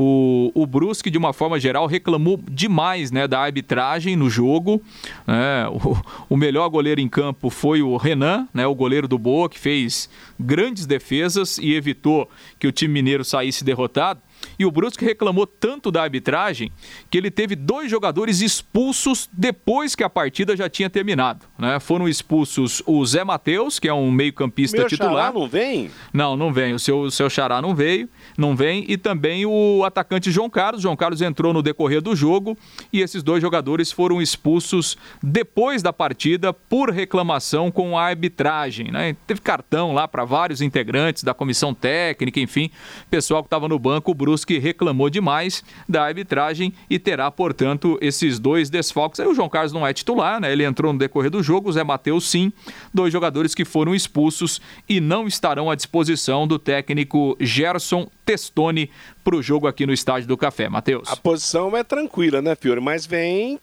o, 0.00 0.52
o 0.54 0.64
Brusque, 0.64 1.10
de 1.10 1.18
uma 1.18 1.32
forma 1.32 1.58
geral, 1.58 1.86
reclamou 1.86 2.40
demais 2.48 3.10
né, 3.10 3.26
da 3.26 3.40
arbitragem 3.40 4.14
no 4.14 4.30
jogo. 4.30 4.80
É, 5.26 5.66
o, 5.68 5.96
o, 6.28 6.36
melhor 6.36 6.68
goleiro 6.68 7.00
em 7.00 7.08
campo 7.08 7.50
foi 7.50 7.82
o 7.82 7.96
Renan, 7.96 8.46
né, 8.54 8.64
o 8.64 8.76
goleiro 8.76 9.08
do 9.08 9.18
Boa, 9.18 9.48
que 9.48 9.58
fez 9.58 10.08
grandes 10.38 10.86
defesas 10.86 11.58
e 11.58 11.74
evitou 11.74 12.30
que 12.60 12.68
o 12.68 12.70
time 12.70 12.94
mineiro 12.94 13.24
saísse 13.24 13.64
derrotado. 13.64 14.20
E 14.58 14.66
o 14.66 14.70
Brusque 14.70 15.04
reclamou 15.04 15.46
tanto 15.46 15.90
da 15.90 16.02
arbitragem 16.02 16.72
que 17.10 17.16
ele 17.16 17.30
teve 17.30 17.54
dois 17.54 17.90
jogadores 17.90 18.40
expulsos 18.40 19.28
depois 19.32 19.94
que 19.94 20.02
a 20.02 20.10
partida 20.10 20.56
já 20.56 20.68
tinha 20.68 20.90
terminado. 20.90 21.46
Né? 21.56 21.78
Foram 21.78 22.08
expulsos 22.08 22.82
o 22.86 23.04
Zé 23.06 23.22
Matheus, 23.22 23.78
que 23.78 23.88
é 23.88 23.94
um 23.94 24.10
meio-campista 24.10 24.84
titular. 24.84 25.26
Xará 25.26 25.32
não 25.32 25.48
vem? 25.48 25.90
Não, 26.12 26.36
não 26.36 26.52
vem. 26.52 26.74
O 26.74 26.78
seu, 26.78 27.02
o 27.02 27.10
seu 27.10 27.30
Xará 27.30 27.62
não 27.62 27.74
veio, 27.74 28.08
não 28.36 28.56
vem. 28.56 28.84
E 28.88 28.96
também 28.96 29.46
o 29.46 29.84
atacante 29.84 30.30
João 30.30 30.50
Carlos. 30.50 30.82
João 30.82 30.96
Carlos 30.96 31.22
entrou 31.22 31.52
no 31.52 31.62
decorrer 31.62 32.00
do 32.00 32.16
jogo 32.16 32.56
e 32.92 33.00
esses 33.00 33.22
dois 33.22 33.40
jogadores 33.40 33.92
foram 33.92 34.20
expulsos 34.20 34.96
depois 35.22 35.82
da 35.82 35.92
partida 35.92 36.52
por 36.52 36.90
reclamação 36.90 37.70
com 37.70 37.96
a 37.96 38.04
arbitragem. 38.04 38.90
Né? 38.90 39.16
Teve 39.26 39.40
cartão 39.40 39.92
lá 39.92 40.08
para 40.08 40.24
vários 40.24 40.60
integrantes 40.60 41.22
da 41.22 41.32
comissão 41.32 41.72
técnica, 41.72 42.40
enfim, 42.40 42.70
pessoal 43.10 43.42
que 43.42 43.46
estava 43.46 43.68
no 43.68 43.78
banco. 43.78 44.10
O 44.10 44.14
Brusque 44.14 44.47
que 44.48 44.58
reclamou 44.58 45.10
demais 45.10 45.62
da 45.86 46.02
arbitragem 46.02 46.72
e 46.88 46.98
terá, 46.98 47.30
portanto, 47.30 47.98
esses 48.00 48.38
dois 48.38 48.70
desfalques. 48.70 49.20
Aí 49.20 49.26
o 49.26 49.34
João 49.34 49.46
Carlos 49.46 49.74
não 49.74 49.86
é 49.86 49.92
titular, 49.92 50.40
né? 50.40 50.50
Ele 50.50 50.64
entrou 50.64 50.90
no 50.90 50.98
decorrer 50.98 51.30
do 51.30 51.42
jogo, 51.42 51.68
o 51.68 51.72
Zé 51.72 51.84
Matheus 51.84 52.30
sim, 52.30 52.50
dois 52.92 53.12
jogadores 53.12 53.54
que 53.54 53.66
foram 53.66 53.94
expulsos 53.94 54.58
e 54.88 55.02
não 55.02 55.26
estarão 55.26 55.70
à 55.70 55.74
disposição 55.74 56.48
do 56.48 56.58
técnico 56.58 57.36
Gerson 57.38 58.08
Testoni 58.24 58.90
para 59.22 59.36
o 59.36 59.42
jogo 59.42 59.66
aqui 59.66 59.84
no 59.84 59.92
Estádio 59.92 60.26
do 60.26 60.36
Café. 60.38 60.66
Matheus. 60.70 61.06
A 61.10 61.16
posição 61.16 61.76
é 61.76 61.84
tranquila, 61.84 62.40
né, 62.40 62.56
Fiore? 62.56 62.80
Mas 62.80 63.04
vem 63.04 63.60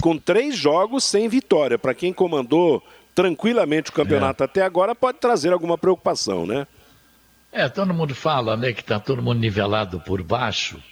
com 0.00 0.16
três 0.16 0.56
jogos 0.56 1.04
sem 1.04 1.28
vitória. 1.28 1.78
Para 1.78 1.92
quem 1.92 2.10
comandou 2.10 2.82
tranquilamente 3.14 3.90
o 3.90 3.92
campeonato 3.92 4.42
é. 4.42 4.46
até 4.46 4.62
agora, 4.62 4.94
pode 4.94 5.18
trazer 5.18 5.52
alguma 5.52 5.76
preocupação, 5.76 6.46
né? 6.46 6.66
É, 7.54 7.68
todo 7.68 7.92
mundo 7.92 8.14
fala, 8.14 8.56
né, 8.56 8.72
que 8.72 8.80
está 8.80 8.98
todo 8.98 9.20
mundo 9.20 9.38
nivelado 9.38 10.00
por 10.00 10.22
baixo. 10.22 10.82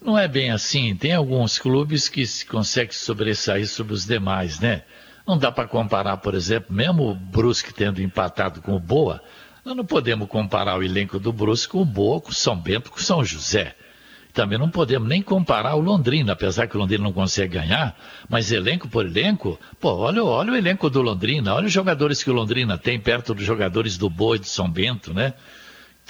Não 0.00 0.16
é 0.16 0.26
bem 0.26 0.50
assim. 0.50 0.96
Tem 0.96 1.12
alguns 1.12 1.58
clubes 1.58 2.08
que 2.08 2.24
conseguem 2.46 2.92
sobressair 2.92 3.68
sobre 3.68 3.92
os 3.92 4.06
demais, 4.06 4.58
né? 4.58 4.82
Não 5.26 5.36
dá 5.36 5.52
para 5.52 5.68
comparar, 5.68 6.16
por 6.16 6.34
exemplo, 6.34 6.74
mesmo 6.74 7.10
o 7.10 7.14
Brusque 7.14 7.74
tendo 7.74 8.00
empatado 8.00 8.62
com 8.62 8.74
o 8.74 8.80
Boa, 8.80 9.22
nós 9.62 9.76
não 9.76 9.84
podemos 9.84 10.26
comparar 10.26 10.78
o 10.78 10.82
elenco 10.82 11.20
do 11.20 11.34
Brusque 11.34 11.72
com 11.72 11.82
o 11.82 11.84
Boa, 11.84 12.18
com 12.18 12.30
o 12.30 12.34
São 12.34 12.56
Bento, 12.56 12.90
com 12.90 12.96
o 12.96 13.02
São 13.02 13.22
José. 13.22 13.74
também 14.32 14.58
não 14.58 14.70
podemos 14.70 15.06
nem 15.06 15.20
comparar 15.20 15.74
o 15.74 15.80
Londrina, 15.80 16.32
apesar 16.32 16.66
que 16.66 16.76
o 16.76 16.80
Londrina 16.80 17.04
não 17.04 17.12
consegue 17.12 17.58
ganhar, 17.58 17.94
mas 18.26 18.50
elenco 18.50 18.88
por 18.88 19.04
elenco, 19.04 19.60
pô, 19.78 19.96
olha, 19.96 20.24
olha 20.24 20.52
o 20.52 20.56
elenco 20.56 20.88
do 20.88 21.02
Londrina, 21.02 21.54
olha 21.54 21.66
os 21.66 21.72
jogadores 21.72 22.22
que 22.22 22.30
o 22.30 22.32
Londrina 22.32 22.78
tem 22.78 22.98
perto 22.98 23.34
dos 23.34 23.44
jogadores 23.44 23.98
do 23.98 24.08
Boi 24.08 24.38
de 24.38 24.48
São 24.48 24.70
Bento, 24.70 25.12
né? 25.12 25.34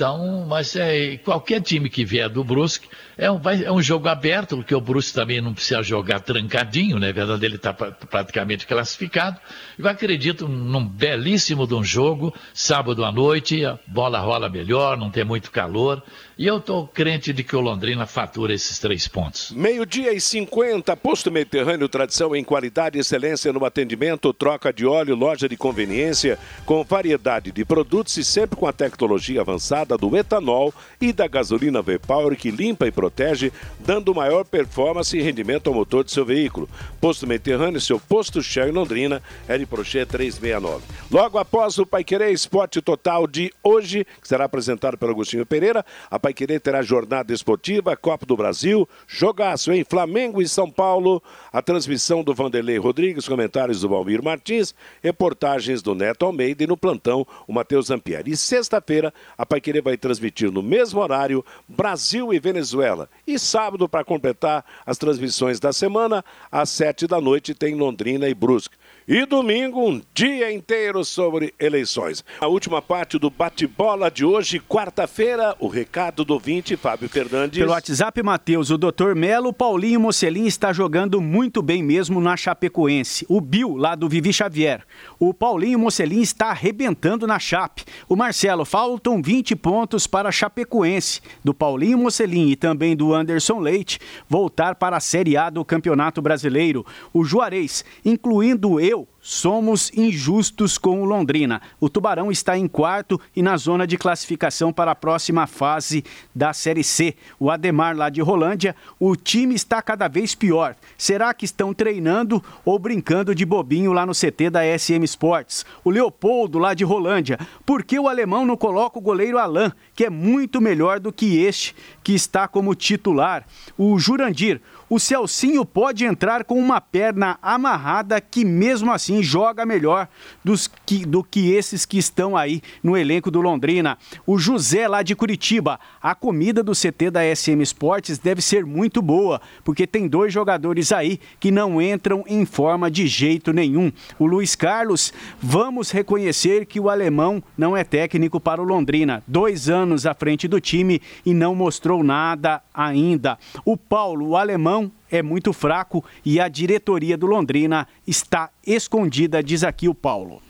Então, 0.01 0.47
mas 0.49 0.75
é, 0.77 1.19
qualquer 1.19 1.61
time 1.61 1.91
que 1.91 2.07
vier 2.07 2.27
do 2.31 2.43
Brusque 2.43 2.89
é 3.19 3.31
um, 3.31 3.39
vai, 3.39 3.63
é 3.63 3.71
um 3.71 3.83
jogo 3.83 4.09
aberto, 4.09 4.57
porque 4.57 4.75
o 4.75 4.81
Brusque 4.81 5.13
também 5.13 5.43
não 5.43 5.53
precisa 5.53 5.83
jogar 5.83 6.21
trancadinho, 6.21 6.99
né? 6.99 7.13
verdade, 7.13 7.45
ele 7.45 7.57
está 7.57 7.75
praticamente 7.75 8.67
classificado. 8.67 9.39
Eu 9.79 9.87
acredito 9.87 10.49
num 10.49 10.89
belíssimo 10.89 11.67
de 11.67 11.75
um 11.75 11.85
jogo, 11.85 12.35
sábado 12.55 13.05
à 13.05 13.13
noite, 13.13 13.63
a 13.63 13.79
bola 13.87 14.19
rola 14.21 14.49
melhor, 14.49 14.97
não 14.97 15.11
tem 15.11 15.23
muito 15.23 15.51
calor. 15.51 16.03
E 16.39 16.47
eu 16.47 16.57
estou 16.57 16.89
crente 16.89 17.35
de 17.35 17.45
que 17.45 17.55
o 17.55 17.61
Londrina 17.61 18.07
fatura 18.07 18.55
esses 18.55 18.79
três 18.79 19.07
pontos. 19.07 19.51
Meio-dia 19.51 20.15
e 20.15 20.21
50, 20.23 20.97
posto 20.97 21.31
Mediterrâneo, 21.31 21.87
tradição 21.87 22.35
em 22.35 22.43
qualidade 22.43 22.97
e 22.97 23.03
excelência 23.03 23.53
no 23.53 23.63
atendimento, 23.63 24.33
troca 24.33 24.73
de 24.73 24.87
óleo, 24.87 25.15
loja 25.15 25.47
de 25.47 25.59
conveniência, 25.59 26.39
com 26.65 26.83
variedade 26.83 27.53
de 27.53 27.63
produtos 27.63 28.17
e 28.17 28.25
sempre 28.25 28.57
com 28.57 28.67
a 28.67 28.73
tecnologia 28.73 29.43
avançada 29.43 29.90
do 29.97 30.17
etanol 30.17 30.73
e 31.01 31.13
da 31.13 31.27
gasolina 31.27 31.83
V-Power 31.83 32.37
que 32.37 32.51
limpa 32.51 32.87
e 32.87 32.91
protege, 32.91 33.53
dando 33.79 34.15
maior 34.15 34.45
performance 34.45 35.17
e 35.17 35.23
rendimento 35.23 35.69
ao 35.69 35.75
motor 35.75 36.05
de 36.05 36.13
seu 36.13 36.25
veículo. 36.25 36.69
Posto 37.01 37.27
Mediterrâneo, 37.27 37.81
seu 37.81 37.99
posto 37.99 38.43
Shell 38.43 38.69
em 38.69 38.73
Londrina, 38.73 39.23
de 39.59 39.67
Prochê 39.67 40.05
369. 40.07 40.85
Logo 41.11 41.39
após 41.39 41.79
o 41.79 41.87
Paiquerê 41.87 42.31
Esporte 42.31 42.81
Total 42.81 43.27
de 43.27 43.53
hoje, 43.63 44.07
que 44.21 44.29
será 44.29 44.45
apresentado 44.45 44.97
pelo 44.97 45.13
Agostinho 45.13 45.47
Pereira, 45.47 45.85
a 46.11 46.19
Paiquerê 46.19 46.59
terá 46.59 46.83
jornada 46.83 47.33
esportiva, 47.33 47.97
Copa 47.97 48.27
do 48.27 48.37
Brasil, 48.37 48.89
jogaço 49.07 49.73
em 49.73 49.85
Flamengo 49.85 50.41
e 50.41 50.49
São 50.49 50.71
Paulo, 50.71 51.23
a 51.53 51.61
transmissão 51.61 52.23
do 52.23 52.35
Vanderlei 52.35 52.79
Rodrigues, 52.79 53.29
comentários 53.29 53.81
do 53.81 53.89
Valmir 53.89 54.23
Martins, 54.23 54.75
reportagens 55.03 55.83
do 55.83 55.95
Neto 55.95 56.25
Almeida 56.25 56.65
e 56.65 56.67
no 56.67 56.77
plantão 56.77 57.27
o 57.47 57.53
Matheus 57.53 57.91
Ampieri. 57.91 58.33
E 58.33 58.37
sexta-feira, 58.37 59.13
a 59.37 59.45
Paiquerê 59.45 59.80
vai 59.81 59.97
transmitir 59.97 60.51
no 60.51 60.63
mesmo 60.63 61.01
horário 61.01 61.45
Brasil 61.69 62.33
e 62.33 62.39
Venezuela. 62.39 63.09
E 63.27 63.39
sábado, 63.39 63.89
para 63.89 64.05
completar 64.05 64.65
as 64.85 64.99
transmissões 64.99 65.61
da 65.61 65.73
semana, 65.73 66.25
às 66.51 66.71
sete 66.71 67.07
da 67.07 67.21
noite 67.21 67.55
tem 67.55 67.75
Londrina 67.75 68.29
e 68.29 68.35
Brusque. 68.35 68.77
E 69.13 69.27
domingo, 69.27 69.91
um 69.91 70.01
dia 70.15 70.53
inteiro 70.53 71.05
sobre 71.05 71.53
eleições. 71.59 72.25
A 72.41 72.47
última 72.47 72.81
parte 72.81 73.19
do 73.19 73.29
bate-bola 73.29 74.09
de 74.09 74.25
hoje, 74.25 74.61
quarta-feira, 74.61 75.57
o 75.59 75.67
recado 75.67 76.25
do 76.25 76.39
20, 76.39 76.77
Fábio 76.77 77.09
Fernandes. 77.09 77.59
Pelo 77.59 77.73
WhatsApp, 77.73 78.23
Matheus, 78.23 78.71
o 78.71 78.79
Dr. 78.79 79.17
Melo, 79.17 79.53
Paulinho 79.53 79.99
Mocelin 79.99 80.47
está 80.47 80.73
jogando 80.73 81.21
muito 81.21 81.61
bem 81.61 81.83
mesmo 81.83 82.21
na 82.21 82.37
Chapecoense. 82.37 83.27
O 83.29 83.41
Bill, 83.41 83.75
lá 83.75 83.97
do 83.97 84.09
Vivi 84.09 84.33
Xavier. 84.33 84.87
O 85.19 85.35
Paulinho 85.35 85.81
Mocelin 85.81 86.21
está 86.21 86.51
arrebentando 86.51 87.27
na 87.27 87.41
Chape. 87.41 87.85
O 88.09 88.15
Marcelo, 88.15 88.65
faltam 88.65 89.21
20 89.21 89.57
pontos 89.57 90.07
para 90.07 90.29
a 90.29 90.33
Chapecoense, 90.33 91.21
do 91.43 91.53
Paulinho 91.53 91.99
Mocelin 91.99 92.51
e 92.51 92.55
também 92.55 92.95
do 92.95 93.13
Anderson 93.13 93.59
Leite, 93.59 93.99
voltar 94.29 94.77
para 94.77 94.97
a 94.97 95.01
Série 95.01 95.37
A 95.37 95.51
do 95.51 95.65
Campeonato 95.65 96.23
Brasileiro. 96.23 96.87
O 97.13 97.25
Juarez, 97.25 97.85
incluindo 98.05 98.79
eu, 98.79 99.00
do. 99.05 99.09
Somos 99.21 99.93
injustos 99.95 100.79
com 100.79 101.03
o 101.03 101.05
Londrina. 101.05 101.61
O 101.79 101.89
Tubarão 101.89 102.31
está 102.31 102.57
em 102.57 102.67
quarto 102.67 103.21
e 103.35 103.43
na 103.43 103.57
zona 103.57 103.87
de 103.87 103.99
classificação 103.99 104.73
para 104.73 104.93
a 104.93 104.95
próxima 104.95 105.47
fase 105.47 106.05
da 106.35 106.53
Série 106.53 106.83
C. 106.83 107.15
O 107.39 107.51
Ademar, 107.51 107.97
lá 107.97 108.09
de 108.09 108.21
Rolândia, 108.21 108.75
o 108.99 109.15
time 109.15 109.55
está 109.55 109.83
cada 109.83 110.09
vez 110.09 110.35
pior. 110.35 110.75
Será 110.97 111.35
que 111.35 111.45
estão 111.45 111.75
treinando 111.75 112.43
ou 112.65 112.79
brincando 112.79 113.35
de 113.35 113.45
bobinho 113.45 113.93
lá 113.93 114.07
no 114.07 114.13
CT 114.13 114.51
da 114.51 114.61
SM 114.79 115.05
Sports? 115.05 115.67
O 115.85 115.91
Leopoldo, 115.91 116.59
lá 116.59 116.73
de 116.73 116.85
Rolândia, 116.85 117.39
por 117.67 117.85
que 117.85 117.99
o 117.99 118.09
alemão 118.09 118.47
não 118.47 118.57
coloca 118.57 118.99
o 118.99 119.03
goleiro 119.03 119.39
Alain, 119.39 119.73
que 119.95 120.05
é 120.05 120.11
muito 120.11 120.61
melhor 120.61 120.99
do 120.99 121.13
que 121.13 121.43
este, 121.45 121.75
que 122.03 122.15
está 122.15 122.49
como 122.49 122.75
titular? 122.75 123.47
O 123.77 123.99
Jurandir, 123.99 124.61
o 124.89 124.99
Celcinho 124.99 125.65
pode 125.65 126.05
entrar 126.05 126.45
com 126.45 126.59
uma 126.59 126.81
perna 126.81 127.39
amarrada 127.41 128.21
que 128.21 128.45
mesmo 128.45 128.91
assim 128.91 129.10
joga 129.23 129.67
melhor 129.67 130.09
dos 130.45 130.71
que, 130.87 131.05
do 131.05 131.25
que 131.25 131.53
esses 131.53 131.85
que 131.85 131.99
estão 131.99 132.37
aí 132.37 132.63
no 132.83 132.97
elenco 132.97 133.31
do 133.31 133.41
Londrina. 133.41 133.99
O 134.27 134.39
José 134.39 134.87
lá 134.87 135.03
de 135.03 135.17
Curitiba, 135.17 135.81
a 136.01 136.15
comida 136.15 136.63
do 136.63 136.73
CT 136.73 137.11
da 137.11 137.35
SM 137.35 137.61
Esportes 137.61 138.19
deve 138.19 138.41
ser 138.41 138.65
muito 138.65 139.03
boa, 139.03 139.41
porque 139.65 139.87
tem 139.87 140.07
dois 140.07 140.33
jogadores 140.33 140.93
aí 140.93 141.19
que 141.39 141.51
não 141.51 141.83
entram 141.83 142.25
em 142.27 142.45
forma 142.45 142.91
de 142.91 143.07
jeito 143.07 143.53
nenhum. 143.53 143.93
O 144.19 144.27
Luiz 144.27 144.55
Carlos, 144.55 145.13
vamos 145.41 145.91
reconhecer 145.91 146.67
que 146.67 146.79
o 146.79 146.89
alemão 146.89 147.43
não 147.57 147.77
é 147.77 147.85
técnico 147.85 148.39
para 148.39 148.63
o 148.63 148.65
Londrina. 148.65 149.23
Dois 149.27 149.69
anos 149.69 150.07
à 150.07 150.15
frente 150.15 150.47
do 150.47 150.61
time 150.61 151.01
e 151.25 151.35
não 151.35 151.55
mostrou 151.55 152.03
nada 152.03 152.63
ainda. 152.73 153.39
O 153.65 153.77
Paulo, 153.77 154.29
o 154.29 154.37
alemão, 154.37 154.91
é 155.11 155.23
muito 155.23 155.53
fraco 155.53 156.05
e 156.25 156.41
a 156.41 156.49
diretoria 156.49 157.17
do 157.17 157.27
Londrina 157.27 157.87
está 158.07 158.51
escondida, 158.67 159.43
diz 159.43 159.65
aqui 159.65 159.89
o 159.89 159.95
Paulo. 159.95 160.43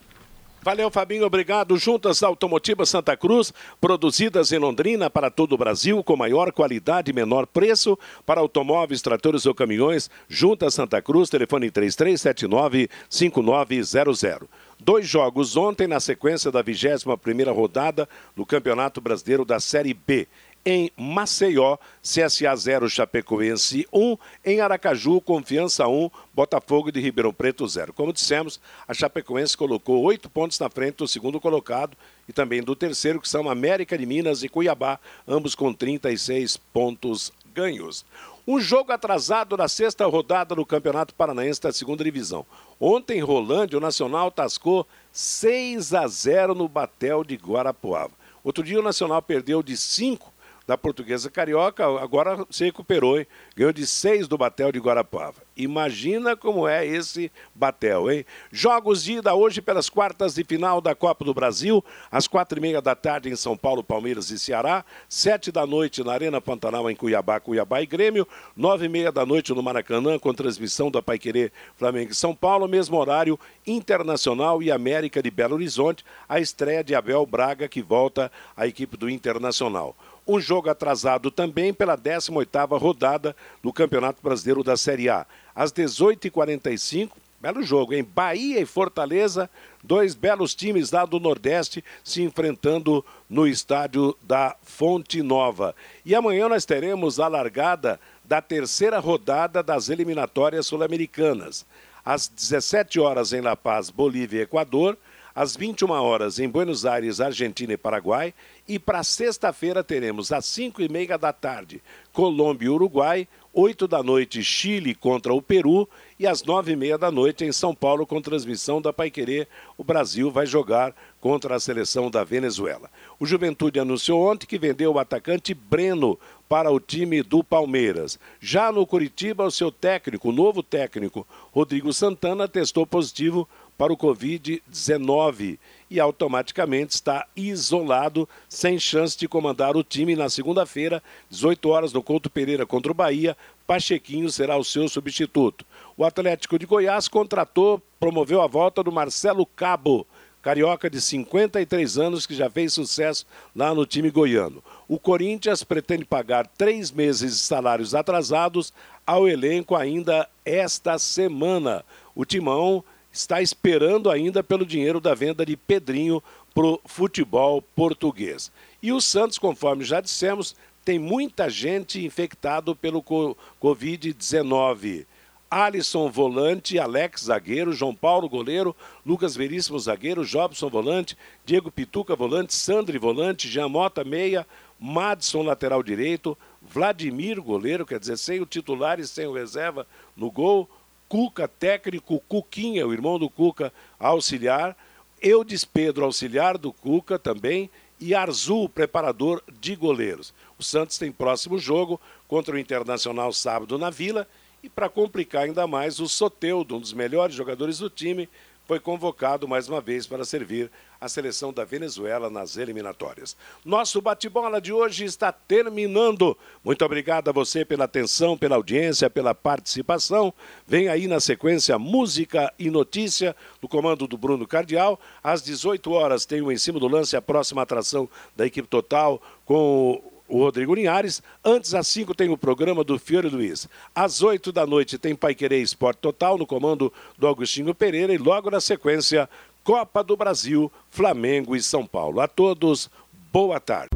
Valeu, 0.62 0.90
Fabinho, 0.90 1.24
obrigado. 1.24 1.78
Juntas 1.78 2.22
Automotivas 2.22 2.90
Santa 2.90 3.16
Cruz, 3.16 3.50
produzidas 3.80 4.52
em 4.52 4.58
Londrina 4.58 5.08
para 5.08 5.30
todo 5.30 5.54
o 5.54 5.58
Brasil, 5.58 6.04
com 6.04 6.14
maior 6.16 6.52
qualidade 6.52 7.10
e 7.10 7.14
menor 7.14 7.46
preço 7.46 7.98
para 8.26 8.42
automóveis, 8.42 9.00
tratores 9.00 9.46
ou 9.46 9.54
caminhões. 9.54 10.10
Juntas 10.28 10.74
Santa 10.74 11.00
Cruz, 11.00 11.30
telefone 11.30 11.70
3379-5900. 11.70 14.42
Dois 14.78 15.08
jogos 15.08 15.56
ontem 15.56 15.86
na 15.86 15.98
sequência 15.98 16.50
da 16.50 16.60
21 16.60 17.16
primeira 17.16 17.52
rodada 17.52 18.06
do 18.36 18.44
Campeonato 18.44 19.00
Brasileiro 19.00 19.46
da 19.46 19.58
Série 19.60 19.94
B 19.94 20.28
em 20.64 20.90
Maceió, 20.96 21.76
CSA 22.02 22.54
0, 22.54 22.88
Chapecoense 22.88 23.86
1, 23.92 24.16
em 24.44 24.60
Aracaju, 24.60 25.20
Confiança 25.20 25.88
1, 25.88 26.10
Botafogo 26.34 26.92
de 26.92 27.00
Ribeirão 27.00 27.32
Preto 27.32 27.66
0. 27.66 27.92
Como 27.92 28.12
dissemos, 28.12 28.60
a 28.86 28.92
Chapecoense 28.92 29.56
colocou 29.56 30.02
oito 30.02 30.28
pontos 30.28 30.58
na 30.58 30.68
frente 30.68 30.96
do 30.96 31.08
segundo 31.08 31.40
colocado 31.40 31.96
e 32.28 32.32
também 32.32 32.62
do 32.62 32.76
terceiro, 32.76 33.20
que 33.20 33.28
são 33.28 33.48
América 33.48 33.96
de 33.96 34.04
Minas 34.04 34.42
e 34.42 34.48
Cuiabá, 34.48 34.98
ambos 35.26 35.54
com 35.54 35.72
36 35.72 36.56
pontos 36.56 37.32
ganhos. 37.54 38.04
Um 38.46 38.58
jogo 38.58 38.92
atrasado 38.92 39.56
na 39.56 39.68
sexta 39.68 40.06
rodada 40.06 40.54
do 40.54 40.66
Campeonato 40.66 41.14
Paranaense 41.14 41.60
da 41.60 41.72
segunda 41.72 42.02
divisão. 42.02 42.44
Ontem, 42.80 43.18
em 43.18 43.22
Rolândia, 43.22 43.78
o 43.78 43.80
Nacional 43.80 44.30
tascou 44.30 44.86
6 45.12 45.94
a 45.94 46.06
0 46.06 46.54
no 46.54 46.68
Batel 46.68 47.22
de 47.22 47.36
Guarapuava. 47.36 48.12
Outro 48.42 48.64
dia 48.64 48.80
o 48.80 48.82
Nacional 48.82 49.20
perdeu 49.20 49.62
de 49.62 49.76
5 49.76 50.32
da 50.70 50.78
Portuguesa 50.78 51.28
Carioca, 51.28 51.84
agora 52.00 52.46
se 52.48 52.64
recuperou, 52.64 53.18
hein? 53.18 53.26
Ganhou 53.56 53.72
de 53.72 53.84
seis 53.84 54.28
do 54.28 54.38
Batel 54.38 54.70
de 54.70 54.78
Guarapava. 54.78 55.42
Imagina 55.56 56.36
como 56.36 56.68
é 56.68 56.86
esse 56.86 57.32
Batel, 57.52 58.08
hein? 58.08 58.24
Jogos 58.52 59.02
de 59.02 59.14
ida 59.14 59.34
hoje 59.34 59.60
pelas 59.60 59.90
quartas 59.90 60.36
de 60.36 60.44
final 60.44 60.80
da 60.80 60.94
Copa 60.94 61.24
do 61.24 61.34
Brasil, 61.34 61.84
às 62.08 62.28
quatro 62.28 62.56
e 62.56 62.62
meia 62.62 62.80
da 62.80 62.94
tarde 62.94 63.28
em 63.28 63.34
São 63.34 63.56
Paulo, 63.56 63.82
Palmeiras 63.82 64.30
e 64.30 64.38
Ceará, 64.38 64.84
sete 65.08 65.50
da 65.50 65.66
noite 65.66 66.04
na 66.04 66.12
Arena 66.12 66.40
Pantanal 66.40 66.88
em 66.88 66.94
Cuiabá, 66.94 67.40
Cuiabá 67.40 67.82
e 67.82 67.86
Grêmio, 67.86 68.26
nove 68.54 68.86
e 68.86 68.88
meia 68.88 69.10
da 69.10 69.26
noite 69.26 69.52
no 69.52 69.64
Maracanã 69.64 70.20
com 70.20 70.32
transmissão 70.32 70.88
da 70.88 71.02
Paiquerê 71.02 71.50
Flamengo 71.76 72.12
e 72.12 72.14
São 72.14 72.32
Paulo, 72.32 72.68
mesmo 72.68 72.96
horário 72.96 73.36
Internacional 73.66 74.62
e 74.62 74.70
América 74.70 75.20
de 75.20 75.32
Belo 75.32 75.56
Horizonte, 75.56 76.04
a 76.28 76.38
estreia 76.38 76.84
de 76.84 76.94
Abel 76.94 77.26
Braga 77.26 77.66
que 77.66 77.82
volta 77.82 78.30
à 78.56 78.68
equipe 78.68 78.96
do 78.96 79.10
Internacional 79.10 79.96
um 80.26 80.40
jogo 80.40 80.70
atrasado 80.70 81.30
também 81.30 81.72
pela 81.72 81.96
18ª 81.96 82.78
rodada 82.78 83.34
do 83.62 83.72
Campeonato 83.72 84.22
Brasileiro 84.22 84.62
da 84.62 84.76
Série 84.76 85.08
A. 85.08 85.26
Às 85.54 85.72
18h45, 85.72 87.10
belo 87.40 87.62
jogo, 87.62 87.94
em 87.94 88.04
Bahia 88.04 88.60
e 88.60 88.66
Fortaleza, 88.66 89.50
dois 89.82 90.14
belos 90.14 90.54
times 90.54 90.90
lá 90.90 91.04
do 91.04 91.18
Nordeste 91.18 91.82
se 92.04 92.22
enfrentando 92.22 93.04
no 93.28 93.46
estádio 93.46 94.16
da 94.22 94.54
Fonte 94.62 95.22
Nova. 95.22 95.74
E 96.04 96.14
amanhã 96.14 96.48
nós 96.48 96.64
teremos 96.64 97.18
a 97.18 97.28
largada 97.28 97.98
da 98.24 98.40
terceira 98.40 98.98
rodada 98.98 99.62
das 99.62 99.88
eliminatórias 99.88 100.66
sul-americanas. 100.66 101.66
Às 102.04 102.28
17 102.28 103.00
horas 103.00 103.32
em 103.32 103.40
La 103.40 103.56
Paz, 103.56 103.90
Bolívia 103.90 104.40
e 104.40 104.42
Equador, 104.42 104.96
às 105.34 105.56
21 105.56 105.90
horas 105.90 106.38
em 106.38 106.48
Buenos 106.48 106.84
Aires, 106.84 107.20
Argentina 107.20 107.72
e 107.72 107.76
Paraguai. 107.76 108.34
E 108.68 108.78
para 108.78 109.02
sexta-feira 109.02 109.82
teremos 109.82 110.32
às 110.32 110.44
5 110.46 110.82
e 110.82 110.88
meia 110.88 111.18
da 111.18 111.32
tarde 111.32 111.82
Colômbia 112.12 112.66
e 112.66 112.70
Uruguai, 112.70 113.28
8 113.52 113.88
da 113.88 114.02
noite 114.02 114.42
Chile 114.42 114.94
contra 114.94 115.34
o 115.34 115.42
Peru 115.42 115.88
e 116.18 116.26
às 116.26 116.42
9 116.44 116.72
e 116.72 116.76
meia 116.76 116.96
da 116.96 117.10
noite 117.10 117.44
em 117.44 117.52
São 117.52 117.74
Paulo 117.74 118.06
com 118.06 118.20
transmissão 118.20 118.80
da 118.80 118.92
Paiquerê. 118.92 119.48
O 119.76 119.82
Brasil 119.82 120.30
vai 120.30 120.46
jogar 120.46 120.94
contra 121.20 121.56
a 121.56 121.60
seleção 121.60 122.10
da 122.10 122.22
Venezuela. 122.22 122.90
O 123.18 123.26
Juventude 123.26 123.80
anunciou 123.80 124.30
ontem 124.30 124.46
que 124.46 124.58
vendeu 124.58 124.92
o 124.92 124.98
atacante 124.98 125.52
Breno 125.52 126.18
para 126.48 126.70
o 126.70 126.80
time 126.80 127.22
do 127.22 127.44
Palmeiras. 127.44 128.18
Já 128.40 128.72
no 128.72 128.86
Curitiba, 128.86 129.44
o 129.44 129.50
seu 129.50 129.70
técnico, 129.70 130.30
o 130.30 130.32
novo 130.32 130.62
técnico, 130.62 131.26
Rodrigo 131.52 131.92
Santana, 131.92 132.48
testou 132.48 132.86
positivo 132.86 133.48
para 133.80 133.94
o 133.94 133.96
Covid-19 133.96 135.58
e 135.90 135.98
automaticamente 135.98 136.92
está 136.92 137.26
isolado, 137.34 138.28
sem 138.46 138.78
chance 138.78 139.16
de 139.16 139.26
comandar 139.26 139.74
o 139.74 139.82
time 139.82 140.14
na 140.14 140.28
segunda-feira, 140.28 141.02
18 141.30 141.66
horas, 141.70 141.90
no 141.90 142.02
Couto 142.02 142.28
Pereira 142.28 142.66
contra 142.66 142.92
o 142.92 142.94
Bahia. 142.94 143.34
Pachequinho 143.66 144.30
será 144.30 144.58
o 144.58 144.64
seu 144.64 144.86
substituto. 144.86 145.64
O 145.96 146.04
Atlético 146.04 146.58
de 146.58 146.66
Goiás 146.66 147.08
contratou, 147.08 147.80
promoveu 147.98 148.42
a 148.42 148.46
volta 148.46 148.82
do 148.82 148.92
Marcelo 148.92 149.46
Cabo 149.46 150.06
carioca 150.42 150.88
de 150.88 151.00
53 151.02 151.98
anos 151.98 152.26
que 152.26 152.34
já 152.34 152.48
fez 152.48 152.72
sucesso 152.72 153.26
lá 153.54 153.74
no 153.74 153.84
time 153.84 154.10
goiano. 154.10 154.62
O 154.88 154.98
Corinthians 154.98 155.62
pretende 155.62 156.04
pagar 156.06 156.46
três 156.46 156.90
meses 156.90 157.34
de 157.34 157.40
salários 157.40 157.94
atrasados 157.94 158.72
ao 159.06 159.28
elenco 159.28 159.76
ainda 159.76 160.26
esta 160.42 160.98
semana. 160.98 161.84
O 162.14 162.24
Timão 162.24 162.82
está 163.12 163.42
esperando 163.42 164.10
ainda 164.10 164.42
pelo 164.42 164.66
dinheiro 164.66 165.00
da 165.00 165.14
venda 165.14 165.44
de 165.44 165.56
Pedrinho 165.56 166.22
para 166.54 166.66
o 166.66 166.80
futebol 166.86 167.62
português. 167.62 168.50
E 168.82 168.92
o 168.92 169.00
Santos, 169.00 169.38
conforme 169.38 169.84
já 169.84 170.00
dissemos, 170.00 170.56
tem 170.84 170.98
muita 170.98 171.50
gente 171.50 172.04
infectado 172.04 172.74
pelo 172.74 173.02
Covid-19. 173.02 175.06
Alisson 175.50 176.08
volante, 176.08 176.78
Alex 176.78 177.24
zagueiro, 177.24 177.72
João 177.72 177.92
Paulo 177.92 178.28
goleiro, 178.28 178.74
Lucas 179.04 179.34
Veríssimo 179.34 179.80
zagueiro, 179.80 180.24
Jobson 180.24 180.70
volante, 180.70 181.18
Diego 181.44 181.72
Pituca 181.72 182.14
volante, 182.14 182.54
Sandri 182.54 182.98
volante, 182.98 183.48
Jean 183.48 183.68
Mota 183.68 184.04
meia, 184.04 184.46
Madison 184.78 185.42
lateral 185.42 185.82
direito, 185.82 186.38
Vladimir 186.62 187.40
goleiro, 187.40 187.84
quer 187.84 187.98
dizer, 187.98 188.16
sem 188.16 188.40
o 188.40 188.46
titular 188.46 189.00
e 189.00 189.06
sem 189.06 189.26
o 189.26 189.32
reserva 189.32 189.86
no 190.16 190.30
gol, 190.30 190.70
Cuca 191.10 191.48
técnico, 191.48 192.22
Cuquinha, 192.28 192.86
o 192.86 192.92
irmão 192.92 193.18
do 193.18 193.28
Cuca 193.28 193.72
auxiliar, 193.98 194.76
Eudes 195.20 195.64
Pedro 195.64 196.04
auxiliar 196.04 196.56
do 196.56 196.72
Cuca 196.72 197.18
também. 197.18 197.68
E 197.98 198.14
Arzul 198.14 198.66
preparador 198.66 199.42
de 199.60 199.76
goleiros. 199.76 200.32
O 200.58 200.62
Santos 200.62 200.96
tem 200.96 201.12
próximo 201.12 201.58
jogo 201.58 202.00
contra 202.26 202.54
o 202.54 202.58
Internacional 202.58 203.30
sábado 203.30 203.76
na 203.76 203.90
Vila. 203.90 204.26
E 204.62 204.68
para 204.70 204.88
complicar 204.88 205.42
ainda 205.42 205.66
mais, 205.66 205.98
o 205.98 206.08
Soteudo, 206.08 206.76
um 206.76 206.80
dos 206.80 206.92
melhores 206.92 207.34
jogadores 207.34 207.78
do 207.78 207.90
time, 207.90 208.28
foi 208.70 208.78
convocado 208.78 209.48
mais 209.48 209.68
uma 209.68 209.80
vez 209.80 210.06
para 210.06 210.24
servir 210.24 210.70
a 211.00 211.08
seleção 211.08 211.52
da 211.52 211.64
Venezuela 211.64 212.30
nas 212.30 212.56
eliminatórias. 212.56 213.36
Nosso 213.64 214.00
bate-bola 214.00 214.60
de 214.60 214.72
hoje 214.72 215.04
está 215.04 215.32
terminando. 215.32 216.38
Muito 216.62 216.84
obrigado 216.84 217.28
a 217.28 217.32
você 217.32 217.64
pela 217.64 217.86
atenção, 217.86 218.38
pela 218.38 218.54
audiência, 218.54 219.10
pela 219.10 219.34
participação. 219.34 220.32
Vem 220.68 220.88
aí 220.88 221.08
na 221.08 221.18
sequência 221.18 221.76
Música 221.80 222.54
e 222.60 222.70
Notícia, 222.70 223.34
no 223.60 223.68
comando 223.68 224.06
do 224.06 224.16
Bruno 224.16 224.46
Cardial. 224.46 225.00
Às 225.20 225.42
18 225.42 225.90
horas 225.90 226.24
tem 226.24 226.40
o 226.40 226.52
Em 226.52 226.56
Cima 226.56 226.78
do 226.78 226.86
Lance, 226.86 227.16
a 227.16 227.22
próxima 227.22 227.62
atração 227.62 228.08
da 228.36 228.46
equipe 228.46 228.68
total 228.68 229.20
com 229.44 230.00
o 230.30 230.38
Rodrigo 230.38 230.74
Linhares. 230.74 231.22
Antes, 231.44 231.74
às 231.74 231.86
5, 231.88 232.14
tem 232.14 232.30
o 232.30 232.38
programa 232.38 232.84
do 232.84 232.98
Fiore 232.98 233.28
Luiz. 233.28 233.68
Às 233.94 234.22
8 234.22 234.50
da 234.52 234.66
noite 234.66 234.96
tem 234.96 235.14
Pai 235.14 235.34
Querer 235.34 235.60
Esporte 235.60 235.98
Total, 235.98 236.38
no 236.38 236.46
comando 236.46 236.90
do 237.18 237.28
Agostinho 237.28 237.74
Pereira. 237.74 238.14
E 238.14 238.18
logo 238.18 238.50
na 238.50 238.60
sequência, 238.60 239.28
Copa 239.62 240.02
do 240.02 240.16
Brasil, 240.16 240.72
Flamengo 240.90 241.54
e 241.54 241.62
São 241.62 241.84
Paulo. 241.84 242.20
A 242.20 242.28
todos, 242.28 242.88
boa 243.32 243.60
tarde. 243.60 243.90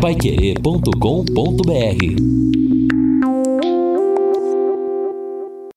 Paiquerê.com.br 0.00 2.49